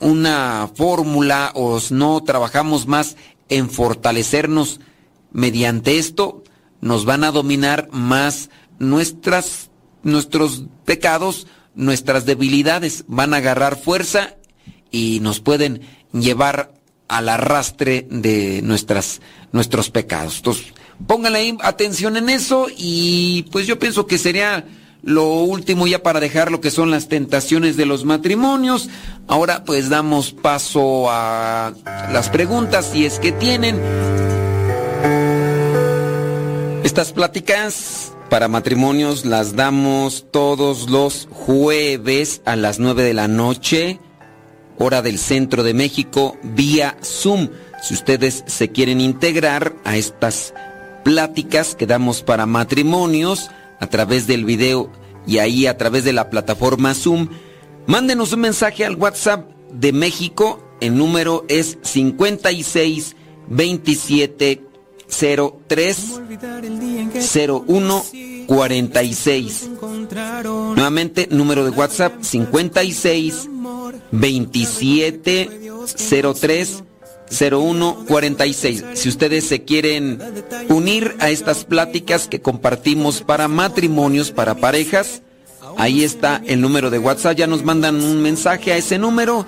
una 0.00 0.68
fórmula 0.74 1.52
o 1.54 1.78
no 1.90 2.22
trabajamos 2.22 2.86
más 2.86 3.16
en 3.48 3.70
fortalecernos 3.70 4.80
mediante 5.32 5.98
esto, 5.98 6.42
nos 6.80 7.04
van 7.04 7.24
a 7.24 7.30
dominar 7.30 7.88
más 7.92 8.50
nuestras, 8.78 9.70
nuestros 10.02 10.64
pecados, 10.84 11.46
nuestras 11.74 12.26
debilidades, 12.26 13.04
van 13.06 13.34
a 13.34 13.38
agarrar 13.38 13.78
fuerza 13.78 14.36
y 14.90 15.18
nos 15.20 15.40
pueden 15.40 15.82
llevar 16.12 16.72
al 17.08 17.28
arrastre 17.28 18.06
de 18.10 18.62
nuestras, 18.62 19.20
nuestros 19.52 19.90
pecados. 19.90 20.38
Entonces, 20.38 20.66
pónganle 21.06 21.56
atención 21.60 22.16
en 22.16 22.30
eso 22.30 22.68
y 22.76 23.44
pues 23.52 23.66
yo 23.66 23.78
pienso 23.78 24.06
que 24.06 24.18
sería 24.18 24.64
lo 25.02 25.26
último 25.42 25.86
ya 25.86 26.02
para 26.02 26.20
dejar 26.20 26.50
lo 26.50 26.60
que 26.60 26.70
son 26.70 26.90
las 26.90 27.08
tentaciones 27.08 27.76
de 27.76 27.86
los 27.86 28.04
matrimonios. 28.04 28.88
Ahora 29.26 29.64
pues 29.64 29.88
damos 29.88 30.32
paso 30.32 31.10
a 31.10 31.72
las 32.12 32.28
preguntas 32.28 32.90
si 32.92 33.04
es 33.04 33.18
que 33.18 33.32
tienen. 33.32 33.80
Estas 36.84 37.12
pláticas 37.12 38.12
para 38.30 38.48
matrimonios 38.48 39.24
las 39.24 39.56
damos 39.56 40.26
todos 40.30 40.88
los 40.88 41.28
jueves 41.30 42.42
a 42.44 42.56
las 42.56 42.78
9 42.78 43.02
de 43.02 43.14
la 43.14 43.28
noche, 43.28 43.98
hora 44.78 45.02
del 45.02 45.18
centro 45.18 45.62
de 45.62 45.74
México, 45.74 46.36
vía 46.42 46.96
Zoom. 47.02 47.48
Si 47.82 47.94
ustedes 47.94 48.44
se 48.46 48.70
quieren 48.70 49.00
integrar 49.00 49.74
a 49.84 49.96
estas 49.96 50.54
pláticas 51.04 51.74
que 51.74 51.86
damos 51.86 52.22
para 52.22 52.46
matrimonios 52.46 53.50
a 53.80 53.86
través 53.88 54.26
del 54.26 54.44
video 54.44 54.90
y 55.26 55.38
ahí 55.38 55.66
a 55.66 55.76
través 55.76 56.04
de 56.04 56.12
la 56.12 56.30
plataforma 56.30 56.94
Zoom, 56.94 57.28
mándenos 57.86 58.32
un 58.32 58.40
mensaje 58.40 58.84
al 58.84 58.96
WhatsApp 58.96 59.50
de 59.72 59.92
México. 59.92 60.62
El 60.80 60.96
número 60.96 61.44
es 61.48 61.78
56 61.82 63.16
27 63.48 64.62
03 65.08 66.20
01 67.36 68.04
46. 68.46 69.70
Nuevamente, 70.44 71.28
número 71.30 71.64
de 71.64 71.70
WhatsApp 71.70 72.14
56 72.20 73.48
27 74.10 75.50
03 76.40 76.84
0146. 77.30 78.84
Si 78.94 79.08
ustedes 79.08 79.44
se 79.44 79.62
quieren 79.62 80.20
unir 80.68 81.16
a 81.20 81.30
estas 81.30 81.64
pláticas 81.64 82.26
que 82.26 82.40
compartimos 82.40 83.22
para 83.22 83.48
matrimonios, 83.48 84.32
para 84.32 84.56
parejas, 84.56 85.22
ahí 85.76 86.04
está 86.04 86.42
el 86.46 86.60
número 86.60 86.90
de 86.90 86.98
WhatsApp. 86.98 87.36
Ya 87.36 87.46
nos 87.46 87.64
mandan 87.64 88.02
un 88.02 88.20
mensaje 88.20 88.72
a 88.72 88.76
ese 88.76 88.98
número 88.98 89.46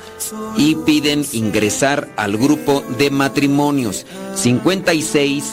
y 0.56 0.76
piden 0.76 1.26
ingresar 1.32 2.08
al 2.16 2.36
grupo 2.36 2.82
de 2.98 3.10
matrimonios 3.10 4.06
56 4.36 5.44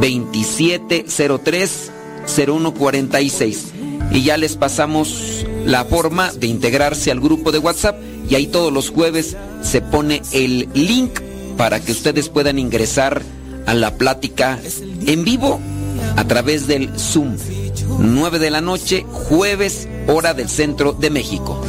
27 0.00 1.06
03 1.44 1.92
0146. 2.26 3.72
Y 4.12 4.24
ya 4.24 4.36
les 4.36 4.56
pasamos 4.56 5.46
la 5.64 5.84
forma 5.84 6.32
de 6.32 6.48
integrarse 6.48 7.12
al 7.12 7.20
grupo 7.20 7.52
de 7.52 7.58
WhatsApp 7.58 7.96
y 8.28 8.34
ahí 8.34 8.48
todos 8.48 8.72
los 8.72 8.90
jueves 8.90 9.36
se 9.62 9.80
pone 9.80 10.22
el 10.32 10.68
link 10.74 11.20
para 11.60 11.78
que 11.78 11.92
ustedes 11.92 12.30
puedan 12.30 12.58
ingresar 12.58 13.20
a 13.66 13.74
la 13.74 13.98
plática 13.98 14.58
en 15.06 15.24
vivo 15.24 15.60
a 16.16 16.24
través 16.24 16.66
del 16.66 16.88
Zoom. 16.98 17.36
9 17.98 18.38
de 18.38 18.48
la 18.48 18.62
noche, 18.62 19.04
jueves, 19.06 19.86
hora 20.06 20.32
del 20.32 20.48
centro 20.48 20.94
de 20.94 21.10
México. 21.10 21.62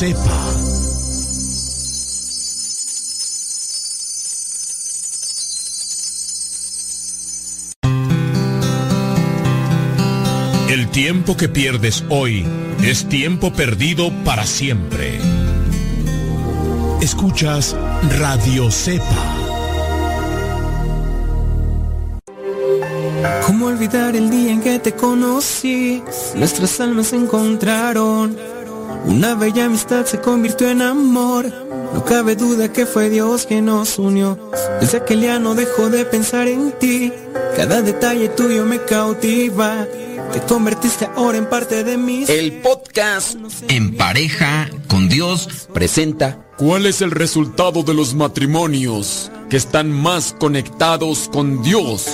Cepa. 0.00 0.54
El 10.70 10.88
tiempo 10.88 11.36
que 11.36 11.50
pierdes 11.50 12.02
hoy 12.08 12.46
es 12.82 13.10
tiempo 13.10 13.52
perdido 13.52 14.10
para 14.24 14.46
siempre. 14.46 15.20
Escuchas 17.02 17.76
Radio 18.18 18.70
Cepa. 18.70 19.04
¿Cómo 23.46 23.66
olvidar 23.66 24.16
el 24.16 24.30
día 24.30 24.52
en 24.52 24.62
que 24.62 24.78
te 24.78 24.92
conocí? 24.92 26.02
Nuestras 26.36 26.80
almas 26.80 27.08
se 27.08 27.16
encontraron. 27.16 28.59
Una 29.06 29.34
bella 29.34 29.64
amistad 29.66 30.04
se 30.06 30.20
convirtió 30.20 30.68
en 30.70 30.82
amor. 30.82 31.52
No 31.92 32.04
cabe 32.04 32.36
duda 32.36 32.72
que 32.72 32.86
fue 32.86 33.10
Dios 33.10 33.46
quien 33.46 33.66
nos 33.66 33.98
unió. 33.98 34.38
Desde 34.80 34.98
aquel 34.98 35.20
día 35.22 35.38
no 35.38 35.54
dejo 35.54 35.90
de 35.90 36.04
pensar 36.04 36.48
en 36.48 36.72
ti. 36.72 37.12
Cada 37.56 37.82
detalle 37.82 38.28
tuyo 38.28 38.64
me 38.66 38.80
cautiva. 38.84 39.86
Te 40.32 40.40
convertiste 40.42 41.08
ahora 41.16 41.38
en 41.38 41.46
parte 41.46 41.82
de 41.82 41.96
mí. 41.96 42.24
El 42.28 42.60
podcast 42.60 43.36
En 43.68 43.96
pareja 43.96 44.70
con 44.86 45.08
Dios 45.08 45.68
presenta 45.72 46.46
¿Cuál 46.56 46.86
es 46.86 47.00
el 47.00 47.10
resultado 47.10 47.82
de 47.82 47.94
los 47.94 48.14
matrimonios 48.14 49.32
que 49.48 49.56
están 49.56 49.90
más 49.90 50.34
conectados 50.38 51.28
con 51.32 51.62
Dios? 51.62 52.06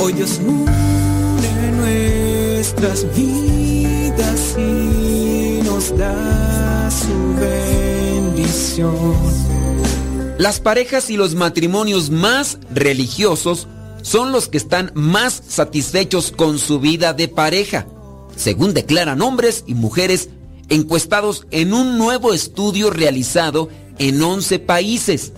Hoy 0.00 0.12
Dios 0.12 0.38
une 0.46 1.72
nuestras 1.72 3.04
vidas 3.16 3.77
y 4.56 5.60
nos 5.64 5.96
da 5.96 6.90
su 6.90 7.34
bendición. 7.40 9.14
Las 10.38 10.60
parejas 10.60 11.10
y 11.10 11.16
los 11.16 11.34
matrimonios 11.34 12.10
más 12.10 12.58
religiosos 12.72 13.68
son 14.02 14.32
los 14.32 14.48
que 14.48 14.58
están 14.58 14.92
más 14.94 15.42
satisfechos 15.48 16.32
con 16.32 16.58
su 16.58 16.80
vida 16.80 17.12
de 17.12 17.28
pareja, 17.28 17.86
según 18.36 18.74
declaran 18.74 19.22
hombres 19.22 19.64
y 19.66 19.74
mujeres 19.74 20.30
encuestados 20.68 21.46
en 21.50 21.72
un 21.72 21.98
nuevo 21.98 22.32
estudio 22.32 22.90
realizado 22.90 23.68
en 23.98 24.22
11 24.22 24.58
países. 24.60 25.32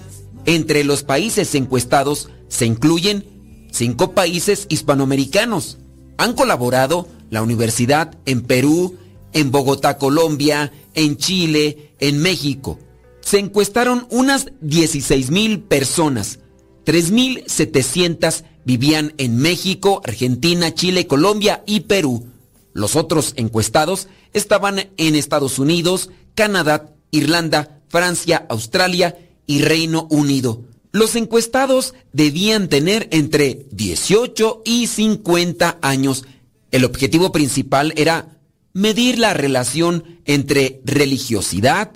Entre 0.46 0.84
los 0.84 1.02
países 1.02 1.54
encuestados 1.54 2.30
se 2.48 2.66
incluyen 2.66 3.26
cinco 3.70 4.12
países 4.12 4.66
hispanoamericanos. 4.68 5.78
Han 6.18 6.34
colaborado 6.34 7.06
la 7.30 7.42
universidad 7.42 8.18
en 8.26 8.42
Perú, 8.42 8.96
en 9.32 9.50
Bogotá, 9.50 9.96
Colombia, 9.98 10.72
en 10.94 11.16
Chile, 11.16 11.92
en 12.00 12.18
México. 12.18 12.78
Se 13.20 13.38
encuestaron 13.38 14.06
unas 14.10 14.48
16 14.60 15.30
mil 15.30 15.60
personas. 15.60 16.40
3.700 16.84 18.44
vivían 18.64 19.14
en 19.18 19.36
México, 19.36 20.00
Argentina, 20.04 20.74
Chile, 20.74 21.06
Colombia 21.06 21.62
y 21.66 21.80
Perú. 21.80 22.26
Los 22.72 22.96
otros 22.96 23.34
encuestados 23.36 24.08
estaban 24.32 24.90
en 24.96 25.14
Estados 25.14 25.58
Unidos, 25.58 26.10
Canadá, 26.34 26.94
Irlanda, 27.10 27.80
Francia, 27.88 28.46
Australia 28.48 29.18
y 29.46 29.62
Reino 29.62 30.06
Unido. 30.10 30.62
Los 30.92 31.14
encuestados 31.14 31.94
debían 32.12 32.68
tener 32.68 33.08
entre 33.12 33.66
18 33.70 34.62
y 34.64 34.86
50 34.86 35.78
años. 35.82 36.24
El 36.70 36.84
objetivo 36.84 37.32
principal 37.32 37.92
era 37.96 38.38
medir 38.72 39.18
la 39.18 39.34
relación 39.34 40.20
entre 40.24 40.80
religiosidad 40.84 41.92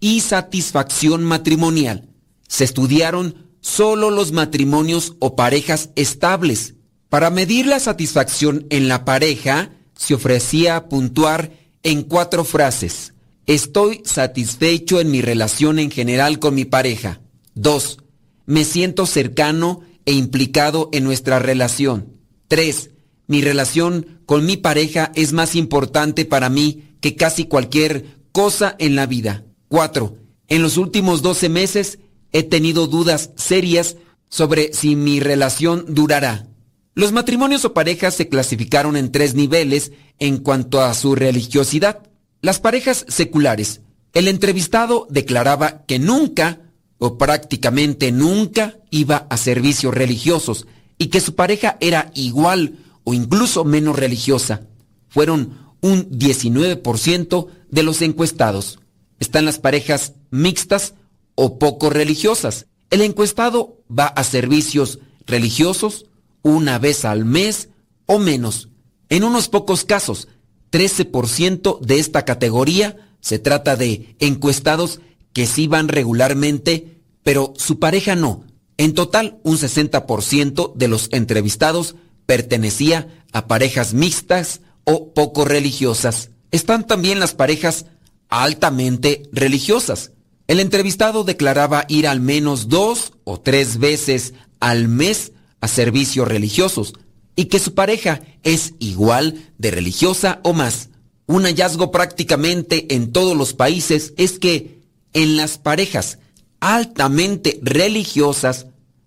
y 0.00 0.20
satisfacción 0.20 1.24
matrimonial. 1.24 2.08
Se 2.48 2.64
estudiaron 2.64 3.50
solo 3.60 4.10
los 4.10 4.32
matrimonios 4.32 5.14
o 5.18 5.36
parejas 5.36 5.90
estables. 5.96 6.74
Para 7.08 7.30
medir 7.30 7.66
la 7.66 7.80
satisfacción 7.80 8.66
en 8.70 8.88
la 8.88 9.04
pareja, 9.04 9.70
se 9.96 10.14
ofrecía 10.14 10.88
puntuar 10.88 11.52
en 11.82 12.02
cuatro 12.02 12.44
frases. 12.44 13.14
Estoy 13.46 14.02
satisfecho 14.04 15.00
en 15.00 15.10
mi 15.10 15.20
relación 15.20 15.78
en 15.78 15.90
general 15.90 16.38
con 16.38 16.54
mi 16.54 16.64
pareja. 16.64 17.20
2. 17.54 17.98
Me 18.46 18.64
siento 18.64 19.06
cercano 19.06 19.82
e 20.06 20.12
implicado 20.12 20.88
en 20.92 21.04
nuestra 21.04 21.38
relación. 21.38 22.14
3. 22.48 22.90
Mi 23.26 23.40
relación 23.40 24.20
con 24.26 24.44
mi 24.44 24.56
pareja 24.56 25.12
es 25.14 25.32
más 25.32 25.54
importante 25.54 26.24
para 26.24 26.48
mí 26.48 26.96
que 27.00 27.16
casi 27.16 27.44
cualquier 27.44 28.18
cosa 28.32 28.74
en 28.78 28.96
la 28.96 29.06
vida. 29.06 29.44
4. 29.68 30.16
En 30.48 30.62
los 30.62 30.76
últimos 30.76 31.22
12 31.22 31.48
meses 31.48 31.98
he 32.32 32.42
tenido 32.42 32.86
dudas 32.86 33.30
serias 33.36 33.96
sobre 34.28 34.72
si 34.72 34.96
mi 34.96 35.20
relación 35.20 35.86
durará. 35.88 36.48
Los 36.94 37.12
matrimonios 37.12 37.64
o 37.64 37.74
parejas 37.74 38.14
se 38.14 38.28
clasificaron 38.28 38.96
en 38.96 39.10
tres 39.10 39.34
niveles 39.34 39.92
en 40.18 40.38
cuanto 40.38 40.80
a 40.80 40.94
su 40.94 41.14
religiosidad. 41.14 42.02
Las 42.40 42.60
parejas 42.60 43.04
seculares. 43.08 43.80
El 44.12 44.28
entrevistado 44.28 45.08
declaraba 45.10 45.84
que 45.86 45.98
nunca 45.98 46.60
o 46.98 47.18
prácticamente 47.18 48.12
nunca 48.12 48.76
iba 48.90 49.26
a 49.28 49.36
servicios 49.36 49.92
religiosos 49.92 50.66
y 50.98 51.08
que 51.08 51.20
su 51.20 51.34
pareja 51.34 51.76
era 51.80 52.12
igual 52.14 52.78
o 53.04 53.14
incluso 53.14 53.64
menos 53.64 53.96
religiosa. 53.96 54.66
Fueron 55.08 55.58
un 55.80 56.10
19% 56.10 57.46
de 57.70 57.82
los 57.82 58.02
encuestados. 58.02 58.80
Están 59.20 59.44
las 59.44 59.58
parejas 59.58 60.14
mixtas 60.30 60.94
o 61.34 61.58
poco 61.58 61.90
religiosas. 61.90 62.66
El 62.90 63.02
encuestado 63.02 63.82
va 63.90 64.06
a 64.06 64.24
servicios 64.24 64.98
religiosos 65.26 66.06
una 66.42 66.78
vez 66.78 67.04
al 67.04 67.24
mes 67.24 67.68
o 68.06 68.18
menos. 68.18 68.68
En 69.08 69.24
unos 69.24 69.48
pocos 69.48 69.84
casos, 69.84 70.28
13% 70.72 71.80
de 71.80 71.98
esta 71.98 72.24
categoría 72.24 72.96
se 73.20 73.38
trata 73.38 73.76
de 73.76 74.16
encuestados 74.18 75.00
que 75.32 75.46
sí 75.46 75.66
van 75.66 75.88
regularmente, 75.88 77.00
pero 77.22 77.54
su 77.56 77.78
pareja 77.78 78.14
no. 78.14 78.44
En 78.76 78.94
total, 78.94 79.38
un 79.44 79.56
60% 79.56 80.74
de 80.74 80.88
los 80.88 81.08
entrevistados 81.12 81.96
pertenecía 82.26 83.08
a 83.32 83.46
parejas 83.46 83.94
mixtas 83.94 84.60
o 84.84 85.12
poco 85.12 85.44
religiosas. 85.44 86.30
Están 86.50 86.86
también 86.86 87.20
las 87.20 87.34
parejas 87.34 87.86
altamente 88.28 89.22
religiosas. 89.32 90.12
El 90.46 90.60
entrevistado 90.60 91.24
declaraba 91.24 91.84
ir 91.88 92.06
al 92.06 92.20
menos 92.20 92.68
dos 92.68 93.12
o 93.24 93.40
tres 93.40 93.78
veces 93.78 94.34
al 94.60 94.88
mes 94.88 95.32
a 95.60 95.68
servicios 95.68 96.28
religiosos 96.28 96.94
y 97.36 97.46
que 97.46 97.58
su 97.58 97.74
pareja 97.74 98.20
es 98.42 98.74
igual 98.78 99.52
de 99.58 99.70
religiosa 99.70 100.40
o 100.42 100.52
más. 100.52 100.90
Un 101.26 101.44
hallazgo 101.44 101.90
prácticamente 101.90 102.94
en 102.94 103.12
todos 103.12 103.36
los 103.36 103.54
países 103.54 104.12
es 104.16 104.38
que 104.38 104.82
en 105.14 105.36
las 105.36 105.58
parejas 105.58 106.18
altamente 106.60 107.58
religiosas, 107.62 108.66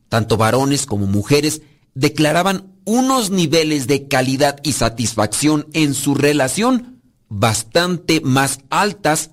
tanto 0.10 0.38
varones 0.38 0.86
como 0.86 1.06
mujeres 1.06 1.62
declaraban 1.94 2.77
unos 2.88 3.32
niveles 3.32 3.86
de 3.86 4.08
calidad 4.08 4.62
y 4.64 4.72
satisfacción 4.72 5.68
en 5.74 5.94
su 5.94 6.16
relación 6.16 7.02
bastante 7.28 8.22
más 8.22 8.62
altas 8.70 9.32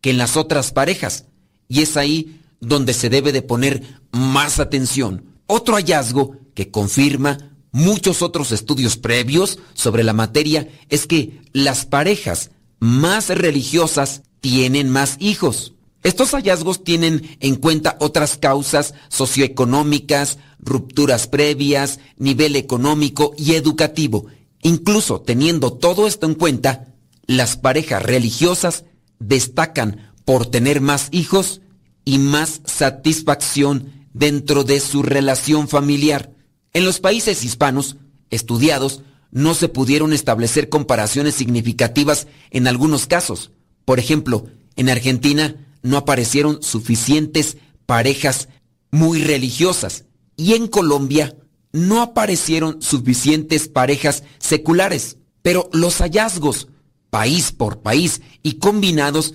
que 0.00 0.10
en 0.10 0.18
las 0.18 0.36
otras 0.36 0.72
parejas. 0.72 1.26
Y 1.68 1.82
es 1.82 1.96
ahí 1.96 2.40
donde 2.60 2.92
se 2.94 3.08
debe 3.08 3.30
de 3.30 3.42
poner 3.42 4.00
más 4.10 4.58
atención. 4.58 5.24
Otro 5.46 5.76
hallazgo 5.76 6.36
que 6.52 6.72
confirma 6.72 7.56
muchos 7.70 8.22
otros 8.22 8.50
estudios 8.50 8.96
previos 8.96 9.60
sobre 9.74 10.02
la 10.02 10.12
materia 10.12 10.68
es 10.88 11.06
que 11.06 11.42
las 11.52 11.86
parejas 11.86 12.50
más 12.80 13.28
religiosas 13.28 14.22
tienen 14.40 14.90
más 14.90 15.16
hijos. 15.20 15.75
Estos 16.02 16.32
hallazgos 16.32 16.84
tienen 16.84 17.36
en 17.40 17.56
cuenta 17.56 17.96
otras 18.00 18.36
causas 18.36 18.94
socioeconómicas, 19.08 20.38
rupturas 20.58 21.26
previas, 21.26 21.98
nivel 22.16 22.56
económico 22.56 23.34
y 23.36 23.54
educativo. 23.54 24.26
Incluso 24.62 25.20
teniendo 25.20 25.72
todo 25.72 26.06
esto 26.06 26.26
en 26.26 26.34
cuenta, 26.34 26.94
las 27.26 27.56
parejas 27.56 28.02
religiosas 28.02 28.84
destacan 29.18 30.12
por 30.24 30.46
tener 30.46 30.80
más 30.80 31.08
hijos 31.10 31.60
y 32.04 32.18
más 32.18 32.60
satisfacción 32.64 34.08
dentro 34.12 34.64
de 34.64 34.80
su 34.80 35.02
relación 35.02 35.68
familiar. 35.68 36.32
En 36.72 36.84
los 36.84 37.00
países 37.00 37.44
hispanos 37.44 37.96
estudiados, 38.30 39.02
no 39.30 39.54
se 39.54 39.68
pudieron 39.68 40.12
establecer 40.12 40.68
comparaciones 40.68 41.34
significativas 41.34 42.26
en 42.50 42.66
algunos 42.68 43.06
casos. 43.06 43.50
Por 43.84 43.98
ejemplo, 43.98 44.46
en 44.76 44.88
Argentina 44.88 45.65
no 45.86 45.96
aparecieron 45.98 46.62
suficientes 46.62 47.58
parejas 47.86 48.48
muy 48.90 49.22
religiosas 49.22 50.04
y 50.36 50.54
en 50.54 50.66
Colombia 50.66 51.36
no 51.72 52.02
aparecieron 52.02 52.82
suficientes 52.82 53.68
parejas 53.68 54.24
seculares. 54.38 55.18
Pero 55.42 55.70
los 55.72 55.98
hallazgos, 55.98 56.66
país 57.10 57.52
por 57.52 57.82
país 57.82 58.22
y 58.42 58.54
combinados, 58.54 59.34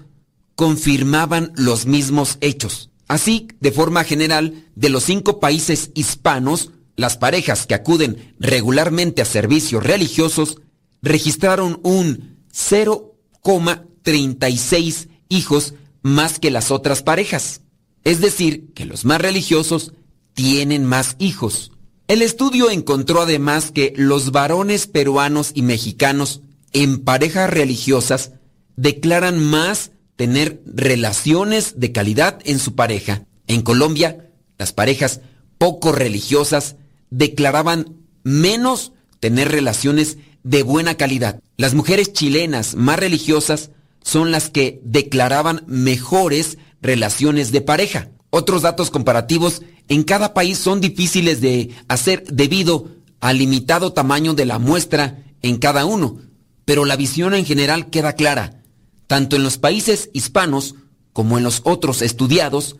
confirmaban 0.56 1.54
los 1.56 1.86
mismos 1.86 2.38
hechos. 2.42 2.90
Así, 3.08 3.48
de 3.60 3.72
forma 3.72 4.04
general, 4.04 4.66
de 4.76 4.90
los 4.90 5.04
cinco 5.04 5.40
países 5.40 5.92
hispanos, 5.94 6.72
las 6.98 7.16
parejas 7.18 7.66
que 7.66 7.76
acuden 7.76 8.36
regularmente 8.40 9.22
a 9.22 9.26
servicios 9.26 9.84
religiosos 9.84 10.58
registraron 11.02 11.80
un 11.84 12.38
0,36 12.54 15.08
hijos 15.30 15.76
más 16.02 16.40
que 16.40 16.52
las 16.52 16.72
otras 16.72 17.04
parejas. 17.04 17.62
Es 18.04 18.22
decir, 18.22 18.74
que 18.74 18.86
los 18.86 19.06
más 19.06 19.22
religiosos 19.22 19.94
tienen 20.34 20.86
más 20.86 21.16
hijos. 21.20 21.72
El 22.08 22.22
estudio 22.22 22.70
encontró 22.70 23.22
además 23.22 23.72
que 23.72 23.94
los 23.96 24.32
varones 24.32 24.88
peruanos 24.88 25.52
y 25.54 25.62
mexicanos 25.62 26.42
en 26.74 27.00
parejas 27.00 27.50
religiosas 27.50 28.32
declaran 28.76 29.40
más 29.40 29.92
tener 30.16 30.62
relaciones 30.66 31.80
de 31.80 31.92
calidad 31.92 32.40
en 32.44 32.60
su 32.60 32.76
pareja. 32.76 33.26
En 33.48 33.62
Colombia, 33.62 34.32
las 34.58 34.74
parejas 34.74 35.22
poco 35.58 35.92
religiosas 35.92 36.76
declaraban 37.10 37.98
menos 38.24 38.94
tener 39.20 39.52
relaciones 39.52 40.18
de 40.44 40.64
buena 40.64 40.96
calidad. 40.96 41.40
Las 41.58 41.74
mujeres 41.74 42.14
chilenas 42.14 42.76
más 42.76 43.00
religiosas 43.00 43.72
son 44.04 44.32
las 44.32 44.50
que 44.50 44.82
declaraban 44.84 45.64
mejores 45.68 46.58
relaciones 46.82 47.52
de 47.52 47.62
pareja. 47.62 48.10
Otros 48.30 48.62
datos 48.62 48.90
comparativos 48.90 49.62
en 49.88 50.04
cada 50.04 50.34
país 50.34 50.58
son 50.58 50.82
difíciles 50.82 51.42
de 51.42 51.72
hacer 51.88 52.24
debido 52.26 52.88
al 53.20 53.38
limitado 53.38 53.94
tamaño 53.94 54.34
de 54.34 54.46
la 54.46 54.58
muestra 54.58 55.24
en 55.42 55.58
cada 55.58 55.86
uno, 55.86 56.18
pero 56.66 56.86
la 56.86 56.96
visión 56.96 57.34
en 57.34 57.46
general 57.46 57.90
queda 57.90 58.14
clara. 58.14 58.64
Tanto 59.08 59.36
en 59.36 59.44
los 59.44 59.58
países 59.58 60.10
hispanos 60.14 60.76
como 61.14 61.38
en 61.38 61.44
los 61.44 61.62
otros 61.66 62.02
estudiados, 62.02 62.78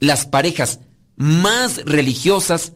las 0.00 0.26
parejas 0.26 0.80
más 1.16 1.84
religiosas 1.84 2.72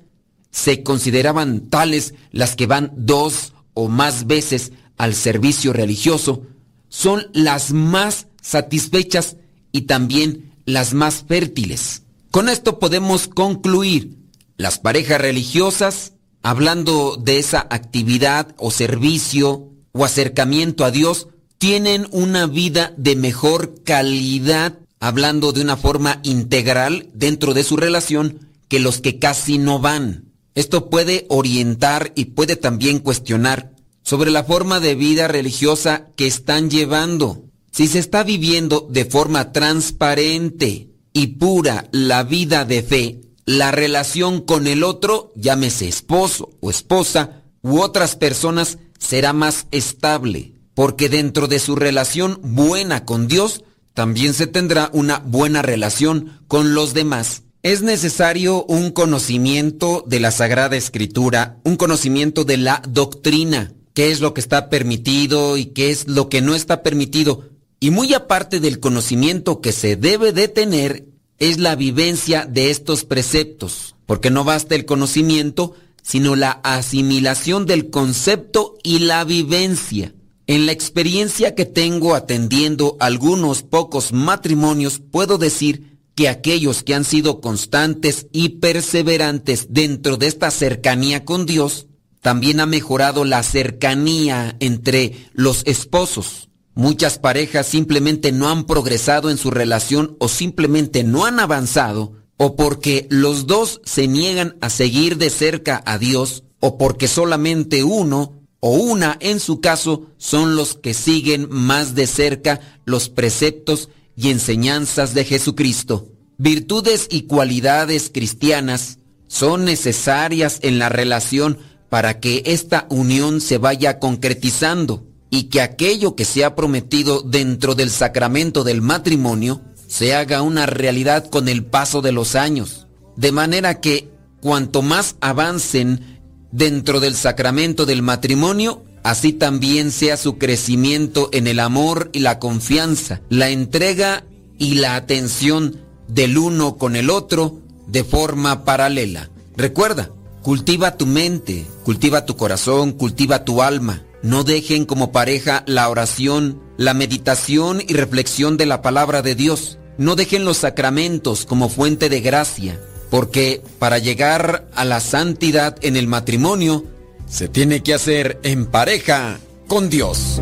se 0.51 0.83
consideraban 0.83 1.69
tales 1.69 2.15
las 2.31 2.57
que 2.57 2.67
van 2.67 2.93
dos 2.97 3.55
o 3.75 3.89
más 3.89 4.27
veces 4.27 4.73
al 4.97 5.15
servicio 5.15 5.73
religioso, 5.73 6.43
son 6.89 7.29
las 7.33 7.73
más 7.73 8.27
satisfechas 8.41 9.37
y 9.73 9.83
también 9.83 10.53
las 10.65 10.95
más 10.95 11.25
fértiles. 11.27 12.03
Con 12.31 12.49
esto 12.49 12.79
podemos 12.79 13.29
concluir, 13.29 14.17
las 14.57 14.79
parejas 14.79 15.21
religiosas, 15.21 16.13
hablando 16.43 17.17
de 17.17 17.39
esa 17.39 17.67
actividad 17.71 18.55
o 18.59 18.71
servicio 18.71 19.71
o 19.93 20.05
acercamiento 20.05 20.85
a 20.85 20.91
Dios, 20.91 21.29
tienen 21.59 22.07
una 22.11 22.47
vida 22.47 22.93
de 22.97 23.17
mejor 23.17 23.83
calidad, 23.83 24.79
hablando 25.01 25.53
de 25.53 25.63
una 25.63 25.77
forma 25.77 26.21
integral 26.23 27.09
dentro 27.15 27.55
de 27.55 27.65
su 27.65 27.77
relación, 27.77 28.49
que 28.69 28.79
los 28.79 29.01
que 29.01 29.19
casi 29.19 29.59
no 29.59 29.79
van. 29.79 30.33
Esto 30.55 30.91
puede 30.91 31.27
orientar 31.29 32.13
y 32.15 32.27
puede 32.27 32.57
también 32.57 32.99
cuestionar 32.99 33.73
sobre 34.09 34.31
la 34.31 34.43
forma 34.43 34.81
de 34.81 34.95
vida 34.95 35.29
religiosa 35.29 36.07
que 36.17 36.27
están 36.27 36.71
llevando. 36.71 37.45
Si 37.71 37.89
se 37.89 37.99
está 37.99 38.23
viviendo 38.25 38.89
de 38.91 39.05
forma 39.05 39.53
transparente 39.53 40.89
y 41.13 41.27
pura 41.27 41.89
la 41.93 42.23
vida 42.23 42.65
de 42.65 42.83
fe, 42.83 43.21
la 43.45 43.71
relación 43.71 44.41
con 44.41 44.67
el 44.67 44.83
otro, 44.83 45.31
llámese 45.37 45.89
esposo 45.89 46.49
o 46.61 46.71
esposa, 46.71 47.43
u 47.61 47.81
otras 47.81 48.17
personas, 48.17 48.79
será 48.99 49.35
más 49.35 49.67
estable, 49.73 50.55
porque 50.73 51.11
dentro 51.11 51.47
de 51.47 51.59
su 51.59 51.77
relación 51.77 52.41
buena 52.43 53.05
con 53.05 53.29
Dios, 53.29 53.63
también 53.93 54.33
se 54.33 54.47
tendrá 54.47 54.89
una 54.95 55.19
buena 55.19 55.61
relación 55.61 56.41
con 56.49 56.73
los 56.73 56.95
demás. 56.95 57.43
Es 57.63 57.83
necesario 57.83 58.65
un 58.65 58.91
conocimiento 58.91 60.03
de 60.07 60.21
la 60.21 60.31
Sagrada 60.31 60.79
Escritura, 60.79 61.59
un 61.63 61.77
conocimiento 61.77 62.45
de 62.45 62.57
la 62.57 62.81
doctrina, 62.89 63.75
qué 63.99 64.13
es 64.13 64.21
lo 64.21 64.33
que 64.33 64.41
está 64.41 64.71
permitido 64.71 65.57
y 65.57 65.65
qué 65.65 65.91
es 65.91 66.07
lo 66.07 66.29
que 66.29 66.41
no 66.41 66.55
está 66.55 66.85
permitido. 66.85 67.49
Y 67.81 67.91
muy 67.91 68.15
aparte 68.15 68.61
del 68.61 68.79
conocimiento 68.79 69.61
que 69.61 69.73
se 69.73 69.97
debe 69.97 70.31
de 70.31 70.47
tener, 70.47 71.07
es 71.41 71.59
la 71.59 71.75
vivencia 71.75 72.47
de 72.47 72.71
estos 72.71 73.05
preceptos, 73.05 73.97
porque 74.07 74.31
no 74.31 74.45
basta 74.45 74.77
el 74.77 74.85
conocimiento, 74.85 75.75
sino 76.01 76.37
la 76.37 76.61
asimilación 76.63 77.67
del 77.67 77.91
concepto 77.91 78.77
y 78.85 79.01
la 79.01 79.25
vivencia. 79.25 80.15
En 80.47 80.67
la 80.67 80.71
experiencia 80.71 81.57
que 81.57 81.65
tengo 81.65 82.15
atendiendo 82.15 82.97
algunos 83.01 83.65
pocos 83.65 84.13
matrimonios, 84.13 85.01
puedo 85.11 85.39
decir 85.39 85.99
que 86.15 86.29
aquellos 86.29 86.85
que 86.85 86.95
han 86.95 87.05
sido 87.05 87.41
constantes 87.41 88.29
y 88.31 88.61
perseverantes 88.61 89.67
dentro 89.71 90.17
de 90.19 90.29
esta 90.29 90.53
cercanía 90.53 91.25
con 91.25 91.47
Dios, 91.47 91.88
también 92.21 92.61
ha 92.61 92.67
mejorado 92.67 93.25
la 93.25 93.43
cercanía 93.43 94.57
entre 94.61 95.31
los 95.33 95.63
esposos. 95.67 96.49
Muchas 96.75 97.19
parejas 97.19 97.67
simplemente 97.67 98.31
no 98.33 98.49
han 98.49 98.65
progresado 98.65 99.31
en 99.31 99.39
su 99.39 99.51
relación 99.51 100.17
o 100.21 100.29
simplemente 100.29 101.03
no 101.03 101.25
han 101.25 101.41
avanzado, 101.41 102.13
o 102.37 102.55
porque 102.55 103.07
los 103.11 103.47
dos 103.47 103.81
se 103.85 104.07
niegan 104.07 104.57
a 104.61 104.71
seguir 104.71 105.17
de 105.17 105.31
cerca 105.31 105.83
a 105.87 105.99
Dios, 105.99 106.45
o 106.61 106.79
porque 106.79 107.09
solamente 107.09 107.83
uno 107.83 108.39
o 108.61 108.73
una 108.73 109.17
en 109.21 109.41
su 109.41 109.61
caso 109.61 110.07
son 110.19 110.57
los 110.57 110.75
que 110.75 110.95
siguen 110.95 111.49
más 111.51 111.95
de 111.95 112.07
cerca 112.07 112.61
los 112.85 113.09
preceptos 113.09 113.89
y 114.17 114.31
enseñanzas 114.31 115.15
de 115.15 115.25
Jesucristo. 115.25 116.09
Virtudes 116.39 117.09
y 117.11 117.23
cualidades 117.23 118.11
cristianas 118.13 118.99
son 119.29 119.65
necesarias 119.65 120.59
en 120.63 120.79
la 120.79 120.89
relación 120.89 121.59
para 121.89 122.21
que 122.21 122.43
esta 122.47 122.87
unión 122.91 123.41
se 123.41 123.59
vaya 123.59 123.99
concretizando 123.99 125.05
y 125.31 125.45
que 125.45 125.61
aquello 125.61 126.17
que 126.17 126.25
se 126.25 126.45
ha 126.45 126.55
prometido 126.55 127.23
dentro 127.23 127.75
del 127.75 127.91
sacramento 127.91 128.65
del 128.65 128.83
matrimonio 128.83 129.63
se 129.87 130.15
haga 130.15 130.43
una 130.43 130.67
realidad 130.67 131.29
con 131.29 131.49
el 131.49 131.65
paso 131.65 132.03
de 132.03 132.13
los 132.13 132.35
años. 132.35 132.87
De 133.17 133.33
manera 133.33 133.81
que 133.81 134.11
cuanto 134.41 134.83
más 134.83 135.17
avancen 135.21 136.21
dentro 136.53 137.01
del 137.01 137.15
sacramento 137.15 137.87
del 137.87 138.03
matrimonio, 138.03 138.85
así 139.03 139.33
también 139.33 139.91
sea 139.91 140.17
su 140.17 140.39
crecimiento 140.39 141.31
en 141.33 141.47
el 141.47 141.61
amor 141.61 142.11
y 142.13 142.21
la 142.21 142.39
confianza, 142.39 143.21
la 143.29 143.51
entrega 143.51 144.25
y 144.59 144.75
la 144.75 144.97
atención 144.97 145.81
del 146.07 146.39
uno 146.39 146.77
con 146.77 146.97
el 146.97 147.11
otro 147.11 147.61
de 147.87 148.05
forma 148.05 148.65
paralela. 148.65 149.31
Recuerda, 149.57 150.11
cultiva 150.49 150.97
tu 150.97 151.05
mente, 151.05 151.67
cultiva 151.85 152.25
tu 152.25 152.39
corazón, 152.39 152.93
cultiva 152.93 153.45
tu 153.45 153.61
alma. 153.61 154.07
No 154.23 154.45
dejen 154.45 154.87
como 154.87 155.13
pareja 155.13 155.63
la 155.67 155.87
oración, 155.91 156.63
la 156.79 156.95
meditación 156.95 157.83
y 157.87 157.93
reflexión 157.93 158.57
de 158.57 158.65
la 158.65 158.81
palabra 158.81 159.21
de 159.21 159.35
Dios. 159.35 159.77
No 159.99 160.17
dejen 160.17 160.47
los 160.47 160.57
sacramentos 160.57 161.45
como 161.45 161.69
fuente 161.69 162.09
de 162.09 162.23
gracia, 162.23 162.81
porque 163.11 163.63
para 163.79 163.99
llegar 163.99 164.67
a 164.75 164.87
la 164.87 165.01
santidad 165.01 165.77
en 165.83 165.97
el 165.97 166.07
matrimonio, 166.07 166.87
se 167.29 167.49
tiene 167.49 167.83
que 167.83 167.93
hacer 167.93 168.41
en 168.43 168.65
pareja 168.65 169.41
con 169.67 169.91
Dios. 169.91 170.41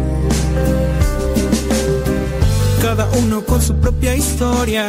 Cada 2.80 3.10
uno 3.18 3.44
con 3.44 3.60
su 3.60 3.74
propia 3.74 4.14
historia, 4.14 4.88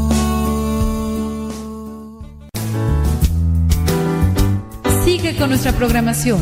Con 5.21 5.49
nuestra 5.49 5.71
programación. 5.71 6.41